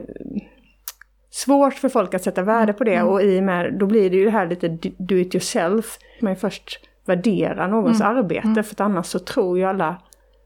svårt 1.31 1.75
för 1.75 1.89
folk 1.89 2.15
att 2.15 2.23
sätta 2.23 2.43
värde 2.43 2.73
på 2.73 2.85
det 2.85 3.03
och 3.03 3.23
i 3.23 3.39
och 3.41 3.43
med, 3.45 3.75
då 3.79 3.87
blir 3.87 4.11
det 4.11 4.17
ju 4.17 4.25
det 4.25 4.31
här 4.31 4.47
lite 4.47 4.69
do 4.99 5.15
it 5.17 5.35
yourself. 5.35 5.99
Man 6.21 6.37
først 6.37 6.41
först 6.41 6.81
värdera 7.07 7.67
någons 7.67 8.01
arbete 8.01 8.63
för 8.63 8.75
att 8.75 8.81
annars 8.81 9.07
så 9.07 9.19
tror 9.19 9.59
ju 9.59 9.65
alla 9.65 9.97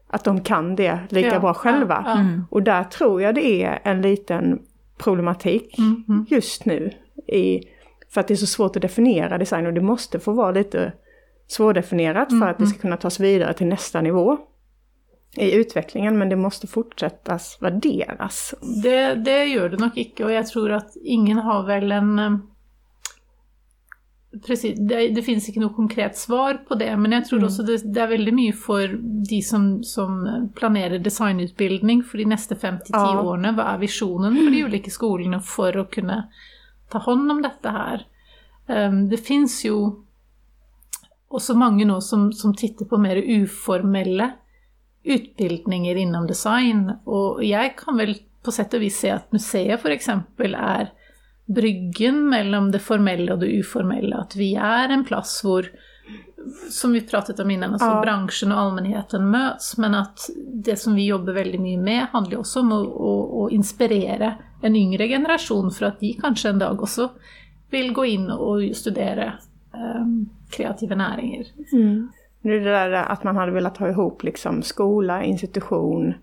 att 0.07 0.23
de 0.23 0.41
kan 0.41 0.75
det 0.75 0.99
lika 1.09 1.27
Ja, 1.33 1.39
bra 1.39 1.53
själva. 1.53 2.03
ja, 2.05 2.19
Mm. 2.19 2.45
Och 2.49 2.63
där 2.63 2.83
tror 2.83 3.21
jag 3.21 3.35
det 3.35 3.63
är 3.63 3.79
en 3.83 4.01
liten 4.01 4.59
problematik 4.97 5.79
Mm, 5.79 6.03
mm. 6.09 6.25
just 6.29 6.65
nu. 6.65 6.91
I, 7.27 7.63
för 8.09 8.21
att 8.21 8.27
det 8.27 8.33
är 8.33 8.35
så 8.35 8.45
svårt 8.47 8.75
att 8.75 8.81
definiera 8.81 9.37
design 9.37 9.65
och 9.65 9.73
det 9.73 9.81
måste 9.81 10.19
få 10.19 10.31
vara 10.31 10.51
lite 10.51 10.91
svårdefinierat 11.47 12.29
för 12.39 12.47
att 12.47 12.57
det 12.57 12.65
ska 12.67 12.79
kunna 12.79 12.97
tas 12.97 13.19
vidare 13.19 13.53
till 13.53 13.67
nästa 13.67 14.01
nivå 14.01 14.37
i 15.37 15.51
utvecklingen. 15.51 16.17
Men 16.17 16.29
det 16.29 16.35
måste 16.35 16.67
fortsättas 16.67 17.57
värderas. 17.61 18.53
Det, 18.83 19.15
det 19.15 19.45
gjør 19.45 19.69
det 19.69 19.79
nok 19.79 19.97
ikke, 19.97 20.25
og 20.25 20.33
jeg 20.33 20.47
tror 20.49 20.77
at 20.81 20.97
ingen 21.03 21.43
har 21.45 21.67
vel 21.67 21.91
en 21.91 22.15
eh, 22.19 22.39
Precis, 24.45 24.77
det, 24.77 25.07
det 25.15 25.23
finnes 25.25 25.47
ikke 25.49 25.61
noe 25.63 25.73
konkret 25.73 26.13
svar 26.17 26.59
på 26.67 26.75
det, 26.77 26.91
men 27.01 27.15
jeg 27.15 27.23
tror 27.25 27.47
også 27.47 27.63
det, 27.65 27.79
det 27.89 28.01
er 28.03 28.11
veldig 28.11 28.33
mye 28.37 28.53
for 28.53 28.91
de 29.25 29.39
som, 29.41 29.63
som 29.81 30.19
planerer 30.53 31.01
designutbildning 31.01 32.03
for 32.05 32.21
de 32.21 32.27
neste 32.29 32.53
fem 32.53 32.77
til 32.77 32.93
ti 32.93 33.15
årene. 33.23 33.55
Hva 33.57 33.71
er 33.71 33.81
visjonen 33.81 34.37
for 34.37 34.53
de 34.53 34.61
ulike 34.69 34.93
skolene 34.93 35.39
for 35.41 35.81
å 35.81 35.87
kunne 35.89 36.19
ta 36.93 37.01
hånd 37.07 37.33
om 37.33 37.41
dette 37.41 37.73
her? 37.73 38.05
Um, 38.69 39.07
det 39.09 39.17
fins 39.25 39.63
jo 39.65 39.79
også 41.33 41.57
mange 41.57 41.89
nå 41.89 41.97
som, 42.05 42.29
som 42.29 42.53
titter 42.53 42.85
på 42.85 43.01
mer 43.01 43.17
uformelle 43.17 44.29
utbildninger 45.03 45.95
innom 45.95 46.27
design, 46.27 46.89
og 47.05 47.43
jeg 47.45 47.75
kan 47.79 47.97
vel 47.97 48.15
på 48.43 48.51
sett 48.55 48.73
og 48.73 48.81
vis 48.83 48.99
se 49.01 49.11
at 49.11 49.31
museet 49.35 49.79
f.eks. 49.79 50.09
er 50.09 50.91
bryggen 51.49 52.21
mellom 52.29 52.69
det 52.71 52.81
formelle 52.85 53.33
og 53.33 53.41
det 53.41 53.49
uformelle. 53.59 54.19
At 54.21 54.35
vi 54.37 54.53
er 54.55 54.91
en 54.93 55.03
plass 55.07 55.39
hvor, 55.43 55.65
som 56.69 56.93
vi 56.93 57.01
pratet 57.01 57.39
om 57.39 57.49
innan, 57.51 57.73
altså 57.73 57.89
Ja. 57.89 58.01
bransjen 58.03 58.51
og 58.53 58.59
allmennheten 58.63 59.25
møtes, 59.31 59.77
men 59.77 59.95
at 59.95 60.29
det 60.37 60.77
som 60.79 60.95
vi 60.95 61.07
jobber 61.09 61.33
veldig 61.33 61.59
mye 61.59 61.81
med, 61.81 62.07
handler 62.13 62.39
også 62.43 62.59
om 62.61 62.71
å, 62.71 62.79
å, 62.85 63.13
å 63.43 63.49
inspirere 63.55 64.35
en 64.61 64.75
yngre 64.75 65.07
generasjon 65.07 65.71
for 65.71 65.89
at 65.89 65.99
de 65.99 66.13
kanskje 66.21 66.49
en 66.53 66.59
dag 66.59 66.79
også 66.81 67.09
vil 67.71 67.91
gå 67.93 68.05
inn 68.05 68.29
og 68.31 68.63
studere 68.75 69.33
um, 69.73 70.29
kreative 70.51 70.95
næringer. 70.95 71.51
Det 72.41 72.49
är 72.49 72.59
det 72.59 72.71
där 72.71 72.91
att 72.91 73.23
man 73.23 73.35
hade 73.35 73.51
velat 73.51 73.77
ha 73.77 73.89
ihop 73.89 74.23
liksom 74.23 74.61
skola, 74.61 75.23
institution, 75.23 76.13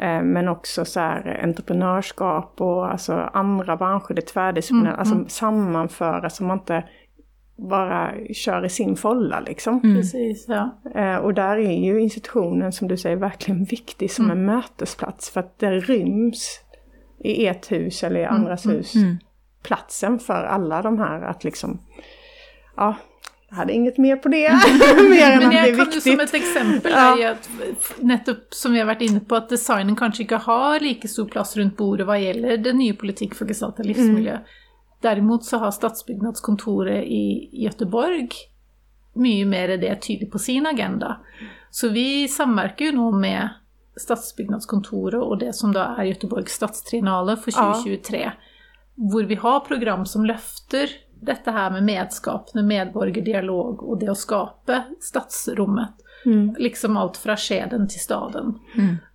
eh, 0.00 0.22
men 0.22 0.48
också 0.48 0.84
så 0.84 1.00
här 1.00 1.40
entreprenörskap 1.42 2.60
och 2.60 2.90
alltså 2.90 3.12
andra 3.12 3.76
branscher, 3.76 4.14
det 4.14 4.22
tvärdisciplinära, 4.22 4.94
alltså 4.94 5.24
sammanföra 5.28 6.30
så 6.30 6.44
man 6.44 6.58
inte 6.58 6.84
bara 7.56 8.12
kör 8.32 8.64
i 8.64 8.68
sin 8.68 8.96
folla 8.96 9.40
liksom. 9.40 9.80
Precis, 9.80 10.46
ja. 10.48 10.80
Eh, 10.94 11.16
och 11.16 11.34
där 11.34 11.56
är 11.56 11.84
ju 11.84 12.00
institutionen 12.00 12.72
som 12.72 12.88
du 12.88 12.96
säger 12.96 13.16
verkligen 13.16 13.64
viktig 13.64 14.10
som 14.10 14.30
en 14.30 14.44
mötesplats. 14.44 15.30
För 15.30 15.40
att 15.40 15.58
det 15.58 15.70
ryms 15.70 16.60
i 17.18 17.46
ert 17.46 17.72
hus 17.72 18.04
eller 18.04 18.20
i 18.20 18.24
andras 18.24 18.66
hus. 18.66 18.94
platsen 19.62 20.18
för 20.18 20.44
alla 20.44 20.82
de 20.82 20.98
här 20.98 21.22
att 21.22 21.44
liksom, 21.44 21.78
ja, 22.76 22.94
jag 23.50 23.56
hade 23.56 23.72
inget 23.72 23.98
mer 23.98 24.16
på 24.16 24.28
det, 24.28 24.50
mer 25.10 25.30
än 25.32 25.38
Men 25.38 25.52
jeg 25.52 25.76
kan 25.76 25.88
jo 25.94 26.00
som 26.00 26.20
et 26.20 26.34
eksempel 26.34 26.92
Ja. 26.92 27.18
i 27.18 27.24
at 27.24 27.48
nettopp 27.98 28.54
som 28.54 28.72
vi 28.72 28.78
har 28.78 28.86
vært 28.86 29.02
inne 29.02 29.20
på, 29.20 29.36
at 29.36 29.48
designen 29.50 29.96
kanskje 29.98 30.22
ikke 30.24 30.38
har 30.44 30.80
like 30.80 31.08
stor 31.08 31.26
plass 31.26 31.56
rundt 31.58 31.76
bordet 31.76 32.06
hva 32.06 32.18
gjelder 32.20 32.56
det 32.62 32.74
nye 32.78 32.94
politikk 32.94 33.34
for 33.34 33.50
gestaltet 33.50 33.86
livsmiljø. 33.90 34.38
Derimot 35.02 35.44
så 35.44 35.58
har 35.58 35.70
Statsbyggnadskontoret 35.74 37.04
i 37.08 37.48
Gøteborg 37.64 38.36
mye 39.18 39.44
mer 39.48 39.74
det 39.80 39.96
tydelig 40.02 40.30
på 40.30 40.38
sin 40.38 40.66
agenda. 40.66 41.16
Så 41.70 41.88
vi 41.88 42.28
samverker 42.28 42.90
jo 42.90 42.92
nå 42.92 43.10
med 43.18 43.48
Statsbyggnadskontoret 43.98 45.20
og 45.22 45.40
det 45.40 45.54
som 45.56 45.72
da 45.74 45.94
er 45.98 46.12
Göteborgs 46.12 46.54
stadstriennale 46.60 47.36
for 47.36 47.50
Ja. 47.56 47.72
2023, 47.74 48.32
hvor 49.10 49.26
vi 49.26 49.34
har 49.34 49.60
program 49.60 50.06
som 50.06 50.24
løfter 50.24 50.88
dette 51.20 51.52
her 51.52 51.70
med 51.74 51.84
medskapende 51.86 52.64
medborgerdialog 52.66 53.82
og 53.84 53.98
det 54.00 54.10
å 54.12 54.18
skape 54.18 54.82
stadsrommet. 55.00 56.06
Liksom 56.60 56.96
alt 57.00 57.16
fra 57.16 57.36
skjeden 57.40 57.86
til 57.88 58.00
staden. 58.02 58.50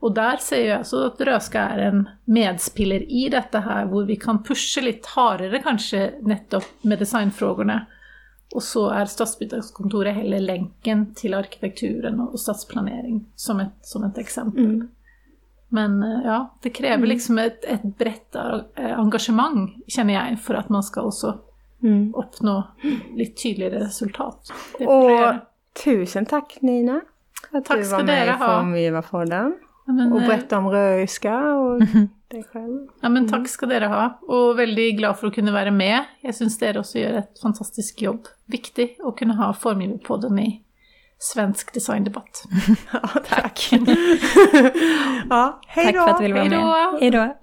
Og 0.01 0.15
der 0.17 0.39
ser 0.41 0.63
jeg 0.63 0.79
også 0.79 1.03
at 1.11 1.21
Røska 1.27 1.65
er 1.75 1.83
en 1.89 1.99
medspiller 2.25 3.05
i 3.05 3.27
dette 3.29 3.61
her, 3.61 3.85
hvor 3.91 4.07
vi 4.09 4.17
kan 4.17 4.41
pushe 4.43 4.81
litt 4.81 5.05
hardere 5.13 5.61
kanskje 5.61 6.15
nettopp 6.25 6.65
med 6.81 7.03
designfrågene. 7.03 7.83
Og 8.55 8.63
så 8.63 8.87
er 8.95 9.09
Stadsbyggnadskontoret 9.11 10.15
heller 10.15 10.41
lenken 10.41 11.07
til 11.17 11.33
arkitekturen 11.37 12.21
og 12.23 12.37
stadsplanering, 12.39 13.25
som 13.35 13.59
et, 13.59 13.73
som 13.83 14.05
et 14.07 14.17
eksempel. 14.21 14.85
Men 15.75 16.03
eh, 16.03 16.21
ja, 16.25 16.37
det 16.63 16.69
krever 16.69 17.07
liksom 17.07 17.39
et, 17.41 17.65
et 17.67 17.83
bredt 17.97 18.37
eh, 18.37 18.93
engasjement, 18.95 19.73
kjenner 19.91 20.15
jeg, 20.19 20.39
for 20.45 20.59
at 20.59 20.71
man 20.71 20.85
skal 20.85 21.09
også 21.09 21.33
oppnå 22.13 22.63
litt 23.17 23.35
tydeligere 23.37 23.79
resultat. 23.85 24.51
Gjøre. 24.79 25.39
tusen 25.75 26.25
takk, 26.25 26.57
Nina. 26.61 27.01
at 27.53 27.65
takk 27.67 27.81
du 27.83 27.87
var 27.91 28.03
med 28.03 28.27
i 28.27 28.31
ha. 28.31 28.37
Formgivarpodden. 28.59 29.53
Ja, 29.87 29.93
men, 29.93 30.13
Och 30.13 30.21
eh, 30.21 30.27
berätta 30.27 30.57
om 30.57 30.67
røyska 30.73 31.35
og 31.53 31.79
deg 32.33 32.43
selv. 32.51 32.87
Ja, 33.01 33.09
men 33.09 33.27
takk 33.29 33.47
skal 33.51 33.69
dere 33.69 33.87
ha, 33.91 34.05
og 34.27 34.55
veldig 34.57 34.95
glad 34.97 35.15
for 35.19 35.27
å 35.29 35.31
kunne 35.35 35.53
være 35.53 35.71
med. 35.71 36.03
Jeg 36.25 36.33
syns 36.39 36.57
dere 36.61 36.79
også 36.81 36.99
gjør 37.03 37.17
et 37.21 37.41
fantastisk 37.41 38.01
jobb. 38.01 38.25
Viktig 38.49 38.95
å 39.05 39.11
kunne 39.17 39.35
ha 39.37 39.51
Formgiverpodden 39.53 40.39
i 40.41 40.49
svensk 41.21 41.73
designdebatt. 41.73 42.43
Ja, 42.93 42.99
takk. 43.29 43.59
ja, 45.29 45.59
hej 45.67 45.85
Tack 45.85 45.95
då. 45.95 46.01
för 46.01 46.09
att 46.09 46.17
du 46.17 46.23
ville 46.33 46.57
vara 46.57 46.91
med. 46.91 47.01
Hej 47.01 47.11
då. 47.11 47.35